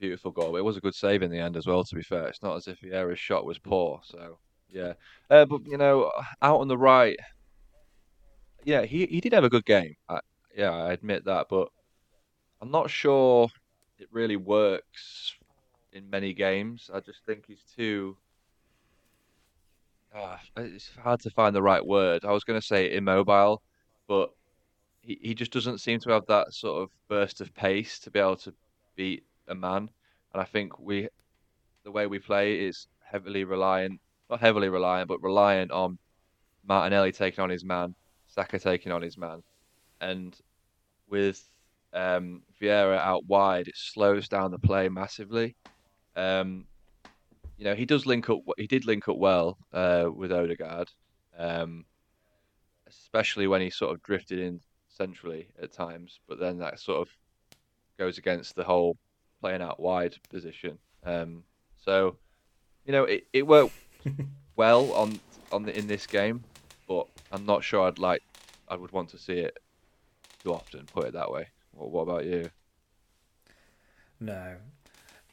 beautiful 0.03 0.31
goal. 0.31 0.51
But 0.51 0.57
It 0.57 0.65
was 0.65 0.75
a 0.75 0.81
good 0.81 0.95
save 0.95 1.21
in 1.21 1.31
the 1.31 1.39
end 1.39 1.55
as 1.55 1.65
well. 1.65 1.83
To 1.85 1.95
be 1.95 2.03
fair, 2.03 2.27
it's 2.27 2.43
not 2.43 2.57
as 2.57 2.67
if 2.67 2.81
Vieira's 2.81 3.19
shot 3.19 3.45
was 3.45 3.57
poor. 3.57 4.01
So 4.03 4.37
yeah, 4.69 4.93
uh, 5.29 5.45
but 5.45 5.61
you 5.65 5.77
know, 5.77 6.11
out 6.41 6.59
on 6.59 6.67
the 6.67 6.77
right, 6.77 7.17
yeah, 8.65 8.83
he 8.83 9.05
he 9.05 9.21
did 9.21 9.31
have 9.31 9.45
a 9.45 9.49
good 9.49 9.65
game. 9.65 9.95
I, 10.09 10.19
yeah, 10.53 10.71
I 10.71 10.91
admit 10.91 11.23
that, 11.25 11.47
but 11.49 11.69
I'm 12.61 12.69
not 12.69 12.89
sure 12.89 13.47
it 13.97 14.09
really 14.11 14.35
works 14.35 15.33
in 15.93 16.09
many 16.09 16.33
games. 16.33 16.89
I 16.93 16.99
just 16.99 17.25
think 17.25 17.45
he's 17.47 17.63
too. 17.77 18.17
Uh, 20.13 20.37
it's 20.57 20.91
hard 21.01 21.21
to 21.21 21.29
find 21.29 21.55
the 21.55 21.61
right 21.61 21.85
word. 21.85 22.25
I 22.25 22.33
was 22.33 22.43
going 22.43 22.59
to 22.59 22.65
say 22.65 22.93
immobile, 22.93 23.63
but 24.07 24.31
he, 25.01 25.17
he 25.21 25.33
just 25.33 25.51
doesn't 25.51 25.79
seem 25.79 25.99
to 26.01 26.11
have 26.11 26.25
that 26.27 26.53
sort 26.53 26.83
of 26.83 26.89
burst 27.07 27.39
of 27.39 27.53
pace 27.55 27.99
to 27.99 28.11
be 28.11 28.19
able 28.19 28.35
to 28.35 28.53
beat 28.95 29.23
a 29.47 29.55
man, 29.55 29.89
and 30.33 30.41
I 30.41 30.45
think 30.45 30.79
we, 30.79 31.07
the 31.83 31.91
way 31.91 32.07
we 32.07 32.19
play 32.19 32.59
is 32.59 32.87
heavily 33.03 33.43
reliant, 33.43 33.99
not 34.29 34.39
heavily 34.39 34.69
reliant, 34.69 35.07
but 35.07 35.21
reliant 35.21 35.71
on 35.71 35.97
Martinelli 36.67 37.11
taking 37.11 37.43
on 37.43 37.49
his 37.49 37.63
man, 37.63 37.95
Saka 38.27 38.59
taking 38.59 38.91
on 38.91 39.01
his 39.01 39.17
man, 39.17 39.43
and 40.01 40.35
with 41.09 41.47
um, 41.93 42.41
Vieira 42.61 42.97
out 42.97 43.25
wide, 43.25 43.67
it 43.67 43.77
slows 43.77 44.27
down 44.27 44.51
the 44.51 44.59
play 44.59 44.89
massively. 44.89 45.55
Um, 46.15 46.65
you 47.57 47.65
know, 47.65 47.75
he 47.75 47.85
does 47.85 48.05
link 48.05 48.29
up. 48.29 48.39
He 48.57 48.67
did 48.67 48.85
link 48.85 49.07
up 49.07 49.17
well 49.17 49.57
uh, 49.71 50.09
with 50.13 50.31
Odegaard, 50.31 50.89
um, 51.37 51.85
especially 52.87 53.47
when 53.47 53.61
he 53.61 53.69
sort 53.69 53.93
of 53.93 54.01
drifted 54.01 54.39
in 54.39 54.59
centrally 54.87 55.49
at 55.61 55.71
times. 55.71 56.19
But 56.27 56.39
then 56.39 56.57
that 56.59 56.79
sort 56.79 57.07
of 57.07 57.13
goes 57.97 58.17
against 58.17 58.55
the 58.55 58.63
whole 58.63 58.97
playing 59.43 59.61
out 59.61 59.77
wide 59.77 60.15
position. 60.29 60.77
Um, 61.03 61.43
so, 61.83 62.15
you 62.85 62.93
know, 62.93 63.03
it, 63.03 63.27
it 63.33 63.45
worked 63.45 63.73
well 64.55 64.93
on 64.93 65.19
on 65.51 65.63
the, 65.63 65.77
in 65.77 65.85
this 65.85 66.07
game, 66.07 66.45
but 66.87 67.07
I'm 67.29 67.45
not 67.45 67.61
sure 67.61 67.85
I'd 67.85 67.99
like 67.99 68.23
I 68.69 68.77
would 68.77 68.93
want 68.93 69.09
to 69.09 69.17
see 69.17 69.33
it 69.33 69.59
too 70.41 70.53
often. 70.53 70.85
Put 70.85 71.07
it 71.07 71.13
that 71.13 71.29
way. 71.29 71.47
Well, 71.73 71.89
what 71.89 72.03
about 72.03 72.25
you? 72.25 72.49
No, 74.21 74.55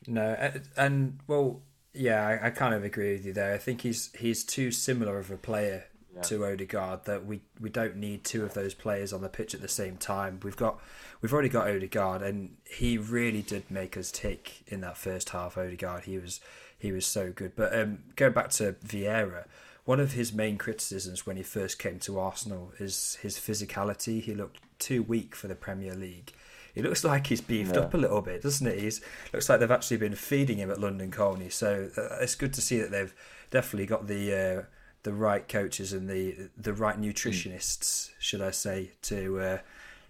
no, 0.09 0.53
and 0.77 1.21
well, 1.29 1.63
yeah, 1.95 2.27
I, 2.27 2.49
I, 2.49 2.51
kind 2.51 2.75
of 2.75 2.83
agree 2.83 3.13
with 3.13 3.25
you 3.25 3.33
there. 3.33 3.55
I 3.55 3.59
think 3.59 3.83
he's 3.83 4.11
he's 4.19 4.43
too 4.43 4.73
similar 4.73 5.19
of 5.19 5.31
a 5.31 5.37
player 5.37 5.85
yeah. 6.15 6.23
to 6.23 6.45
Odegaard 6.45 7.05
that 7.05 7.25
we, 7.25 7.41
we 7.61 7.71
don't 7.71 7.97
need 7.97 8.25
two 8.25 8.45
of 8.45 8.55
those 8.55 8.75
players 8.75 9.13
on 9.13 9.23
the 9.23 9.29
pitch 9.29 9.55
at 9.55 9.61
the 9.61 9.69
same 9.69 9.97
time. 9.97 10.41
We've 10.43 10.57
got 10.57 10.81
we've 11.21 11.33
already 11.33 11.49
got 11.49 11.69
Odegaard, 11.69 12.23
and 12.23 12.57
he 12.65 12.99
really 12.99 13.43
did 13.43 13.71
make 13.71 13.97
us 13.97 14.11
tick 14.11 14.63
in 14.67 14.81
that 14.81 14.97
first 14.97 15.31
half. 15.31 15.57
Odegaard, 15.57 16.05
he 16.05 16.19
was 16.19 16.41
he 16.79 16.93
was 16.93 17.07
so 17.07 17.33
good. 17.33 17.53
But 17.57 17.79
um, 17.79 18.01
going 18.17 18.33
back 18.33 18.51
to 18.51 18.73
Vieira, 18.85 19.45
one 19.85 20.01
of 20.01 20.13
his 20.13 20.33
main 20.33 20.59
criticisms 20.59 21.27
when 21.27 21.37
he 21.37 21.43
first 21.43 21.79
came 21.79 21.99
to 22.01 22.19
Arsenal 22.19 22.73
is 22.79 23.19
his 23.23 23.37
physicality. 23.37 24.21
He 24.23 24.35
looked 24.35 24.59
too 24.79 25.03
weak 25.03 25.35
for 25.35 25.49
the 25.49 25.55
Premier 25.55 25.95
League. 25.95 26.33
He 26.75 26.83
looks 26.83 27.05
like 27.05 27.27
he's 27.27 27.41
beefed 27.41 27.75
yeah. 27.75 27.83
up 27.83 27.95
a 27.95 27.97
little 27.97 28.23
bit, 28.23 28.43
doesn't 28.43 28.67
it? 28.67 28.79
He's 28.79 29.01
looks 29.33 29.49
like 29.49 29.61
they've 29.61 29.71
actually 29.71 29.97
been 29.97 30.15
feeding 30.15 30.59
him 30.59 30.71
at 30.71 30.81
London 30.81 31.11
Colney. 31.11 31.49
So 31.49 31.91
uh, 31.97 32.23
it's 32.23 32.35
good 32.35 32.53
to 32.55 32.61
see 32.61 32.79
that 32.81 32.91
they've 32.91 33.15
definitely 33.51 33.87
got 33.87 34.07
the 34.07 34.35
uh, 34.35 34.63
the 35.03 35.13
right 35.13 35.49
coaches 35.49 35.93
and 35.93 36.09
the 36.09 36.51
the 36.57 36.75
right 36.75 37.01
nutritionists, 37.01 38.11
should 38.19 38.43
I 38.43 38.51
say, 38.51 38.93
to 39.03 39.41
uh, 39.41 39.59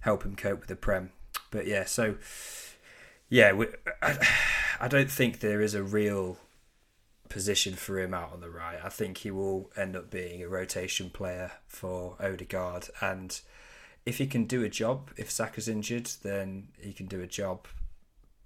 help 0.00 0.24
him 0.24 0.36
cope 0.36 0.60
with 0.60 0.68
the 0.68 0.76
prem. 0.76 1.10
But 1.50 1.66
yeah, 1.66 1.84
so 1.84 2.16
yeah, 3.28 3.52
we, 3.52 3.66
I, 4.02 4.18
I 4.80 4.88
don't 4.88 5.10
think 5.10 5.40
there 5.40 5.60
is 5.60 5.74
a 5.74 5.82
real 5.82 6.38
position 7.28 7.74
for 7.74 8.00
him 8.00 8.12
out 8.12 8.32
on 8.32 8.40
the 8.40 8.50
right. 8.50 8.78
I 8.82 8.88
think 8.88 9.18
he 9.18 9.30
will 9.30 9.70
end 9.76 9.94
up 9.94 10.10
being 10.10 10.42
a 10.42 10.48
rotation 10.48 11.10
player 11.10 11.52
for 11.66 12.16
Odegaard, 12.20 12.88
and 13.00 13.40
if 14.04 14.18
he 14.18 14.26
can 14.26 14.44
do 14.44 14.64
a 14.64 14.68
job, 14.68 15.10
if 15.16 15.30
Saka's 15.30 15.68
injured, 15.68 16.10
then 16.22 16.68
he 16.78 16.92
can 16.92 17.06
do 17.06 17.20
a 17.20 17.26
job. 17.26 17.66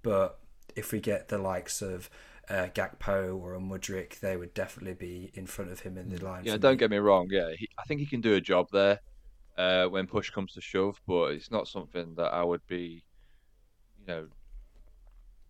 But 0.03 0.37
if 0.75 0.91
we 0.91 0.99
get 0.99 1.29
the 1.29 1.37
likes 1.37 1.81
of 1.81 2.09
uh, 2.49 2.67
Gakpo 2.73 3.39
or 3.39 3.55
a 3.55 3.59
Mudryk, 3.59 4.19
they 4.19 4.37
would 4.37 4.53
definitely 4.53 4.93
be 4.93 5.31
in 5.33 5.47
front 5.47 5.71
of 5.71 5.81
him 5.81 5.97
in 5.97 6.09
the 6.09 6.23
line. 6.23 6.43
Yeah, 6.45 6.57
don't 6.57 6.73
me. 6.73 6.77
get 6.77 6.91
me 6.91 6.97
wrong. 6.97 7.27
Yeah, 7.29 7.51
he, 7.57 7.69
I 7.77 7.83
think 7.83 7.99
he 7.99 8.05
can 8.05 8.21
do 8.21 8.35
a 8.35 8.41
job 8.41 8.67
there 8.71 8.99
uh, 9.57 9.85
when 9.85 10.07
push 10.07 10.29
comes 10.29 10.53
to 10.53 10.61
shove, 10.61 11.01
but 11.07 11.31
it's 11.31 11.51
not 11.51 11.67
something 11.67 12.13
that 12.15 12.33
I 12.33 12.43
would 12.43 12.65
be, 12.67 13.03
you 13.99 14.05
know, 14.07 14.27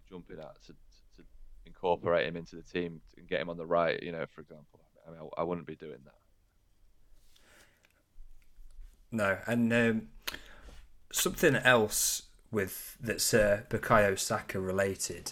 jumping 0.09 0.39
at 0.39 0.61
to, 0.63 0.67
to, 0.67 0.73
to 1.17 1.23
incorporate 1.65 2.27
him 2.27 2.37
into 2.37 2.55
the 2.55 2.61
team 2.61 3.01
and 3.17 3.27
get 3.27 3.41
him 3.41 3.49
on 3.49 3.57
the 3.57 3.65
right. 3.65 4.01
You 4.01 4.11
know, 4.11 4.25
for 4.33 4.41
example, 4.41 4.81
I 5.07 5.11
mean, 5.11 5.19
I, 5.37 5.41
I 5.41 5.43
wouldn't 5.43 5.67
be 5.67 5.75
doing 5.75 5.99
that. 6.05 6.13
No, 9.11 9.37
and 9.47 9.71
um, 9.71 10.07
something 11.11 11.55
else 11.55 12.23
with 12.51 12.97
that's 12.99 13.33
uh, 13.33 13.61
Bukayo 13.69 14.17
Saka 14.17 14.59
related. 14.59 15.31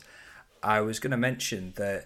I 0.63 0.81
was 0.81 0.99
going 0.99 1.11
to 1.11 1.17
mention 1.17 1.73
that 1.75 2.05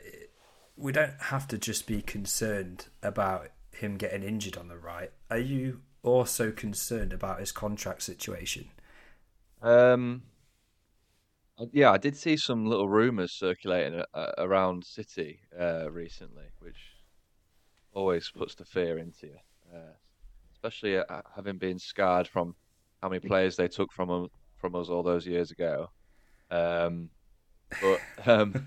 we 0.75 0.91
don't 0.91 1.21
have 1.21 1.47
to 1.49 1.57
just 1.57 1.85
be 1.85 2.01
concerned 2.01 2.87
about 3.03 3.49
him 3.71 3.97
getting 3.97 4.23
injured 4.23 4.57
on 4.57 4.67
the 4.67 4.77
right. 4.77 5.11
Are 5.29 5.37
you 5.37 5.81
also 6.03 6.51
concerned 6.51 7.13
about 7.13 7.39
his 7.39 7.51
contract 7.51 8.01
situation? 8.01 8.69
Um, 9.61 10.23
yeah, 11.71 11.91
I 11.91 11.97
did 11.97 12.15
see 12.17 12.37
some 12.37 12.65
little 12.65 12.89
rumours 12.89 13.31
circulating 13.31 14.03
uh, 14.13 14.31
around 14.37 14.85
City 14.85 15.39
uh, 15.59 15.91
recently, 15.91 16.45
which 16.59 16.77
always 17.93 18.29
puts 18.29 18.55
the 18.55 18.65
fear 18.65 18.97
into 18.97 19.27
you, 19.27 19.37
uh, 19.73 19.93
especially 20.51 20.97
uh, 20.97 21.21
having 21.35 21.57
been 21.57 21.79
scarred 21.79 22.27
from 22.27 22.55
how 23.01 23.09
many 23.09 23.19
players 23.19 23.55
they 23.55 23.67
took 23.67 23.91
from 23.91 24.29
from 24.55 24.75
us 24.75 24.89
all 24.89 25.03
those 25.03 25.27
years 25.27 25.51
ago. 25.51 25.89
Um, 26.49 27.09
but 27.81 27.99
um, 28.25 28.65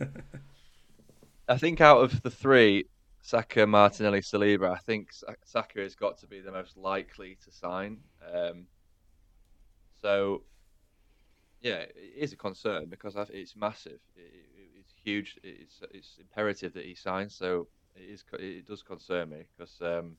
I 1.49 1.57
think 1.59 1.81
out 1.81 2.03
of 2.03 2.23
the 2.23 2.31
three, 2.31 2.85
Saka, 3.23 3.67
Martinelli, 3.67 4.21
Saliba, 4.21 4.71
I 4.71 4.79
think 4.79 5.11
Saka 5.45 5.81
has 5.81 5.95
got 5.95 6.19
to 6.19 6.27
be 6.27 6.41
the 6.41 6.53
most 6.53 6.77
likely 6.77 7.37
to 7.45 7.51
sign. 7.51 7.99
Um, 8.33 8.67
so, 10.01 10.43
yeah, 11.61 11.81
it 11.81 12.15
is 12.17 12.33
a 12.33 12.37
concern 12.37 12.87
because 12.89 13.17
it's 13.31 13.57
massive. 13.57 14.01
it's 14.17 14.93
huge. 15.05 15.39
It's 15.43 15.81
it's 15.93 16.17
imperative 16.19 16.73
that 16.75 16.85
he 16.85 16.95
signs. 16.95 17.35
So 17.35 17.69
it 17.95 18.11
is. 18.11 18.25
It 18.35 18.67
does 18.67 18.83
concern 18.83 19.31
me 19.31 19.45
because 19.57 19.77
um, 19.83 20.17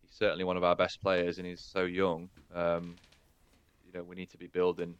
he's 0.00 0.16
certainly 0.16 0.44
one 0.44 0.56
of 0.56 0.64
our 0.64 0.76
best 0.76 1.02
players, 1.02 1.38
and 1.38 1.46
he's 1.46 1.60
so 1.60 1.84
young. 1.84 2.30
Um, 2.54 2.96
you 3.84 3.92
know, 3.92 4.02
we 4.02 4.16
need 4.16 4.30
to 4.30 4.38
be 4.38 4.46
building 4.46 4.94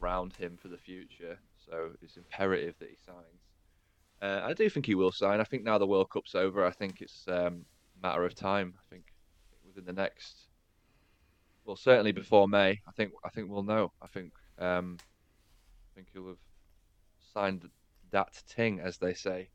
around 0.00 0.36
him 0.36 0.56
for 0.56 0.68
the 0.68 0.78
future. 0.78 1.38
So 1.68 1.90
it's 2.02 2.16
imperative 2.16 2.74
that 2.78 2.88
he 2.88 2.96
signs. 3.04 3.42
Uh, 4.20 4.40
I 4.44 4.52
do 4.52 4.68
think 4.68 4.86
he 4.86 4.94
will 4.94 5.12
sign. 5.12 5.40
I 5.40 5.44
think 5.44 5.62
now 5.62 5.78
the 5.78 5.86
World 5.86 6.10
Cup's 6.10 6.34
over, 6.34 6.64
I 6.64 6.70
think 6.70 7.00
it's 7.00 7.24
um, 7.28 7.64
a 7.98 8.06
matter 8.06 8.24
of 8.24 8.34
time. 8.34 8.74
I 8.76 8.82
think 8.90 9.04
within 9.66 9.84
the 9.84 9.92
next, 9.92 10.48
well, 11.64 11.76
certainly 11.76 12.12
before 12.12 12.48
May, 12.48 12.80
I 12.86 12.90
think 12.96 13.12
I 13.24 13.28
think 13.28 13.50
we'll 13.50 13.62
know. 13.62 13.92
I 14.02 14.06
think 14.08 14.32
um, 14.58 14.96
I 15.00 15.90
think 15.94 16.08
he'll 16.12 16.28
have 16.28 16.36
signed 17.32 17.68
that 18.10 18.42
ting, 18.48 18.80
as 18.80 18.98
they 18.98 19.14
say. 19.14 19.50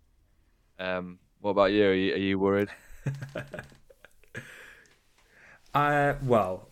Um, 0.80 1.20
what 1.42 1.52
about 1.52 1.72
you? 1.72 1.86
Are 1.86 1.94
you, 1.94 2.14
are 2.14 2.18
you 2.18 2.40
worried? 2.40 2.70
uh, 5.74 6.14
well, 6.24 6.70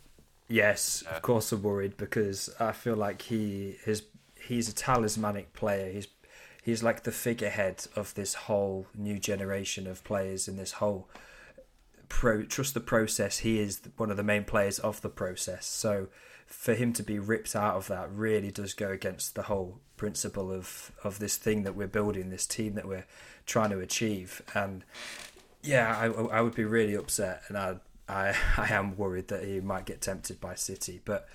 yes, 0.47 1.03
yeah. 1.05 1.15
of 1.15 1.21
course 1.21 1.51
I'm 1.51 1.63
worried 1.63 1.97
because 1.97 2.49
I 2.59 2.71
feel 2.71 2.95
like 2.95 3.23
he 3.23 3.75
is 3.85 4.03
he's 4.51 4.67
a 4.67 4.73
talismanic 4.73 5.53
player. 5.53 5.91
He's 5.91 6.07
he's 6.61 6.83
like 6.83 7.03
the 7.03 7.11
figurehead 7.11 7.85
of 7.95 8.13
this 8.15 8.33
whole 8.33 8.85
new 8.93 9.17
generation 9.17 9.87
of 9.87 10.03
players 10.03 10.47
in 10.47 10.57
this 10.57 10.73
whole 10.73 11.09
pro 12.09 12.43
trust 12.43 12.73
the 12.73 12.81
process. 12.81 13.39
He 13.39 13.59
is 13.59 13.81
one 13.95 14.11
of 14.11 14.17
the 14.17 14.23
main 14.23 14.43
players 14.43 14.77
of 14.79 15.01
the 15.01 15.09
process. 15.09 15.65
So 15.65 16.09
for 16.45 16.73
him 16.73 16.91
to 16.93 17.03
be 17.03 17.17
ripped 17.17 17.55
out 17.55 17.75
of 17.75 17.87
that 17.87 18.11
really 18.11 18.51
does 18.51 18.73
go 18.73 18.89
against 18.89 19.35
the 19.35 19.43
whole 19.43 19.79
principle 19.95 20.51
of 20.51 20.91
of 21.01 21.19
this 21.19 21.37
thing 21.37 21.63
that 21.63 21.75
we're 21.75 21.87
building, 21.87 22.29
this 22.29 22.45
team 22.45 22.73
that 22.75 22.87
we're 22.87 23.07
trying 23.45 23.69
to 23.69 23.79
achieve. 23.79 24.41
And 24.53 24.83
yeah, 25.63 25.97
I, 25.97 26.37
I 26.37 26.41
would 26.41 26.55
be 26.55 26.65
really 26.65 26.95
upset, 26.95 27.43
and 27.47 27.57
I 27.57 27.75
I 28.09 28.35
I 28.57 28.67
am 28.73 28.97
worried 28.97 29.29
that 29.29 29.45
he 29.45 29.61
might 29.61 29.85
get 29.85 30.01
tempted 30.01 30.41
by 30.41 30.55
City, 30.55 30.99
but 31.05 31.29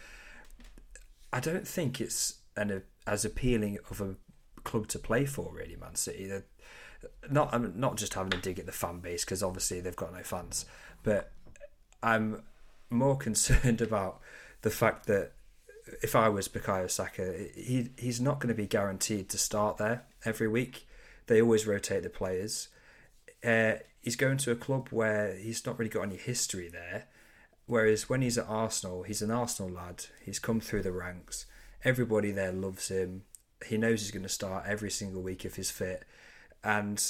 I 1.32 1.40
don't 1.40 1.66
think 1.66 1.98
it's 1.98 2.34
an 2.58 2.82
as 3.06 3.24
appealing 3.24 3.78
of 3.90 4.00
a 4.00 4.16
club 4.64 4.88
to 4.88 4.98
play 4.98 5.24
for, 5.24 5.52
really. 5.52 5.76
Man 5.76 5.94
City, 5.94 6.26
They're 6.26 6.44
not 7.30 7.52
I'm 7.52 7.78
not 7.78 7.96
just 7.96 8.14
having 8.14 8.34
a 8.34 8.40
dig 8.40 8.58
at 8.58 8.66
the 8.66 8.72
fan 8.72 9.00
base 9.00 9.24
because 9.24 9.42
obviously 9.42 9.80
they've 9.80 9.96
got 9.96 10.12
no 10.12 10.22
fans, 10.22 10.66
but 11.02 11.32
I'm 12.02 12.42
more 12.90 13.16
concerned 13.26 13.80
about 13.80 14.20
the 14.62 14.70
fact 14.70 15.06
that 15.06 15.32
if 16.02 16.16
I 16.16 16.28
was 16.28 16.48
Bukayo 16.48 16.90
Saka, 16.90 17.46
he 17.54 17.90
he's 17.96 18.20
not 18.20 18.40
going 18.40 18.48
to 18.48 18.60
be 18.60 18.66
guaranteed 18.66 19.28
to 19.30 19.38
start 19.38 19.76
there 19.76 20.04
every 20.24 20.48
week. 20.48 20.86
They 21.26 21.40
always 21.40 21.66
rotate 21.66 22.02
the 22.02 22.10
players. 22.10 22.68
Uh, 23.44 23.74
he's 24.00 24.16
going 24.16 24.38
to 24.38 24.50
a 24.52 24.56
club 24.56 24.88
where 24.90 25.36
he's 25.36 25.64
not 25.66 25.78
really 25.78 25.90
got 25.90 26.02
any 26.02 26.16
history 26.16 26.68
there. 26.68 27.06
Whereas 27.66 28.08
when 28.08 28.22
he's 28.22 28.38
at 28.38 28.46
Arsenal, 28.48 29.02
he's 29.02 29.22
an 29.22 29.32
Arsenal 29.32 29.70
lad. 29.72 30.06
He's 30.24 30.38
come 30.38 30.60
through 30.60 30.82
the 30.82 30.92
ranks. 30.92 31.46
Everybody 31.84 32.30
there 32.30 32.52
loves 32.52 32.88
him 32.88 33.22
he 33.64 33.76
knows 33.76 34.00
he's 34.02 34.10
going 34.10 34.22
to 34.22 34.28
start 34.28 34.64
every 34.66 34.90
single 34.90 35.22
week 35.22 35.44
if 35.44 35.56
he's 35.56 35.70
fit. 35.70 36.04
And 36.62 37.02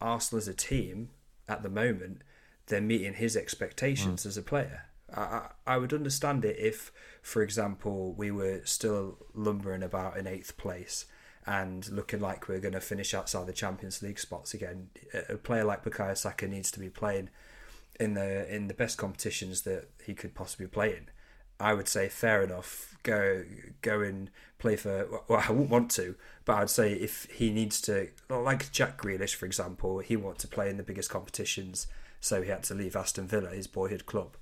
Arsenal 0.00 0.38
as 0.38 0.48
a 0.48 0.54
team 0.54 1.10
at 1.48 1.62
the 1.62 1.68
moment, 1.68 2.22
they're 2.66 2.80
meeting 2.80 3.14
his 3.14 3.36
expectations 3.36 4.22
mm. 4.22 4.26
as 4.26 4.36
a 4.36 4.42
player. 4.42 4.86
I, 5.14 5.48
I 5.66 5.76
would 5.78 5.92
understand 5.92 6.44
it 6.44 6.56
if, 6.58 6.92
for 7.22 7.42
example, 7.42 8.12
we 8.14 8.30
were 8.30 8.62
still 8.64 9.18
lumbering 9.34 9.82
about 9.82 10.16
in 10.16 10.26
eighth 10.26 10.56
place 10.56 11.06
and 11.46 11.88
looking 11.90 12.20
like 12.20 12.48
we're 12.48 12.60
going 12.60 12.72
to 12.72 12.80
finish 12.80 13.12
outside 13.12 13.46
the 13.46 13.52
Champions 13.52 14.02
League 14.02 14.18
spots 14.18 14.54
again. 14.54 14.88
A 15.28 15.36
player 15.36 15.64
like 15.64 15.84
Bukayo 15.84 16.16
Saka 16.16 16.48
needs 16.48 16.70
to 16.70 16.80
be 16.80 16.88
playing 16.88 17.28
in 18.00 18.14
the 18.14 18.52
in 18.52 18.66
the 18.66 18.74
best 18.74 18.98
competitions 18.98 19.62
that 19.62 19.90
he 20.04 20.14
could 20.14 20.34
possibly 20.34 20.66
play 20.66 20.96
in. 20.96 21.06
I 21.60 21.74
would 21.74 21.88
say 21.88 22.08
fair 22.08 22.42
enough. 22.42 22.96
Go 23.02 23.44
go 23.82 24.00
and 24.00 24.30
play 24.58 24.76
for. 24.76 25.22
Well, 25.28 25.42
I 25.46 25.50
wouldn't 25.50 25.70
want 25.70 25.90
to, 25.92 26.14
but 26.44 26.56
I'd 26.56 26.70
say 26.70 26.92
if 26.92 27.26
he 27.30 27.50
needs 27.50 27.80
to, 27.82 28.08
like 28.28 28.72
Jack 28.72 29.00
Grealish, 29.00 29.34
for 29.34 29.46
example, 29.46 29.98
he 29.98 30.16
wanted 30.16 30.40
to 30.40 30.48
play 30.48 30.70
in 30.70 30.76
the 30.76 30.82
biggest 30.82 31.10
competitions, 31.10 31.86
so 32.20 32.42
he 32.42 32.50
had 32.50 32.62
to 32.64 32.74
leave 32.74 32.96
Aston 32.96 33.26
Villa, 33.26 33.50
his 33.50 33.66
boyhood 33.66 34.06
club. 34.06 34.36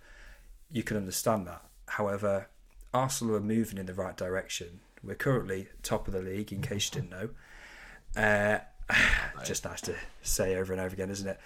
You 0.71 0.83
can 0.83 0.97
understand 0.97 1.47
that. 1.49 1.63
However, 1.87 2.49
Arsenal 2.95 3.37
are 3.37 3.41
moving 3.41 3.79
in 3.79 3.87
the 3.87 3.95
right 3.95 4.17
direction. 4.17 4.81
We're 5.03 5.15
currently 5.15 5.69
top 5.83 6.07
of 6.07 6.15
the 6.15 6.23
league, 6.23 6.53
in 6.53 6.63
case 6.63 6.91
you 6.95 7.01
didn't 7.01 7.11
know. 7.11 7.31
Uh, 8.17 8.59
just 9.45 9.65
nice 9.65 9.81
to 9.83 9.95
say 10.23 10.57
over 10.57 10.73
and 10.73 10.81
over 10.81 10.95
again, 10.95 11.11
isn't 11.11 11.29
it? 11.29 11.41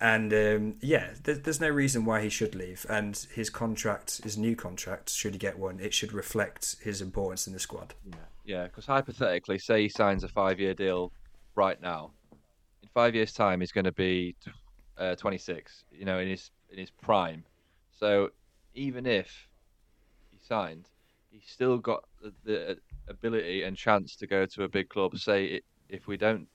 And 0.00 0.32
um, 0.32 0.76
yeah, 0.80 1.10
there's, 1.24 1.40
there's 1.40 1.60
no 1.60 1.68
reason 1.68 2.04
why 2.04 2.22
he 2.22 2.28
should 2.28 2.54
leave. 2.54 2.86
And 2.88 3.16
his 3.34 3.50
contract, 3.50 4.22
his 4.22 4.38
new 4.38 4.54
contract, 4.54 5.10
should 5.10 5.32
he 5.32 5.38
get 5.38 5.58
one, 5.58 5.80
it 5.80 5.92
should 5.92 6.12
reflect 6.12 6.76
his 6.80 7.00
importance 7.00 7.46
in 7.46 7.52
the 7.52 7.58
squad. 7.58 7.94
Yeah, 8.04 8.14
yeah. 8.44 8.62
Because 8.64 8.86
hypothetically, 8.86 9.58
say 9.58 9.82
he 9.82 9.88
signs 9.88 10.22
a 10.22 10.28
five-year 10.28 10.74
deal 10.74 11.12
right 11.56 11.80
now, 11.80 12.12
in 12.82 12.88
five 12.94 13.14
years' 13.14 13.32
time, 13.32 13.60
he's 13.60 13.72
going 13.72 13.84
to 13.84 13.92
be 13.92 14.36
uh, 14.96 15.16
26. 15.16 15.84
You 15.90 16.04
know, 16.04 16.18
in 16.20 16.28
his 16.28 16.50
in 16.70 16.78
his 16.78 16.90
prime. 16.90 17.44
So 17.98 18.30
even 18.74 19.06
if 19.06 19.48
he 20.30 20.38
signed, 20.38 20.86
he's 21.30 21.48
still 21.48 21.78
got 21.78 22.04
the, 22.22 22.32
the 22.44 22.78
ability 23.08 23.64
and 23.64 23.76
chance 23.76 24.14
to 24.16 24.26
go 24.26 24.46
to 24.46 24.62
a 24.62 24.68
big 24.68 24.88
club. 24.88 25.16
Say 25.18 25.60
if 25.88 26.06
we 26.06 26.16
don't 26.16 26.46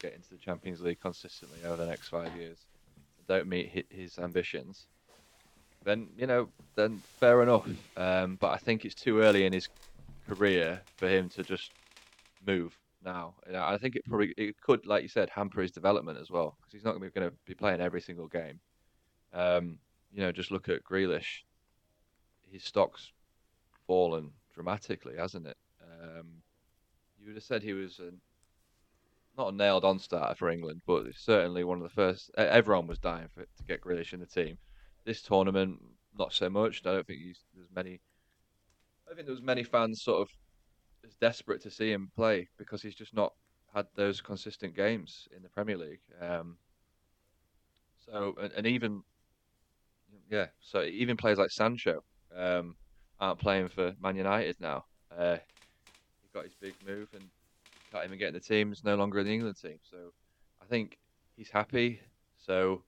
get 0.00 0.14
into 0.14 0.30
the 0.30 0.38
Champions 0.38 0.80
League 0.80 1.00
consistently 1.00 1.58
over 1.64 1.76
the 1.76 1.86
next 1.86 2.08
five 2.08 2.34
years, 2.36 2.58
don't 3.28 3.48
meet 3.48 3.86
his 3.90 4.18
ambitions, 4.18 4.86
then 5.84 6.08
you 6.16 6.26
know, 6.26 6.48
then 6.74 7.02
fair 7.20 7.42
enough. 7.42 7.68
Um, 7.96 8.36
but 8.40 8.48
I 8.48 8.58
think 8.58 8.84
it's 8.84 8.94
too 8.94 9.20
early 9.20 9.46
in 9.46 9.52
his 9.52 9.68
career 10.28 10.82
for 10.98 11.08
him 11.08 11.28
to 11.30 11.42
just 11.42 11.70
move 12.46 12.76
now. 13.04 13.34
I 13.54 13.78
think 13.78 13.96
it 13.96 14.04
probably 14.04 14.34
it 14.36 14.60
could, 14.60 14.86
like 14.86 15.02
you 15.02 15.08
said, 15.08 15.30
hamper 15.30 15.62
his 15.62 15.70
development 15.70 16.18
as 16.18 16.30
well 16.30 16.56
because 16.60 16.72
he's 16.72 16.84
not 16.84 16.98
going 16.98 17.10
to 17.12 17.32
be 17.46 17.54
playing 17.54 17.80
every 17.80 18.00
single 18.00 18.26
game. 18.26 18.60
Um, 19.32 19.78
you 20.12 20.20
know, 20.20 20.32
just 20.32 20.50
look 20.50 20.68
at 20.68 20.84
Grealish. 20.84 21.42
His 22.50 22.64
stock's 22.64 23.12
fallen 23.86 24.30
dramatically, 24.54 25.14
hasn't 25.16 25.46
it? 25.46 25.56
Um, 25.82 26.42
you 27.18 27.26
would 27.26 27.36
have 27.36 27.44
said 27.44 27.62
he 27.62 27.72
was 27.72 27.98
an 27.98 28.20
not 29.36 29.52
a 29.52 29.56
nailed 29.56 29.84
on 29.84 29.98
starter 29.98 30.34
for 30.34 30.50
England, 30.50 30.82
but 30.86 31.04
certainly 31.14 31.64
one 31.64 31.78
of 31.78 31.82
the 31.82 31.94
first. 31.94 32.30
Everyone 32.36 32.86
was 32.86 32.98
dying 32.98 33.28
for 33.34 33.42
to 33.42 33.64
get 33.66 33.80
Grealish 33.80 34.12
in 34.12 34.20
the 34.20 34.26
team. 34.26 34.58
This 35.04 35.22
tournament, 35.22 35.80
not 36.18 36.32
so 36.32 36.48
much. 36.48 36.82
I 36.84 36.92
don't 36.92 37.06
think 37.06 37.20
there's 37.54 37.70
many. 37.74 38.00
I 39.10 39.14
think 39.14 39.26
there 39.26 39.34
was 39.34 39.42
many 39.42 39.62
fans 39.62 40.02
sort 40.02 40.22
of 40.22 40.28
as 41.04 41.14
desperate 41.16 41.62
to 41.62 41.70
see 41.70 41.92
him 41.92 42.10
play 42.16 42.48
because 42.58 42.82
he's 42.82 42.94
just 42.94 43.14
not 43.14 43.32
had 43.74 43.86
those 43.94 44.20
consistent 44.20 44.74
games 44.74 45.28
in 45.36 45.42
the 45.42 45.48
Premier 45.48 45.76
League. 45.76 46.00
Um, 46.20 46.56
so 48.04 48.34
and, 48.40 48.52
and, 48.52 48.66
even 48.66 49.02
yeah, 50.30 50.46
so 50.60 50.82
even 50.82 51.16
players 51.16 51.38
like 51.38 51.50
Sancho 51.50 52.02
um, 52.34 52.76
aren't 53.20 53.38
playing 53.38 53.68
for 53.68 53.94
Man 54.00 54.16
United 54.16 54.56
now. 54.60 54.84
Uh, 55.16 55.36
he 56.22 56.28
got 56.32 56.44
his 56.44 56.54
big 56.54 56.74
move 56.86 57.08
and 57.12 57.24
can't 57.96 58.08
even 58.08 58.18
get 58.18 58.28
in 58.28 58.34
the 58.34 58.40
team. 58.40 58.68
He's 58.68 58.84
no 58.84 58.96
longer 58.96 59.20
in 59.20 59.26
the 59.26 59.32
England 59.32 59.56
team. 59.60 59.78
So 59.90 59.96
I 60.62 60.66
think 60.66 60.98
he's 61.36 61.50
happy. 61.50 62.00
So 62.36 62.82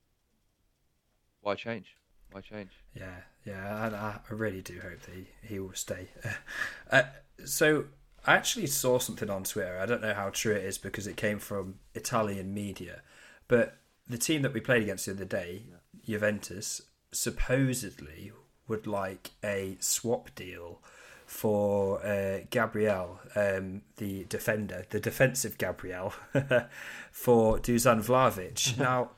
why 1.41 1.55
change? 1.55 1.95
why 2.31 2.41
change? 2.41 2.71
Yeah, 2.95 3.21
yeah, 3.45 3.87
and 3.87 3.97
I, 3.97 4.21
I 4.31 4.35
really 4.35 4.63
do 4.63 4.81
hope 4.81 5.01
that 5.03 5.15
he, 5.15 5.27
he 5.43 5.59
will 5.59 5.73
stay. 5.75 6.09
uh, 6.91 7.05
so 7.45 7.87
I 8.27 8.35
actually 8.35 8.67
saw 8.67 8.99
something 8.99 9.31
on 9.31 9.45
Twitter. 9.45 9.79
I 9.79 9.87
don't 9.87 10.03
know 10.03 10.15
how 10.15 10.31
true 10.31 10.55
it 10.55 10.65
is 10.65 10.79
because 10.79 11.07
it 11.07 11.17
came 11.17 11.39
from 11.39 11.77
Italian 11.95 12.53
media, 12.53 13.03
but 13.47 13.79
the 14.07 14.19
team 14.19 14.43
that 14.43 14.53
we 14.53 14.61
played 14.61 14.83
against 14.83 15.07
the 15.07 15.13
other 15.13 15.25
day, 15.25 15.63
yeah. 15.69 15.77
Juventus, 16.07 16.83
supposedly 17.13 18.33
would 18.67 18.87
like 18.87 19.31
a 19.43 19.77
swap 19.81 20.35
deal 20.35 20.83
for 21.29 22.03
uh, 22.07 22.41
Gabriel, 22.49 23.21
um, 23.37 23.83
the 23.99 24.25
defender, 24.31 24.87
the 24.89 24.99
defensive 24.99 25.59
Gabriel, 25.59 26.15
for 27.13 27.59
Dusan 27.59 28.03
Vlahovic. 28.03 28.79
now, 28.79 29.11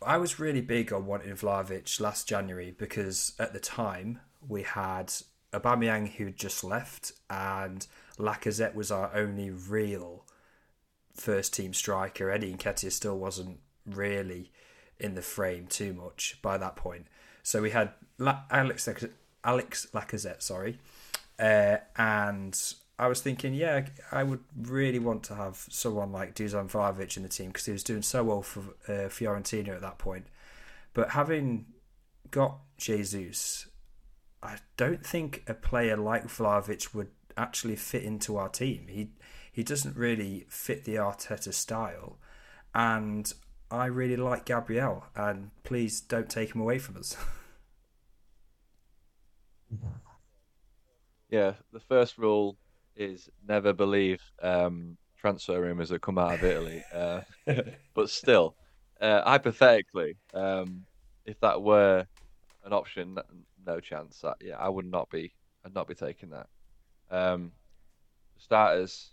I 0.00 0.18
was 0.18 0.38
really 0.38 0.60
big 0.60 0.92
on 0.92 1.04
wanting 1.04 1.32
Vlahovic 1.32 2.00
last 2.00 2.28
January 2.28 2.70
because 2.70 3.32
at 3.40 3.52
the 3.52 3.58
time 3.58 4.20
we 4.46 4.62
had 4.62 5.12
Aubameyang 5.52 6.12
who'd 6.12 6.36
just 6.36 6.62
left 6.62 7.10
and 7.28 7.84
Lacazette 8.16 8.76
was 8.76 8.92
our 8.92 9.10
only 9.16 9.50
real 9.50 10.24
first 11.12 11.54
team 11.54 11.74
striker. 11.74 12.30
Eddie 12.30 12.54
Nketiah 12.54 12.92
still 12.92 13.18
wasn't 13.18 13.58
really 13.84 14.52
in 15.00 15.16
the 15.16 15.22
frame 15.22 15.66
too 15.66 15.92
much 15.92 16.38
by 16.40 16.56
that 16.56 16.76
point. 16.76 17.08
So 17.42 17.62
we 17.62 17.70
had 17.70 17.94
La- 18.18 18.42
Alex 18.48 18.86
Alex 19.44 19.86
Lacazette, 19.92 20.42
sorry, 20.42 20.78
uh, 21.38 21.78
and 21.96 22.58
I 22.98 23.06
was 23.06 23.20
thinking, 23.20 23.54
yeah, 23.54 23.86
I 24.10 24.24
would 24.24 24.40
really 24.56 24.98
want 24.98 25.22
to 25.24 25.34
have 25.34 25.64
someone 25.70 26.10
like 26.10 26.34
Dusan 26.34 26.70
Vlahovic 26.70 27.16
in 27.16 27.22
the 27.22 27.28
team 27.28 27.48
because 27.48 27.66
he 27.66 27.72
was 27.72 27.84
doing 27.84 28.02
so 28.02 28.24
well 28.24 28.42
for 28.42 28.60
uh, 28.88 29.08
Fiorentina 29.08 29.68
at 29.68 29.82
that 29.82 29.98
point. 29.98 30.26
But 30.94 31.10
having 31.10 31.66
got 32.32 32.58
Jesus, 32.76 33.68
I 34.42 34.56
don't 34.76 35.06
think 35.06 35.44
a 35.46 35.54
player 35.54 35.96
like 35.96 36.26
Vlahovic 36.26 36.92
would 36.92 37.10
actually 37.36 37.76
fit 37.76 38.02
into 38.02 38.36
our 38.36 38.48
team. 38.48 38.86
He 38.88 39.10
he 39.52 39.62
doesn't 39.62 39.96
really 39.96 40.46
fit 40.48 40.84
the 40.84 40.96
Arteta 40.96 41.54
style, 41.54 42.18
and 42.74 43.32
I 43.70 43.86
really 43.86 44.16
like 44.16 44.44
Gabriel. 44.44 45.04
And 45.14 45.50
please 45.62 46.00
don't 46.00 46.28
take 46.28 46.54
him 46.54 46.60
away 46.60 46.78
from 46.78 46.96
us. 46.96 47.16
yeah, 51.30 51.54
the 51.72 51.80
first 51.80 52.18
rule 52.18 52.56
is 52.96 53.28
never 53.46 53.72
believe 53.72 54.20
um, 54.42 54.96
transfer 55.16 55.60
rumors 55.60 55.88
that 55.90 56.02
come 56.02 56.18
out 56.18 56.34
of 56.34 56.44
Italy. 56.44 56.82
Uh, 56.92 57.20
but 57.94 58.10
still, 58.10 58.56
uh, 59.00 59.22
hypothetically, 59.22 60.16
um, 60.34 60.84
if 61.24 61.38
that 61.40 61.62
were 61.62 62.06
an 62.64 62.72
option, 62.72 63.18
no 63.66 63.80
chance. 63.80 64.20
That, 64.22 64.36
yeah, 64.40 64.56
I 64.56 64.68
would 64.68 64.86
not 64.86 65.10
be. 65.10 65.32
I'd 65.64 65.74
not 65.74 65.88
be 65.88 65.94
taking 65.94 66.30
that. 66.30 66.46
Um, 67.10 67.52
starters, 68.38 69.10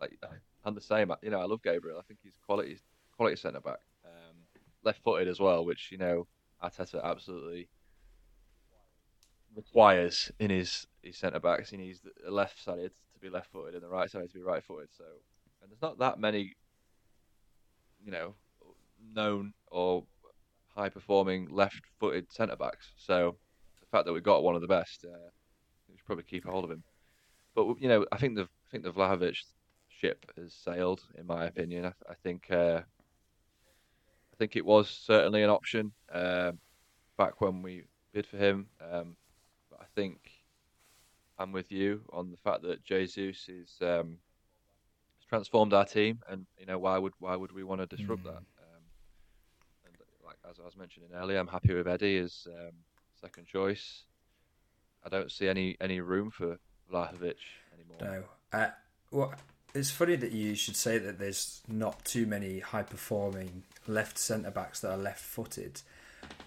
like 0.00 0.18
I'm 0.64 0.74
the 0.74 0.80
same. 0.80 1.12
You 1.22 1.30
know, 1.30 1.40
I 1.40 1.44
love 1.44 1.62
Gabriel. 1.62 1.98
I 1.98 2.02
think 2.02 2.20
he's 2.22 2.38
quality, 2.44 2.78
quality 3.16 3.36
centre 3.36 3.60
back. 3.60 3.80
Um, 4.04 4.36
left-footed 4.84 5.28
as 5.28 5.40
well, 5.40 5.64
which 5.64 5.90
you 5.90 5.98
know 5.98 6.26
Arteta 6.62 7.02
absolutely 7.02 7.68
requires 9.54 10.30
in 10.38 10.50
his 10.50 10.86
his 11.02 11.16
centre 11.16 11.40
backs. 11.40 11.70
He 11.70 11.76
needs 11.76 12.00
the 12.00 12.30
left 12.30 12.62
sided 12.62 12.92
to 13.14 13.20
be 13.20 13.30
left 13.30 13.50
footed 13.52 13.74
and 13.74 13.82
the 13.82 13.88
right 13.88 14.10
sided 14.10 14.28
to 14.30 14.34
be 14.34 14.42
right 14.42 14.62
footed. 14.62 14.88
So, 14.96 15.04
and 15.62 15.70
there's 15.70 15.82
not 15.82 15.98
that 15.98 16.18
many, 16.18 16.54
you 18.04 18.10
know, 18.10 18.34
known 19.14 19.52
or 19.70 20.04
high 20.74 20.88
performing 20.88 21.48
left 21.50 21.80
footed 21.98 22.32
centre 22.32 22.56
backs. 22.56 22.92
So, 22.96 23.36
the 23.80 23.86
fact 23.86 24.06
that 24.06 24.12
we 24.12 24.20
got 24.20 24.42
one 24.42 24.54
of 24.54 24.60
the 24.60 24.68
best, 24.68 25.04
uh, 25.04 25.30
we 25.88 25.96
should 25.96 26.06
probably 26.06 26.24
keep 26.24 26.46
a 26.46 26.50
hold 26.50 26.64
of 26.64 26.70
him. 26.70 26.84
But 27.54 27.80
you 27.80 27.88
know, 27.88 28.06
I 28.12 28.18
think 28.18 28.36
the 28.36 28.42
I 28.42 28.70
think 28.70 28.84
the 28.84 28.92
Vlahovic 28.92 29.36
ship 29.88 30.30
has 30.36 30.52
sailed, 30.52 31.02
in 31.16 31.26
my 31.26 31.46
opinion. 31.46 31.86
I, 31.86 31.92
I 32.08 32.14
think 32.22 32.50
uh, 32.50 32.82
I 34.32 34.36
think 34.38 34.56
it 34.56 34.64
was 34.64 34.88
certainly 34.88 35.42
an 35.42 35.50
option 35.50 35.92
uh, 36.12 36.52
back 37.16 37.40
when 37.40 37.62
we 37.62 37.82
bid 38.12 38.26
for 38.26 38.36
him. 38.36 38.68
Um, 38.80 39.16
think 39.98 40.30
I'm 41.38 41.50
with 41.50 41.72
you 41.72 42.02
on 42.12 42.30
the 42.30 42.36
fact 42.36 42.62
that 42.62 42.84
Jesus 42.84 43.48
is 43.48 43.70
um, 43.82 44.18
transformed 45.28 45.72
our 45.72 45.84
team, 45.84 46.20
and 46.28 46.46
you 46.58 46.66
know 46.66 46.78
why 46.78 46.98
would 46.98 47.14
why 47.18 47.34
would 47.34 47.52
we 47.52 47.64
want 47.64 47.80
to 47.80 47.96
disrupt 47.96 48.22
mm. 48.22 48.26
that? 48.26 48.36
Um, 48.36 48.84
and 49.84 49.94
like 50.24 50.36
as 50.48 50.60
I 50.60 50.64
was 50.64 50.76
mentioning 50.76 51.10
earlier, 51.14 51.38
I'm 51.38 51.48
happy 51.48 51.74
with 51.74 51.88
Eddie 51.88 52.18
as 52.18 52.46
um, 52.46 52.72
second 53.20 53.46
choice. 53.46 54.04
I 55.04 55.08
don't 55.08 55.32
see 55.32 55.48
any 55.48 55.76
any 55.80 56.00
room 56.00 56.30
for 56.30 56.58
Vlahovic 56.92 57.40
anymore. 57.74 57.98
No, 58.00 58.24
uh, 58.52 58.70
well, 59.10 59.34
it's 59.74 59.90
funny 59.90 60.14
that 60.14 60.30
you 60.30 60.54
should 60.54 60.76
say 60.76 60.98
that 60.98 61.18
there's 61.18 61.60
not 61.66 62.04
too 62.04 62.24
many 62.24 62.60
high 62.60 62.84
performing 62.84 63.64
left 63.88 64.16
centre 64.16 64.52
backs 64.52 64.78
that 64.80 64.92
are 64.92 64.98
left 64.98 65.20
footed 65.20 65.82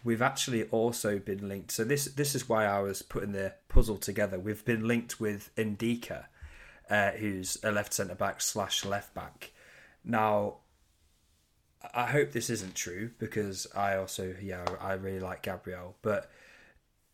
we've 0.04 0.22
actually 0.22 0.64
also 0.66 1.20
been 1.20 1.48
linked. 1.48 1.72
So 1.72 1.84
this 1.84 2.06
this 2.06 2.36
is 2.36 2.50
why 2.50 2.66
I 2.66 2.80
was 2.80 3.02
putting 3.02 3.32
the 3.32 3.54
puzzle 3.70 3.98
together. 3.98 4.40
We've 4.40 4.64
been 4.66 4.88
linked 4.88 5.20
with 5.20 5.54
Ndicka, 5.56 6.26
uh, 6.90 7.12
who's 7.12 7.58
a 7.64 7.72
left 7.72 7.94
centre 7.94 8.16
back 8.16 8.42
slash 8.42 8.86
left 8.86 9.14
back. 9.14 9.52
Now, 10.04 10.58
I 11.94 12.08
hope 12.08 12.32
this 12.32 12.50
isn't 12.50 12.76
true 12.76 13.12
because 13.20 13.68
I 13.76 13.96
also 13.96 14.36
yeah 14.42 14.66
I 14.80 14.94
really 14.94 15.20
like 15.20 15.44
Gabriel, 15.44 15.96
but 16.02 16.32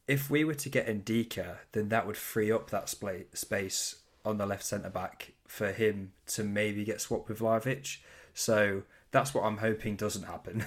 if 0.08 0.30
we 0.30 0.44
were 0.46 0.54
to 0.56 0.70
get 0.70 0.88
Ndicka, 0.88 1.58
then 1.74 1.90
that 1.90 2.08
would 2.08 2.18
free 2.18 2.52
up 2.52 2.70
that 2.70 2.90
space 2.90 3.96
on 4.24 4.38
the 4.38 4.46
left 4.46 4.64
centre 4.64 4.90
back 4.90 5.34
for 5.48 5.72
him 5.72 6.14
to 6.28 6.44
maybe 6.44 6.86
get 6.86 7.02
swapped 7.02 7.28
with 7.28 7.40
Vlahovic. 7.40 7.98
So 8.34 8.84
that's 9.12 9.34
what 9.34 9.44
I'm 9.44 9.58
hoping 9.58 9.96
doesn't 9.96 10.24
happen. 10.24 10.66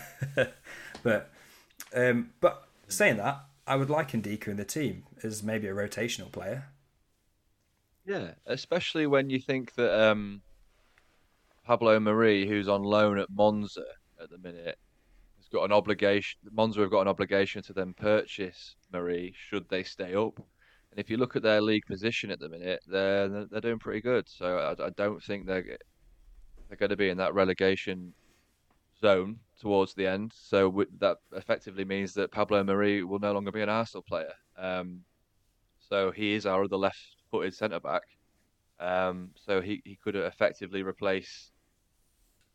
but 1.02 1.30
um, 1.94 2.30
but 2.40 2.68
saying 2.88 3.16
that, 3.18 3.44
I 3.66 3.76
would 3.76 3.90
like 3.90 4.12
Ndicka 4.12 4.48
in 4.48 4.56
the 4.56 4.64
team 4.64 5.04
as 5.22 5.42
maybe 5.42 5.68
a 5.68 5.74
rotational 5.74 6.30
player. 6.32 6.64
Yeah, 8.04 8.32
especially 8.46 9.06
when 9.06 9.30
you 9.30 9.38
think 9.38 9.74
that 9.74 10.10
um, 10.10 10.42
Pablo 11.64 11.98
Marí, 12.00 12.48
who's 12.48 12.68
on 12.68 12.82
loan 12.82 13.18
at 13.18 13.30
Monza 13.30 13.84
at 14.20 14.30
the 14.30 14.38
minute, 14.38 14.78
has 15.36 15.48
got 15.52 15.64
an 15.64 15.72
obligation. 15.72 16.40
Monza 16.50 16.80
have 16.80 16.90
got 16.90 17.02
an 17.02 17.08
obligation 17.08 17.62
to 17.62 17.72
then 17.72 17.94
purchase 17.94 18.74
Marí 18.92 19.32
should 19.34 19.68
they 19.68 19.84
stay 19.84 20.14
up. 20.14 20.36
And 20.90 20.98
if 20.98 21.08
you 21.08 21.16
look 21.16 21.36
at 21.36 21.42
their 21.42 21.60
league 21.60 21.86
position 21.86 22.30
at 22.30 22.40
the 22.40 22.48
minute, 22.48 22.82
they're 22.88 23.46
they're 23.46 23.60
doing 23.60 23.78
pretty 23.78 24.00
good. 24.00 24.28
So 24.28 24.58
I, 24.58 24.86
I 24.86 24.90
don't 24.96 25.22
think 25.22 25.46
they're 25.46 25.78
they're 26.68 26.76
going 26.76 26.90
to 26.90 26.96
be 26.96 27.10
in 27.10 27.18
that 27.18 27.34
relegation 27.34 28.12
zone 29.00 29.38
towards 29.60 29.94
the 29.94 30.06
end. 30.06 30.32
So 30.34 30.84
that 30.98 31.18
effectively 31.32 31.84
means 31.84 32.14
that 32.14 32.32
Pablo 32.32 32.62
Mari 32.64 33.04
will 33.04 33.18
no 33.18 33.32
longer 33.32 33.52
be 33.52 33.62
an 33.62 33.68
Arsenal 33.68 34.02
player. 34.02 34.32
Um, 34.56 35.00
so 35.78 36.10
he 36.10 36.34
is 36.34 36.46
our 36.46 36.64
other 36.64 36.76
left-footed 36.76 37.54
centre 37.54 37.80
back. 37.80 38.02
Um, 38.78 39.30
so 39.34 39.60
he, 39.60 39.82
he 39.84 39.96
could 40.02 40.16
effectively 40.16 40.82
replace 40.82 41.50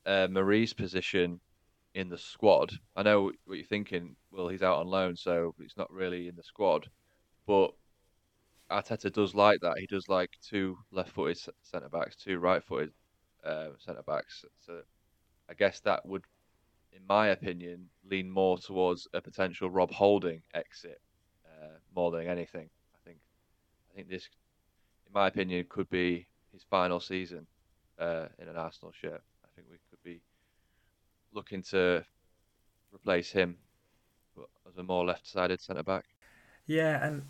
uh, 0.06 0.28
Mari's 0.30 0.74
position 0.74 1.40
in 1.94 2.10
the 2.10 2.18
squad. 2.18 2.72
I 2.96 3.04
know 3.04 3.32
what 3.46 3.58
you're 3.58 3.66
thinking. 3.66 4.16
Well, 4.32 4.48
he's 4.48 4.64
out 4.64 4.80
on 4.80 4.88
loan, 4.88 5.16
so 5.16 5.54
he's 5.60 5.78
not 5.78 5.92
really 5.92 6.28
in 6.28 6.36
the 6.36 6.44
squad. 6.44 6.88
But 7.46 7.74
Arteta 8.72 9.12
does 9.12 9.36
like 9.36 9.60
that. 9.62 9.78
He 9.78 9.86
does 9.86 10.10
like 10.10 10.32
two 10.44 10.78
left-footed 10.92 11.38
centre 11.62 11.90
backs, 11.90 12.16
two 12.16 12.40
right-footed 12.40 12.92
uh, 13.46 13.70
centre 13.78 14.04
backs. 14.08 14.44
So 14.66 14.82
I 15.50 15.54
guess 15.54 15.80
that 15.82 16.06
would 16.06 16.24
in 16.96 17.02
my 17.08 17.28
opinion, 17.28 17.90
lean 18.10 18.30
more 18.30 18.58
towards 18.58 19.08
a 19.14 19.22
potential 19.22 19.70
Rob 19.70 19.92
Holding 19.92 20.42
exit 20.54 21.02
uh, 21.46 21.78
more 21.96 22.12
than 22.12 22.28
anything. 22.28 22.70
I 22.94 22.98
think, 23.06 23.18
I 23.92 23.96
think 23.96 24.10
this, 24.10 24.30
in 25.06 25.14
my 25.14 25.28
opinion, 25.28 25.66
could 25.70 25.90
be 25.90 26.28
his 26.54 26.64
final 26.64 27.00
season 27.00 27.46
uh, 28.00 28.28
in 28.40 28.48
an 28.48 28.56
Arsenal 28.56 28.94
shirt. 28.94 29.22
I 29.44 29.48
think 29.56 29.68
we 29.70 29.78
could 29.90 30.02
be 30.04 30.22
looking 31.34 31.62
to 31.64 32.04
replace 32.94 33.32
him 33.32 33.58
as 34.68 34.78
a 34.78 34.84
more 34.84 35.06
left-sided 35.06 35.62
centre 35.62 35.84
back. 35.84 36.06
Yeah, 36.66 37.06
and 37.06 37.24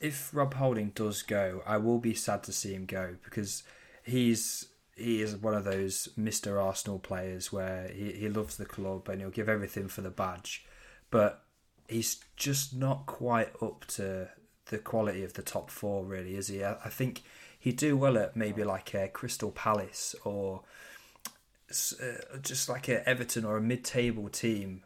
if 0.00 0.34
Rob 0.34 0.54
Holding 0.54 0.90
does 0.90 1.22
go, 1.22 1.62
I 1.66 1.76
will 1.78 1.98
be 1.98 2.14
sad 2.14 2.42
to 2.44 2.52
see 2.52 2.74
him 2.74 2.84
go 2.84 3.16
because 3.22 3.62
he's 4.02 4.68
he 4.98 5.22
is 5.22 5.36
one 5.36 5.54
of 5.54 5.64
those 5.64 6.08
Mr. 6.18 6.62
Arsenal 6.62 6.98
players 6.98 7.52
where 7.52 7.88
he, 7.88 8.12
he 8.12 8.28
loves 8.28 8.56
the 8.56 8.66
club 8.66 9.08
and 9.08 9.20
he'll 9.20 9.30
give 9.30 9.48
everything 9.48 9.88
for 9.88 10.00
the 10.00 10.10
badge, 10.10 10.64
but 11.10 11.44
he's 11.88 12.20
just 12.36 12.74
not 12.74 13.06
quite 13.06 13.50
up 13.62 13.84
to 13.86 14.28
the 14.66 14.78
quality 14.78 15.24
of 15.24 15.34
the 15.34 15.42
top 15.42 15.70
four, 15.70 16.04
really, 16.04 16.36
is 16.36 16.48
he? 16.48 16.62
I, 16.62 16.74
I 16.84 16.88
think 16.88 17.22
he'd 17.58 17.76
do 17.76 17.96
well 17.96 18.18
at 18.18 18.36
maybe 18.36 18.64
like 18.64 18.94
a 18.94 19.08
Crystal 19.08 19.50
Palace 19.50 20.14
or 20.24 20.62
uh, 21.70 22.38
just 22.42 22.68
like 22.68 22.88
a 22.88 23.06
Everton 23.08 23.44
or 23.44 23.56
a 23.56 23.62
mid-table 23.62 24.28
team 24.28 24.82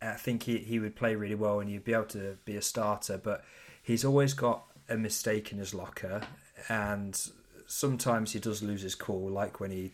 I 0.00 0.14
think 0.14 0.44
he, 0.44 0.58
he 0.58 0.78
would 0.78 0.96
play 0.96 1.14
really 1.14 1.34
well 1.34 1.60
and 1.60 1.68
he'd 1.68 1.84
be 1.84 1.92
able 1.92 2.04
to 2.06 2.38
be 2.44 2.56
a 2.56 2.62
starter, 2.62 3.18
but 3.18 3.44
he's 3.82 4.04
always 4.04 4.34
got 4.34 4.64
a 4.88 4.96
mistake 4.96 5.52
in 5.52 5.58
his 5.58 5.74
locker, 5.74 6.22
and 6.68 7.20
sometimes 7.68 8.32
he 8.32 8.40
does 8.40 8.62
lose 8.62 8.82
his 8.82 8.96
cool, 8.96 9.30
like 9.30 9.60
when 9.60 9.70
he 9.70 9.92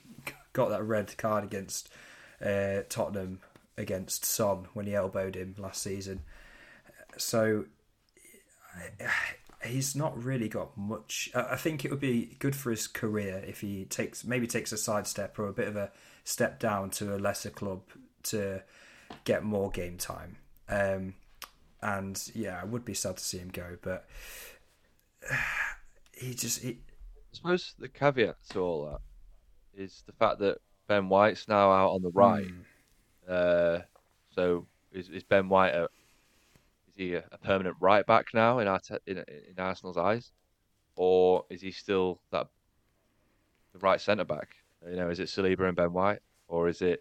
got 0.55 0.71
that 0.71 0.83
red 0.83 1.15
card 1.19 1.45
against 1.45 1.91
uh, 2.43 2.81
Tottenham 2.89 3.41
against 3.77 4.25
Son 4.25 4.69
when 4.73 4.87
he 4.87 4.95
elbowed 4.95 5.35
him 5.35 5.55
last 5.59 5.83
season. 5.83 6.23
So 7.19 7.67
he's 9.65 9.95
not 9.95 10.23
really 10.23 10.49
got 10.49 10.77
much. 10.79 11.31
I 11.35 11.57
think 11.57 11.85
it 11.85 11.91
would 11.91 12.01
be 12.01 12.37
good 12.39 12.57
for 12.57 12.71
his 12.71 12.87
career 12.87 13.45
if 13.47 13.61
he 13.61 13.85
takes 13.85 14.25
maybe 14.25 14.47
takes 14.47 14.73
a 14.73 14.79
sidestep 14.79 15.39
or 15.39 15.49
a 15.49 15.53
bit 15.53 15.69
of 15.69 15.77
a 15.77 15.91
step 16.23 16.59
down 16.59 16.91
to 16.91 17.15
a 17.15 17.19
lesser 17.19 17.51
club 17.51 17.83
to 18.25 18.63
get 19.25 19.43
more 19.43 19.71
game 19.71 19.99
time. 19.99 20.37
Um, 20.69 21.15
and 21.83 22.23
yeah, 22.35 22.59
I 22.61 22.65
would 22.65 22.85
be 22.85 22.95
sad 22.95 23.19
to 23.19 23.25
see 23.25 23.39
him 23.39 23.49
go, 23.49 23.77
but 23.83 24.07
he 26.13 26.35
just. 26.35 26.63
He... 26.63 26.79
I 27.35 27.37
suppose 27.37 27.75
the 27.81 27.89
caveat 27.89 28.37
to 28.51 28.61
all 28.61 28.87
that 28.87 29.01
is 29.77 30.05
the 30.07 30.13
fact 30.13 30.39
that 30.39 30.59
Ben 30.87 31.09
White's 31.09 31.49
now 31.49 31.73
out 31.73 31.91
on 31.91 32.03
the 32.03 32.11
right. 32.11 32.47
Mm. 32.47 33.29
Uh, 33.29 33.83
so 34.31 34.67
is, 34.93 35.09
is 35.09 35.25
Ben 35.25 35.49
White 35.49 35.75
a, 35.75 35.89
is 36.87 36.95
he 36.95 37.15
a, 37.15 37.25
a 37.33 37.39
permanent 37.39 37.77
right 37.81 38.07
back 38.07 38.27
now 38.35 38.61
in, 38.61 38.69
our 38.69 38.81
in, 39.07 39.19
in 39.19 39.59
Arsenal's 39.59 39.97
eyes, 39.97 40.31
or 40.95 41.45
is 41.51 41.61
he 41.61 41.73
still 41.73 42.21
that 42.31 42.47
the 43.73 43.81
right 43.81 44.01
centre 44.01 44.25
back? 44.25 44.55
You 44.89 44.95
know, 44.95 45.11
is 45.11 45.19
it 45.19 45.27
Saliba 45.27 45.67
and 45.67 45.77
Ben 45.77 45.93
White, 45.93 46.21
or 46.47 46.69
is 46.69 46.83
it? 46.83 47.01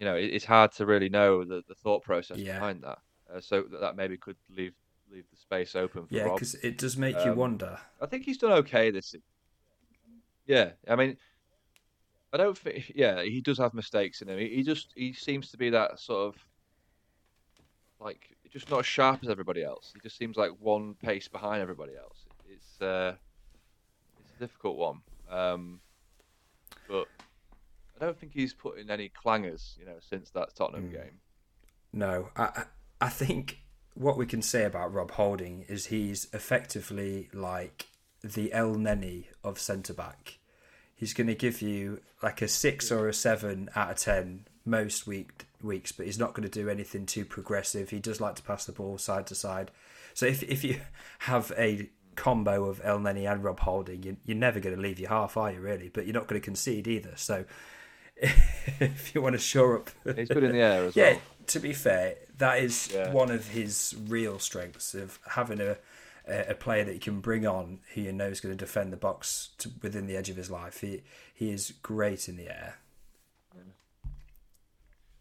You 0.00 0.06
know, 0.06 0.16
it, 0.16 0.32
it's 0.32 0.44
hard 0.44 0.72
to 0.72 0.86
really 0.86 1.08
know 1.08 1.44
the, 1.44 1.62
the 1.68 1.76
thought 1.76 2.02
process 2.02 2.38
yeah. 2.38 2.54
behind 2.54 2.82
that. 2.82 2.98
Uh, 3.32 3.40
so 3.40 3.62
that, 3.70 3.80
that 3.80 3.96
maybe 3.96 4.16
could 4.16 4.36
leave 4.50 4.74
leave 5.12 5.24
the 5.30 5.36
space 5.36 5.76
open 5.76 6.06
for 6.06 6.14
yeah, 6.14 6.24
because 6.32 6.56
it 6.56 6.76
does 6.76 6.96
make 6.96 7.16
um, 7.16 7.28
you 7.28 7.34
wonder. 7.34 7.78
I 8.00 8.06
think 8.06 8.24
he's 8.24 8.38
done 8.38 8.52
okay 8.52 8.90
this. 8.90 9.14
Yeah, 10.46 10.70
I 10.88 10.96
mean, 10.96 11.16
I 12.32 12.36
don't 12.36 12.58
think. 12.58 12.92
Yeah, 12.94 13.22
he 13.22 13.40
does 13.40 13.58
have 13.58 13.74
mistakes 13.74 14.22
in 14.22 14.28
him. 14.28 14.38
He, 14.38 14.48
he 14.48 14.62
just 14.62 14.92
he 14.94 15.12
seems 15.12 15.50
to 15.50 15.56
be 15.56 15.70
that 15.70 15.98
sort 16.00 16.34
of 16.34 16.46
like 18.00 18.36
just 18.50 18.70
not 18.70 18.80
as 18.80 18.86
sharp 18.86 19.20
as 19.22 19.28
everybody 19.28 19.64
else. 19.64 19.92
He 19.94 20.00
just 20.00 20.16
seems 20.16 20.36
like 20.36 20.52
one 20.60 20.94
pace 20.94 21.28
behind 21.28 21.60
everybody 21.60 21.92
else. 21.96 22.24
It's 22.48 22.80
uh, 22.80 23.14
it's 24.20 24.32
a 24.36 24.38
difficult 24.38 24.76
one. 24.76 25.00
Um, 25.30 25.80
but 26.88 27.08
I 28.00 28.04
don't 28.04 28.18
think 28.18 28.32
he's 28.32 28.52
put 28.54 28.78
in 28.78 28.90
any 28.90 29.10
clangers, 29.10 29.78
you 29.78 29.86
know, 29.86 29.96
since 30.00 30.30
that 30.30 30.54
Tottenham 30.54 30.88
mm. 30.88 30.92
game. 30.92 31.20
No, 31.92 32.30
I 32.36 32.64
I 33.00 33.08
think 33.08 33.58
what 33.94 34.16
we 34.16 34.26
can 34.26 34.42
say 34.42 34.64
about 34.64 34.92
Rob 34.92 35.12
Holding 35.12 35.64
is 35.68 35.86
he's 35.86 36.28
effectively 36.32 37.28
like 37.32 37.86
the 38.24 38.50
Elneny 38.54 39.26
of 39.44 39.58
centre 39.58 39.94
back 39.94 40.38
he's 40.96 41.12
going 41.12 41.26
to 41.26 41.34
give 41.34 41.60
you 41.60 42.00
like 42.22 42.40
a 42.42 42.48
six 42.48 42.90
or 42.90 43.08
a 43.08 43.14
seven 43.14 43.68
out 43.76 43.90
of 43.90 43.96
ten 43.98 44.46
most 44.64 45.06
week 45.06 45.46
weeks, 45.62 45.92
but 45.92 46.06
he's 46.06 46.18
not 46.18 46.34
going 46.34 46.48
to 46.48 46.60
do 46.62 46.68
anything 46.68 47.06
too 47.06 47.24
progressive. 47.24 47.90
He 47.90 48.00
does 48.00 48.20
like 48.20 48.36
to 48.36 48.42
pass 48.42 48.64
the 48.64 48.72
ball 48.72 48.98
side 48.98 49.26
to 49.28 49.34
side. 49.34 49.70
So 50.14 50.26
if 50.26 50.42
if 50.42 50.64
you 50.64 50.80
have 51.20 51.52
a 51.58 51.90
combo 52.16 52.64
of 52.66 52.82
Elneny 52.82 53.30
and 53.30 53.42
Rob 53.42 53.60
Holding, 53.60 54.02
you, 54.02 54.16
you're 54.24 54.36
never 54.36 54.60
going 54.60 54.76
to 54.76 54.80
leave 54.80 54.98
your 55.00 55.10
half, 55.10 55.36
are 55.36 55.52
you? 55.52 55.60
Really, 55.60 55.88
but 55.88 56.06
you're 56.06 56.14
not 56.14 56.26
going 56.26 56.40
to 56.40 56.44
concede 56.44 56.86
either. 56.86 57.12
So 57.16 57.44
if 58.16 59.14
you 59.14 59.20
want 59.20 59.34
to 59.34 59.40
shore 59.40 59.76
up, 59.76 59.90
he's 60.16 60.28
good 60.28 60.44
in 60.44 60.52
the 60.52 60.58
air 60.58 60.84
as 60.84 60.96
yeah, 60.96 61.04
well. 61.04 61.12
Yeah, 61.12 61.18
to 61.48 61.60
be 61.60 61.72
fair, 61.72 62.14
that 62.38 62.60
is 62.60 62.90
yeah. 62.94 63.12
one 63.12 63.30
of 63.30 63.48
his 63.48 63.94
real 64.08 64.38
strengths 64.38 64.94
of 64.94 65.18
having 65.28 65.60
a 65.60 65.76
a, 66.26 66.54
player 66.54 66.84
that 66.84 66.94
you 66.94 67.00
can 67.00 67.20
bring 67.20 67.46
on 67.46 67.80
who 67.92 68.02
you 68.02 68.12
know 68.12 68.28
is 68.28 68.40
going 68.40 68.56
to 68.56 68.64
defend 68.64 68.92
the 68.92 68.96
box 68.96 69.50
to, 69.58 69.70
within 69.82 70.06
the 70.06 70.16
edge 70.16 70.30
of 70.30 70.36
his 70.36 70.50
life. 70.50 70.80
He 70.80 71.02
he 71.34 71.50
is 71.50 71.72
great 71.82 72.28
in 72.28 72.36
the 72.36 72.48
air. 72.48 72.78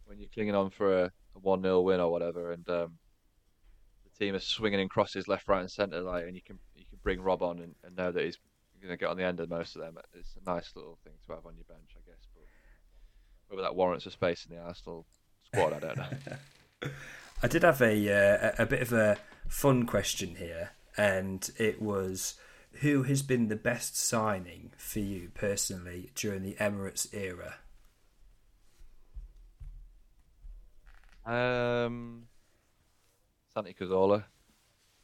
When 0.06 0.20
you're 0.20 0.30
clinging 0.34 0.56
on 0.56 0.70
for 0.70 1.06
a, 1.06 1.12
one 1.34 1.64
0 1.64 1.82
win 1.82 2.00
or 2.00 2.12
whatever, 2.12 2.52
and 2.52 2.68
um, 2.70 2.94
the 4.04 4.26
team 4.26 4.36
is 4.36 4.44
swinging 4.44 4.80
in 4.80 4.88
crosses 4.88 5.28
left, 5.28 5.48
right, 5.48 5.62
and 5.62 5.72
centre, 5.72 6.02
like, 6.02 6.26
and 6.26 6.36
you 6.36 6.42
can 6.42 6.60
you 6.76 6.86
can 6.88 7.00
bring 7.02 7.22
Rob 7.22 7.42
on 7.42 7.60
and, 7.60 7.76
and 7.84 7.96
know 7.96 8.12
that 8.12 8.24
he's 8.24 8.38
going 8.82 8.94
to 8.94 8.98
get 8.98 9.10
on 9.10 9.18
the 9.18 9.24
end 9.24 9.40
of 9.40 9.50
most 9.50 9.76
of 9.76 9.82
them. 9.82 9.98
It's 10.14 10.36
a 10.36 10.50
nice 10.50 10.72
little 10.76 11.00
thing 11.04 11.14
to 11.26 11.34
have 11.34 11.46
on 11.46 11.56
your 11.56 11.66
bench, 11.66 11.96
I 11.96 12.10
guess. 12.10 12.28
But 12.36 12.44
whether 13.48 13.64
that 13.64 13.76
warrants 13.76 14.06
a 14.06 14.12
space 14.12 14.46
in 14.48 14.56
the 14.56 14.62
Arsenal 14.62 15.06
squad, 15.46 15.74
I 15.74 15.80
don't 15.80 15.98
know. 15.98 16.90
I 17.44 17.48
did 17.48 17.64
have 17.64 17.82
a, 17.82 17.96
uh, 18.14 18.52
a 18.60 18.66
bit 18.66 18.82
of 18.82 18.94
a 18.94 19.18
fun 19.48 19.86
question 19.86 20.36
here 20.36 20.72
and 20.98 21.50
it 21.58 21.82
was 21.82 22.36
who 22.82 23.04
has 23.04 23.22
been 23.22 23.50
the 23.50 23.56
best 23.56 23.96
signing 23.98 24.72
for 24.78 25.00
you 25.00 25.30
personally 25.34 26.12
during 26.16 26.42
the 26.42 26.56
Emirates 26.56 27.14
era? 27.14 27.56
Um, 31.26 32.24
Santi 33.54 33.74
Cazorla, 33.74 34.26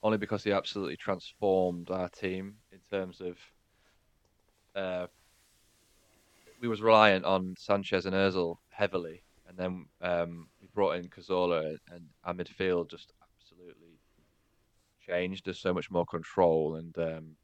only 0.03 0.17
because 0.17 0.43
he 0.43 0.51
absolutely 0.51 0.97
transformed 0.97 1.91
our 1.91 2.09
team 2.09 2.55
in 2.71 2.79
terms 2.89 3.21
of. 3.21 3.37
Uh, 4.75 5.07
we 6.61 6.67
was 6.67 6.81
reliant 6.81 7.23
on 7.23 7.55
Sanchez 7.57 8.05
and 8.05 8.13
Özil 8.13 8.57
heavily, 8.69 9.23
and 9.47 9.57
then 9.57 9.85
um, 10.01 10.47
we 10.61 10.67
brought 10.73 10.97
in 10.97 11.07
Cazorla, 11.07 11.77
and 11.91 12.05
our 12.25 12.33
midfield 12.33 12.89
just 12.89 13.13
changed. 15.09 15.45
There's 15.45 15.59
so 15.59 15.73
much 15.73 15.89
more 15.91 16.05
control, 16.05 16.75
and 16.75 16.97
um, 16.97 17.35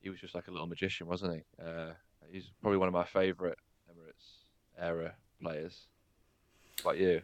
he 0.00 0.10
was 0.10 0.20
just 0.20 0.34
like 0.34 0.48
a 0.48 0.50
little 0.50 0.66
magician, 0.66 1.06
wasn't 1.06 1.34
he? 1.34 1.42
Uh, 1.62 1.92
he's 2.30 2.50
probably 2.60 2.78
one 2.78 2.88
of 2.88 2.94
my 2.94 3.04
favourite 3.04 3.58
Emirates 3.90 4.44
era 4.78 5.14
players. 5.40 5.86
Like 6.84 6.98
you? 6.98 7.22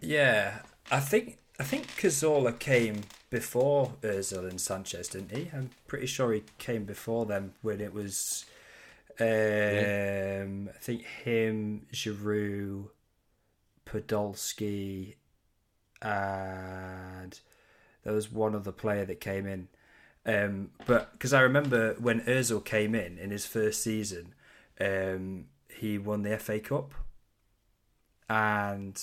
Yeah, 0.00 0.58
I 0.90 1.00
think 1.00 1.38
I 1.58 1.64
think 1.64 1.86
Cazorla 1.96 2.58
came 2.58 3.02
before 3.30 3.94
Özil 4.02 4.48
and 4.48 4.60
Sanchez, 4.60 5.08
didn't 5.08 5.36
he? 5.36 5.50
I'm 5.52 5.70
pretty 5.86 6.06
sure 6.06 6.32
he 6.32 6.44
came 6.58 6.84
before 6.84 7.26
them 7.26 7.54
when 7.62 7.80
it 7.80 7.92
was. 7.92 8.44
Um, 9.18 9.26
yeah. 9.26 10.44
I 10.74 10.78
think 10.78 11.02
him, 11.24 11.86
Giroud, 11.92 12.90
Podolski, 13.86 15.14
and 16.02 17.40
there 18.06 18.14
was 18.14 18.30
one 18.30 18.54
other 18.54 18.70
player 18.70 19.04
that 19.04 19.20
came 19.20 19.46
in. 19.48 19.66
Um, 20.24 20.70
but 20.86 21.10
because 21.10 21.32
I 21.32 21.40
remember 21.40 21.96
when 21.98 22.20
Özil 22.20 22.64
came 22.64 22.94
in 22.94 23.18
in 23.18 23.32
his 23.32 23.46
first 23.46 23.82
season, 23.82 24.32
um, 24.80 25.46
he 25.68 25.98
won 25.98 26.22
the 26.22 26.38
FA 26.38 26.60
Cup, 26.60 26.94
and 28.30 28.96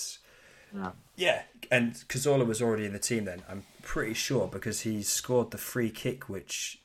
yeah. 0.74 0.92
yeah, 1.18 1.42
and 1.70 1.96
Cazorla 2.08 2.48
was 2.48 2.62
already 2.62 2.86
in 2.86 2.94
the 2.94 3.00
team 3.00 3.26
then. 3.26 3.44
I'm 3.50 3.66
pretty 3.82 4.14
sure 4.14 4.48
because 4.48 4.82
he 4.82 5.04
scored 5.04 5.52
the 5.52 5.58
free 5.58 5.90
kick, 5.90 6.30
which 6.30 6.80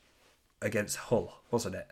against 0.60 0.96
Hull, 0.96 1.42
wasn't 1.52 1.76
it? 1.76 1.86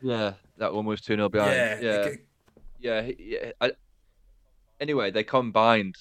Yeah, 0.00 0.32
that 0.56 0.72
one 0.72 0.86
was 0.86 1.02
two 1.02 1.16
0 1.16 1.28
behind. 1.28 1.52
Yeah, 1.52 1.78
yeah, 1.80 2.08
yeah. 2.80 3.10
yeah. 3.18 3.52
I, 3.60 3.72
anyway, 4.80 5.10
they 5.10 5.24
combined 5.24 5.96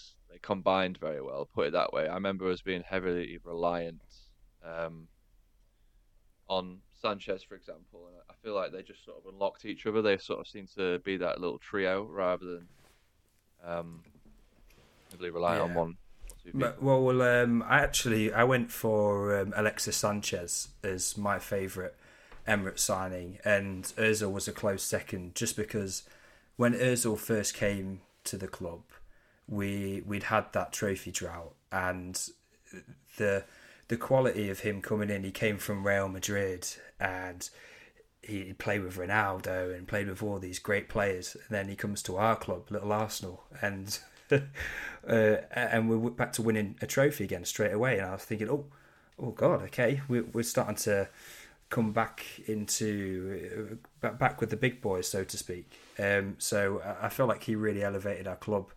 combined 0.45 0.97
very 0.99 1.21
well. 1.21 1.49
Put 1.53 1.67
it 1.67 1.73
that 1.73 1.91
way. 1.91 2.07
I 2.07 2.13
remember 2.13 2.49
us 2.51 2.61
being 2.61 2.83
heavily 2.83 3.39
reliant 3.43 4.01
um, 4.63 5.07
on 6.47 6.77
Sanchez, 7.01 7.43
for 7.43 7.55
example, 7.55 8.07
and 8.07 8.17
I 8.29 8.33
feel 8.43 8.53
like 8.53 8.71
they 8.71 8.83
just 8.83 9.03
sort 9.03 9.17
of 9.17 9.33
unlocked 9.33 9.65
each 9.65 9.87
other. 9.87 10.03
They 10.03 10.17
sort 10.17 10.39
of 10.39 10.47
seem 10.47 10.67
to 10.75 10.99
be 10.99 11.17
that 11.17 11.41
little 11.41 11.57
trio 11.57 12.03
rather 12.03 12.45
than 12.45 12.67
um, 13.65 14.03
heavily 15.09 15.31
rely 15.31 15.55
yeah. 15.55 15.63
on 15.63 15.73
one. 15.73 15.97
well, 16.53 17.01
well 17.01 17.21
um, 17.23 17.63
I 17.67 17.79
actually 17.79 18.31
I 18.31 18.43
went 18.43 18.71
for 18.71 19.39
um, 19.39 19.51
Alexis 19.55 19.97
Sanchez 19.97 20.67
as 20.83 21.17
my 21.17 21.39
favourite 21.39 21.93
Emirates 22.47 22.79
signing, 22.79 23.39
and 23.43 23.83
Özil 23.97 24.31
was 24.31 24.47
a 24.47 24.51
close 24.51 24.83
second, 24.83 25.33
just 25.33 25.57
because 25.57 26.03
when 26.55 26.73
Özil 26.73 27.17
first 27.17 27.55
came 27.55 28.01
to 28.25 28.37
the 28.37 28.47
club, 28.47 28.83
we 29.47 30.01
we'd 30.05 30.23
had 30.23 30.51
that 30.53 30.73
trophy 30.73 31.11
drought 31.11 31.53
and 31.71 32.29
the 33.17 33.43
the 33.87 33.97
quality 33.97 34.49
of 34.49 34.61
him 34.61 34.81
coming 34.81 35.09
in. 35.09 35.23
He 35.23 35.31
came 35.31 35.57
from 35.57 35.85
Real 35.85 36.07
Madrid 36.07 36.67
and 36.99 37.47
he 38.21 38.53
played 38.53 38.83
with 38.83 38.97
Ronaldo 38.97 39.75
and 39.75 39.87
played 39.87 40.07
with 40.07 40.23
all 40.23 40.39
these 40.39 40.59
great 40.59 40.89
players. 40.89 41.35
And 41.35 41.49
then 41.49 41.67
he 41.67 41.75
comes 41.75 42.01
to 42.03 42.17
our 42.17 42.35
club, 42.35 42.71
Little 42.71 42.91
Arsenal, 42.91 43.43
and 43.61 43.99
uh, 44.31 44.41
and 45.07 45.89
we're 45.89 46.09
back 46.09 46.33
to 46.33 46.41
winning 46.41 46.77
a 46.81 46.87
trophy 46.87 47.25
again 47.25 47.45
straight 47.45 47.73
away. 47.73 47.99
And 47.99 48.07
I 48.07 48.13
was 48.13 48.23
thinking, 48.23 48.49
oh, 48.49 48.65
oh 49.19 49.31
God, 49.31 49.61
okay, 49.63 50.01
we're 50.07 50.25
we're 50.33 50.43
starting 50.43 50.75
to 50.77 51.09
come 51.69 51.91
back 51.91 52.25
into 52.47 53.77
back 54.01 54.17
back 54.17 54.41
with 54.41 54.49
the 54.49 54.57
big 54.57 54.81
boys, 54.81 55.07
so 55.07 55.23
to 55.23 55.37
speak. 55.37 55.71
Um, 55.99 56.35
so 56.39 56.81
I 57.01 57.09
feel 57.09 57.27
like 57.27 57.43
he 57.43 57.55
really 57.55 57.83
elevated 57.83 58.27
our 58.27 58.35
club 58.35 58.71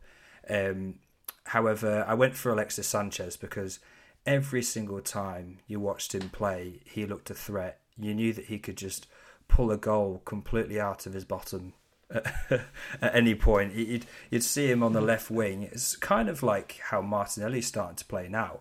Um, 0.49 1.01
however, 1.44 2.05
I 2.07 2.14
went 2.14 2.36
for 2.36 2.51
Alexis 2.53 2.86
Sanchez 2.86 3.36
because 3.36 3.80
every 4.26 4.62
single 4.62 5.01
time 5.01 5.59
you 5.66 5.80
watched 5.80 6.14
him 6.14 6.28
play, 6.30 6.80
he 6.84 7.07
looked 7.07 7.30
a 7.30 7.34
threat. 7.34 7.80
You 7.99 8.14
knew 8.14 8.32
that 8.32 8.46
he 8.46 8.59
could 8.59 8.76
just 8.76 9.07
pull 9.49 9.70
a 9.70 9.76
goal 9.76 10.22
completely 10.24 10.78
out 10.80 11.07
of 11.07 11.14
his 11.14 11.24
bottom 11.24 11.72
at 12.11 12.64
any 13.01 13.34
point. 13.34 13.74
You'd, 13.74 14.07
you'd 14.30 14.44
see 14.44 14.70
him 14.70 14.82
on 14.82 14.92
the 14.92 15.01
left 15.01 15.30
wing. 15.30 15.62
It's 15.62 15.96
kind 15.96 16.28
of 16.28 16.42
like 16.42 16.78
how 16.84 17.01
Martinelli's 17.01 17.66
starting 17.66 17.96
to 17.96 18.05
play 18.05 18.28
now. 18.28 18.61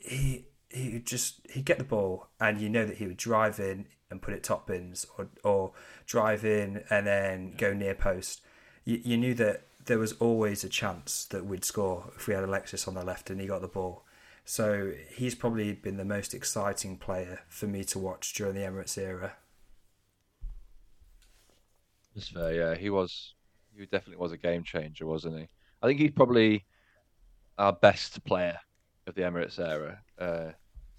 He 0.00 0.46
he 0.70 0.98
just 0.98 1.40
he'd 1.50 1.64
get 1.64 1.78
the 1.78 1.84
ball 1.84 2.26
and 2.38 2.60
you 2.60 2.68
know 2.68 2.84
that 2.84 2.98
he 2.98 3.06
would 3.06 3.16
drive 3.16 3.58
in 3.58 3.86
and 4.10 4.20
put 4.20 4.34
it 4.34 4.42
top 4.42 4.66
bins 4.66 5.06
or 5.16 5.28
or 5.42 5.72
drive 6.06 6.44
in 6.44 6.84
and 6.90 7.06
then 7.06 7.54
go 7.56 7.72
near 7.72 7.94
post. 7.94 8.42
You, 8.84 9.00
you 9.02 9.16
knew 9.16 9.34
that 9.34 9.62
there 9.88 9.98
was 9.98 10.12
always 10.20 10.62
a 10.62 10.68
chance 10.68 11.24
that 11.24 11.46
we'd 11.46 11.64
score 11.64 12.12
if 12.14 12.28
we 12.28 12.34
had 12.34 12.44
Alexis 12.44 12.86
on 12.86 12.94
the 12.94 13.04
left 13.04 13.30
and 13.30 13.40
he 13.40 13.46
got 13.46 13.62
the 13.62 13.68
ball. 13.68 14.04
So 14.44 14.92
he's 15.10 15.34
probably 15.34 15.72
been 15.72 15.96
the 15.96 16.04
most 16.04 16.34
exciting 16.34 16.98
player 16.98 17.40
for 17.48 17.66
me 17.66 17.84
to 17.84 17.98
watch 17.98 18.34
during 18.34 18.54
the 18.54 18.60
Emirates 18.60 18.96
era. 18.96 19.36
That's 22.14 22.28
fair. 22.28 22.52
Yeah, 22.52 22.74
he 22.74 22.90
was. 22.90 23.34
He 23.76 23.86
definitely 23.86 24.16
was 24.16 24.32
a 24.32 24.36
game 24.36 24.62
changer, 24.62 25.06
wasn't 25.06 25.38
he? 25.38 25.48
I 25.82 25.86
think 25.86 26.00
he's 26.00 26.10
probably 26.10 26.64
our 27.56 27.72
best 27.72 28.22
player 28.24 28.58
of 29.06 29.14
the 29.14 29.22
Emirates 29.22 29.58
era 29.58 30.00
uh, 30.18 30.52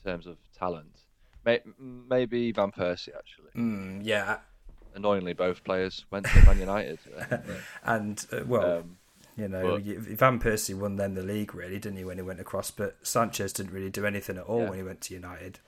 in 0.04 0.12
terms 0.12 0.28
of 0.28 0.38
talent. 0.58 1.02
Maybe 1.46 2.52
Van 2.52 2.72
Persie 2.72 3.16
actually. 3.18 3.52
Mm, 3.56 4.02
yeah. 4.04 4.40
Annoyingly, 5.00 5.32
both 5.34 5.64
players 5.64 6.06
went 6.12 6.26
to 6.26 6.46
Man 6.46 6.60
United. 6.60 7.00
and 7.84 8.26
uh, 8.34 8.42
well, 8.46 8.80
um, 8.80 8.98
you 9.38 9.48
know, 9.48 9.78
but, 9.78 9.84
Van 9.84 10.40
Persie 10.40 10.78
won 10.78 10.98
then 10.98 11.14
the 11.14 11.24
league, 11.24 11.56
really, 11.56 11.80
didn't 11.80 11.98
he, 11.98 12.04
when 12.04 12.18
he 12.18 12.22
went 12.22 12.42
across? 12.42 12.70
But 12.70 12.98
Sanchez 13.02 13.54
didn't 13.54 13.72
really 13.72 13.90
do 13.90 14.06
anything 14.06 14.38
at 14.38 14.44
all 14.44 14.64
yeah. 14.64 14.70
when 14.70 14.78
he 14.78 14.84
went 14.84 15.00
to 15.02 15.14
United. 15.14 15.60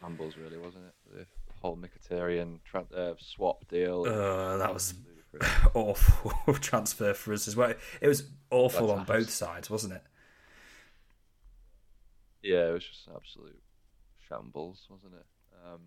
Hambles, 0.00 0.38
really, 0.38 0.56
wasn't 0.56 0.84
it? 0.86 1.14
The 1.14 1.26
whole 1.60 1.76
Mkhitaryan 1.76 2.60
tra- 2.64 2.86
uh, 2.96 3.12
swap 3.18 3.68
deal. 3.68 4.06
Uh, 4.06 4.56
that 4.56 4.72
was 4.72 4.94
awful 5.74 6.54
transfer 6.60 7.12
for 7.12 7.34
us 7.34 7.46
as 7.46 7.54
well. 7.54 7.74
It 8.00 8.08
was 8.08 8.24
awful 8.50 8.86
That's 8.86 9.00
on 9.00 9.04
both 9.04 9.28
sides, 9.28 9.68
wasn't 9.68 9.92
it? 9.92 10.02
Yeah, 12.42 12.70
it 12.70 12.72
was 12.72 12.84
just 12.84 13.08
absolute 13.14 13.60
shambles, 14.26 14.86
wasn't 14.88 15.12
it? 15.12 15.26
Um, 15.64 15.80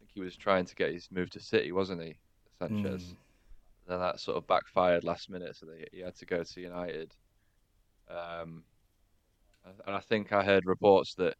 think 0.00 0.10
he 0.12 0.20
was 0.20 0.36
trying 0.36 0.64
to 0.64 0.74
get 0.74 0.92
his 0.92 1.08
move 1.10 1.30
to 1.30 1.40
City, 1.40 1.72
wasn't 1.72 2.02
he, 2.02 2.16
Sanchez? 2.58 3.04
Mm. 3.04 3.16
Then 3.86 4.00
that 4.00 4.20
sort 4.20 4.36
of 4.36 4.46
backfired 4.46 5.04
last 5.04 5.30
minute, 5.30 5.56
so 5.56 5.66
they, 5.66 5.86
he 5.92 6.00
had 6.00 6.16
to 6.16 6.26
go 6.26 6.42
to 6.42 6.60
United. 6.60 7.14
Um, 8.08 8.64
and 9.86 9.94
I 9.94 10.00
think 10.00 10.32
I 10.32 10.42
heard 10.42 10.66
reports 10.66 11.14
that 11.14 11.34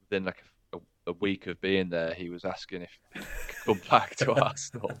within 0.00 0.24
like 0.24 0.42
a, 0.72 0.78
a, 1.06 1.12
week 1.14 1.46
of 1.46 1.60
being 1.60 1.88
there, 1.88 2.14
he 2.14 2.30
was 2.30 2.44
asking 2.44 2.82
if 2.82 2.98
he 3.12 3.20
could 3.20 3.26
come 3.64 3.80
back 3.90 4.16
to 4.16 4.32
Arsenal. 4.42 4.92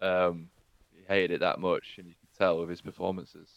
Um, 0.00 0.48
he 0.92 1.02
hated 1.06 1.32
it 1.32 1.40
that 1.40 1.58
much, 1.58 1.96
and 1.98 2.06
you 2.06 2.14
can 2.14 2.28
tell 2.38 2.60
with 2.60 2.70
his 2.70 2.80
performances. 2.80 3.50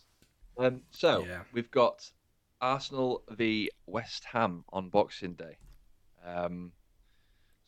Um, 0.57 0.81
so 0.91 1.23
yeah. 1.25 1.41
we've 1.53 1.71
got 1.71 2.09
Arsenal 2.59 3.23
v 3.29 3.69
West 3.85 4.25
Ham 4.25 4.63
on 4.71 4.89
Boxing 4.89 5.33
Day. 5.33 5.57
Um, 6.25 6.71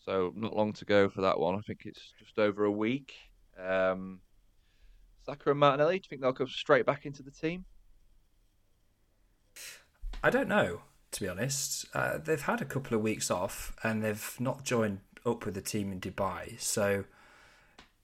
so 0.05 0.33
not 0.35 0.55
long 0.55 0.73
to 0.73 0.85
go 0.85 1.09
for 1.09 1.21
that 1.21 1.39
one. 1.39 1.55
I 1.55 1.61
think 1.61 1.81
it's 1.85 2.13
just 2.19 2.37
over 2.37 2.65
a 2.65 2.71
week. 2.71 3.13
Um, 3.57 4.19
Saka 5.25 5.51
and 5.51 5.59
Martinelli, 5.59 5.99
do 5.99 6.05
you 6.05 6.09
think 6.09 6.21
they'll 6.21 6.31
go 6.33 6.45
straight 6.45 6.85
back 6.85 7.05
into 7.05 7.23
the 7.23 7.31
team? 7.31 7.65
I 10.23 10.29
don't 10.29 10.47
know, 10.47 10.81
to 11.11 11.21
be 11.21 11.29
honest. 11.29 11.85
Uh, 11.93 12.17
they've 12.17 12.41
had 12.41 12.61
a 12.61 12.65
couple 12.65 12.95
of 12.95 13.03
weeks 13.03 13.31
off 13.31 13.73
and 13.83 14.03
they've 14.03 14.35
not 14.39 14.63
joined 14.63 14.99
up 15.25 15.45
with 15.45 15.55
the 15.55 15.61
team 15.61 15.91
in 15.91 15.99
Dubai. 15.99 16.59
So 16.59 17.05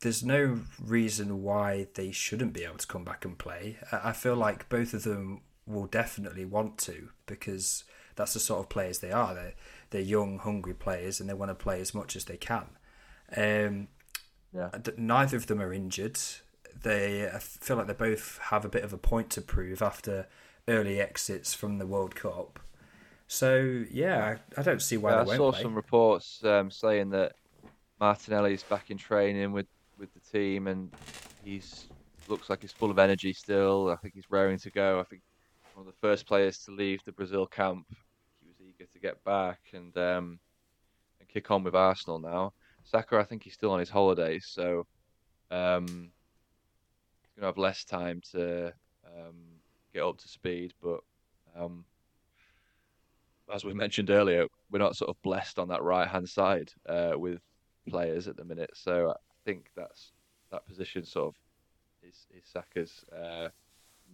there's 0.01 0.23
no 0.23 0.61
reason 0.81 1.43
why 1.43 1.87
they 1.95 2.11
shouldn't 2.11 2.53
be 2.53 2.63
able 2.63 2.77
to 2.77 2.87
come 2.87 3.03
back 3.03 3.25
and 3.25 3.37
play. 3.37 3.77
I 3.91 4.13
feel 4.13 4.35
like 4.35 4.69
both 4.69 4.93
of 4.93 5.03
them 5.03 5.41
will 5.65 5.87
definitely 5.87 6.45
want 6.45 6.77
to 6.79 7.09
because 7.25 7.83
that's 8.20 8.34
the 8.34 8.39
sort 8.39 8.59
of 8.59 8.67
players 8.67 8.99
they 8.99 9.13
are. 9.13 9.34
They're, 9.34 9.53
they're 9.91 10.01
young, 10.01 10.39
hungry 10.39 10.74
players 10.74 11.22
and 11.22 11.30
they 11.30 11.34
want 11.34 11.51
to 11.51 11.55
play 11.55 11.80
as 11.80 11.93
much 11.93 12.17
as 12.17 12.26
they 12.26 12.36
can. 12.36 12.65
Um, 13.36 13.88
yeah. 14.53 14.72
Neither 14.97 15.38
of 15.38 15.47
them 15.47 15.61
are 15.61 15.72
injured. 15.72 16.20
They 16.84 17.30
I 17.30 17.39
feel 17.39 17.78
like 17.78 17.88
they 17.88 17.93
both 17.93 18.38
have 18.49 18.65
a 18.65 18.70
bit 18.70 18.84
of 18.84 18.91
a 18.91 18.97
point 18.97 19.30
to 19.32 19.41
prove 19.41 19.82
after 19.82 20.28
early 20.67 20.99
exits 20.99 21.53
from 21.53 21.78
the 21.78 21.88
World 21.88 22.13
Cup. 22.13 22.59
So 23.28 23.86
yeah, 23.89 24.36
I, 24.57 24.59
I 24.59 24.63
don't 24.63 24.82
see 24.82 24.97
why 24.97 25.11
yeah, 25.11 25.22
I 25.22 25.38
saw 25.38 25.53
play. 25.53 25.61
some 25.61 25.74
reports 25.74 26.43
um, 26.43 26.70
saying 26.70 27.11
that 27.11 27.36
Martinelli's 28.01 28.63
back 28.63 28.91
in 28.91 28.97
training 28.97 29.53
with, 29.53 29.67
with 29.97 30.09
the 30.13 30.20
team 30.20 30.67
and 30.67 30.91
he's 31.45 31.88
looks 32.28 32.49
like 32.49 32.61
he's 32.63 32.74
full 32.74 32.91
of 32.91 32.99
energy 32.99 33.32
still. 33.32 33.89
I 33.89 33.95
think 33.95 34.13
he's 34.13 34.30
raring 34.30 34.59
to 34.59 34.70
go. 34.70 34.99
I 34.99 35.03
think 35.03 35.22
one 35.74 35.88
of 35.88 35.93
the 35.93 35.99
first 36.01 36.28
players 36.28 36.57
to 36.65 36.72
leave 36.72 37.01
the 37.05 37.13
Brazil 37.13 37.47
camp. 37.47 37.86
To 38.80 38.99
get 38.99 39.23
back 39.23 39.59
and 39.73 39.95
um, 39.97 40.39
and 41.19 41.27
kick 41.27 41.51
on 41.51 41.63
with 41.63 41.75
Arsenal 41.75 42.19
now. 42.19 42.53
Saka, 42.84 43.17
I 43.17 43.23
think 43.23 43.43
he's 43.43 43.53
still 43.53 43.71
on 43.71 43.80
his 43.80 43.89
holidays, 43.89 44.47
so 44.49 44.88
um, 45.51 45.86
he's 45.86 47.34
going 47.36 47.41
to 47.41 47.45
have 47.47 47.57
less 47.57 47.84
time 47.84 48.21
to 48.32 48.67
um, 49.05 49.36
get 49.93 50.03
up 50.03 50.17
to 50.19 50.27
speed. 50.27 50.73
But 50.82 51.01
um, 51.57 51.84
as 53.53 53.65
we 53.65 53.73
mentioned 53.84 54.09
earlier, 54.09 54.45
we're 54.71 54.80
not 54.80 54.95
sort 54.95 55.09
of 55.09 55.21
blessed 55.21 55.59
on 55.59 55.67
that 55.67 55.84
right 55.84 56.07
hand 56.07 56.30
side 56.30 56.71
uh, 56.88 57.13
with 57.15 57.41
players 57.88 58.27
at 58.27 58.38
the 58.38 58.45
minute. 58.45 58.71
So 58.73 59.09
I 59.09 59.15
think 59.45 59.71
that's 59.75 60.13
that 60.51 60.65
position 60.65 61.03
sort 61.05 61.27
of 61.27 61.36
is, 62.07 62.27
is 62.36 62.45
Saka's. 62.45 63.03
Uh, 63.13 63.49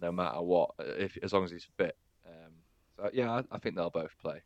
no 0.00 0.12
matter 0.12 0.40
what, 0.40 0.70
if 0.78 1.16
as 1.22 1.32
long 1.32 1.44
as 1.44 1.50
he's 1.50 1.66
fit. 1.76 1.96
Um, 2.26 2.52
so 2.96 3.10
yeah, 3.12 3.30
I, 3.30 3.42
I, 3.50 3.58
think 3.58 3.76
they'll 3.76 3.90
both 3.90 4.16
play. 4.20 4.42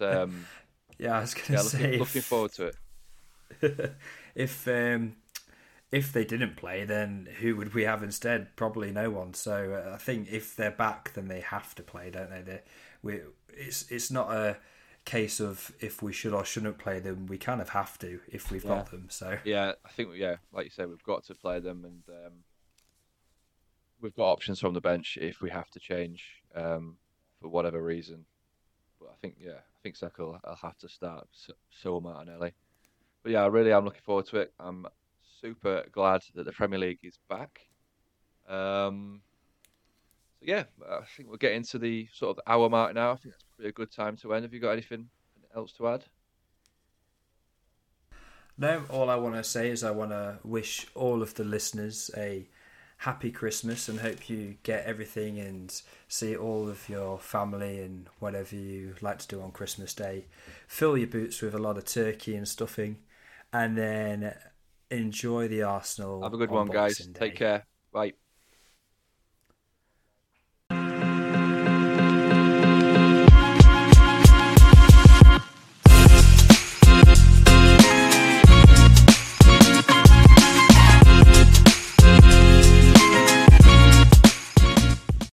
Um, 0.00 0.46
yeah, 0.98 1.18
I 1.18 1.20
was 1.20 1.34
going 1.34 1.46
to 1.46 1.52
yeah, 1.52 1.58
say, 1.60 1.78
looking, 1.78 1.94
if, 1.94 2.00
looking, 2.00 2.22
forward 2.22 2.52
to 2.52 2.72
it. 3.60 3.96
if 4.34 4.68
um, 4.68 5.16
if 5.90 6.12
they 6.12 6.24
didn't 6.24 6.56
play, 6.56 6.84
then 6.84 7.28
who 7.40 7.56
would 7.56 7.74
we 7.74 7.84
have 7.84 8.02
instead? 8.02 8.54
Probably 8.56 8.90
no 8.92 9.10
one. 9.10 9.34
So 9.34 9.82
uh, 9.86 9.94
I 9.94 9.98
think 9.98 10.28
if 10.30 10.54
they're 10.54 10.70
back, 10.70 11.14
then 11.14 11.28
they 11.28 11.40
have 11.40 11.74
to 11.76 11.82
play, 11.82 12.10
don't 12.10 12.30
they? 12.30 12.42
They 12.42 12.60
we 13.02 13.20
it's 13.48 13.90
it's 13.90 14.10
not 14.10 14.32
a 14.32 14.58
case 15.04 15.40
of 15.40 15.72
if 15.80 16.02
we 16.02 16.12
should 16.12 16.34
or 16.34 16.44
shouldn't 16.44 16.78
play 16.78 17.00
them. 17.00 17.26
We 17.26 17.38
kind 17.38 17.60
of 17.60 17.70
have 17.70 17.98
to 18.00 18.20
if 18.28 18.50
we've 18.50 18.64
yeah. 18.64 18.76
got 18.76 18.90
them. 18.90 19.06
So 19.08 19.38
yeah, 19.44 19.72
I 19.84 19.88
think 19.90 20.10
yeah, 20.14 20.36
like 20.52 20.64
you 20.64 20.70
said, 20.70 20.88
we've 20.88 21.02
got 21.02 21.24
to 21.24 21.34
play 21.34 21.60
them, 21.60 21.84
and 21.84 22.02
um, 22.26 22.32
we've 24.00 24.14
got 24.14 24.30
options 24.30 24.60
from 24.60 24.74
the 24.74 24.80
bench 24.80 25.18
if 25.20 25.40
we 25.40 25.50
have 25.50 25.70
to 25.70 25.80
change 25.80 26.42
um, 26.54 26.96
for 27.40 27.48
whatever 27.48 27.82
reason. 27.82 28.26
But 29.00 29.10
I 29.10 29.14
think 29.20 29.36
yeah, 29.40 29.52
I 29.52 29.78
think 29.82 29.96
Saka 29.96 30.24
will 30.24 30.40
have 30.62 30.78
to 30.78 30.88
start. 30.88 31.28
So, 31.32 31.52
so 31.70 32.00
Martinelli. 32.00 32.52
But 33.22 33.32
yeah, 33.32 33.42
I 33.42 33.46
really 33.46 33.72
am 33.72 33.84
looking 33.84 34.02
forward 34.02 34.26
to 34.26 34.38
it. 34.38 34.52
I'm 34.58 34.86
super 35.40 35.84
glad 35.92 36.22
that 36.34 36.44
the 36.44 36.52
Premier 36.52 36.78
League 36.78 37.00
is 37.02 37.18
back. 37.28 37.60
Um, 38.48 39.20
so 40.38 40.46
yeah, 40.46 40.64
I 40.88 41.00
think 41.16 41.28
we'll 41.28 41.38
get 41.38 41.52
into 41.52 41.78
the 41.78 42.08
sort 42.12 42.36
of 42.36 42.42
hour 42.46 42.68
mark 42.68 42.94
now. 42.94 43.12
I 43.12 43.16
think 43.16 43.34
that's 43.34 43.44
probably 43.54 43.68
a 43.68 43.72
good 43.72 43.90
time 43.90 44.16
to 44.18 44.34
end. 44.34 44.44
Have 44.44 44.54
you 44.54 44.60
got 44.60 44.70
anything 44.70 45.08
else 45.54 45.72
to 45.72 45.88
add? 45.88 46.04
No, 48.56 48.82
all 48.90 49.08
I 49.08 49.16
want 49.16 49.36
to 49.36 49.44
say 49.44 49.70
is 49.70 49.84
I 49.84 49.92
want 49.92 50.10
to 50.10 50.38
wish 50.42 50.86
all 50.94 51.22
of 51.22 51.34
the 51.34 51.44
listeners 51.44 52.10
a 52.16 52.48
happy 52.98 53.30
Christmas 53.30 53.88
and 53.88 54.00
hope 54.00 54.28
you 54.28 54.56
get 54.62 54.84
everything 54.84 55.38
and 55.38 55.82
see 56.08 56.36
all 56.36 56.68
of 56.68 56.88
your 56.88 57.18
family 57.18 57.80
and 57.80 58.08
whatever 58.18 58.56
you 58.56 58.94
like 59.00 59.18
to 59.18 59.28
do 59.28 59.40
on 59.40 59.52
Christmas 59.52 59.94
Day. 59.94 60.26
Fill 60.66 60.98
your 60.98 61.06
boots 61.06 61.40
with 61.40 61.54
a 61.54 61.58
lot 61.58 61.78
of 61.78 61.84
turkey 61.84 62.34
and 62.34 62.46
stuffing 62.46 62.98
and 63.52 63.78
then 63.78 64.34
enjoy 64.90 65.46
the 65.48 65.62
Arsenal. 65.62 66.22
Have 66.22 66.34
a 66.34 66.36
good 66.36 66.50
one, 66.50 66.66
guys. 66.66 66.98
Day. 66.98 67.12
Take 67.14 67.36
care. 67.36 67.66
Bye. 67.92 68.14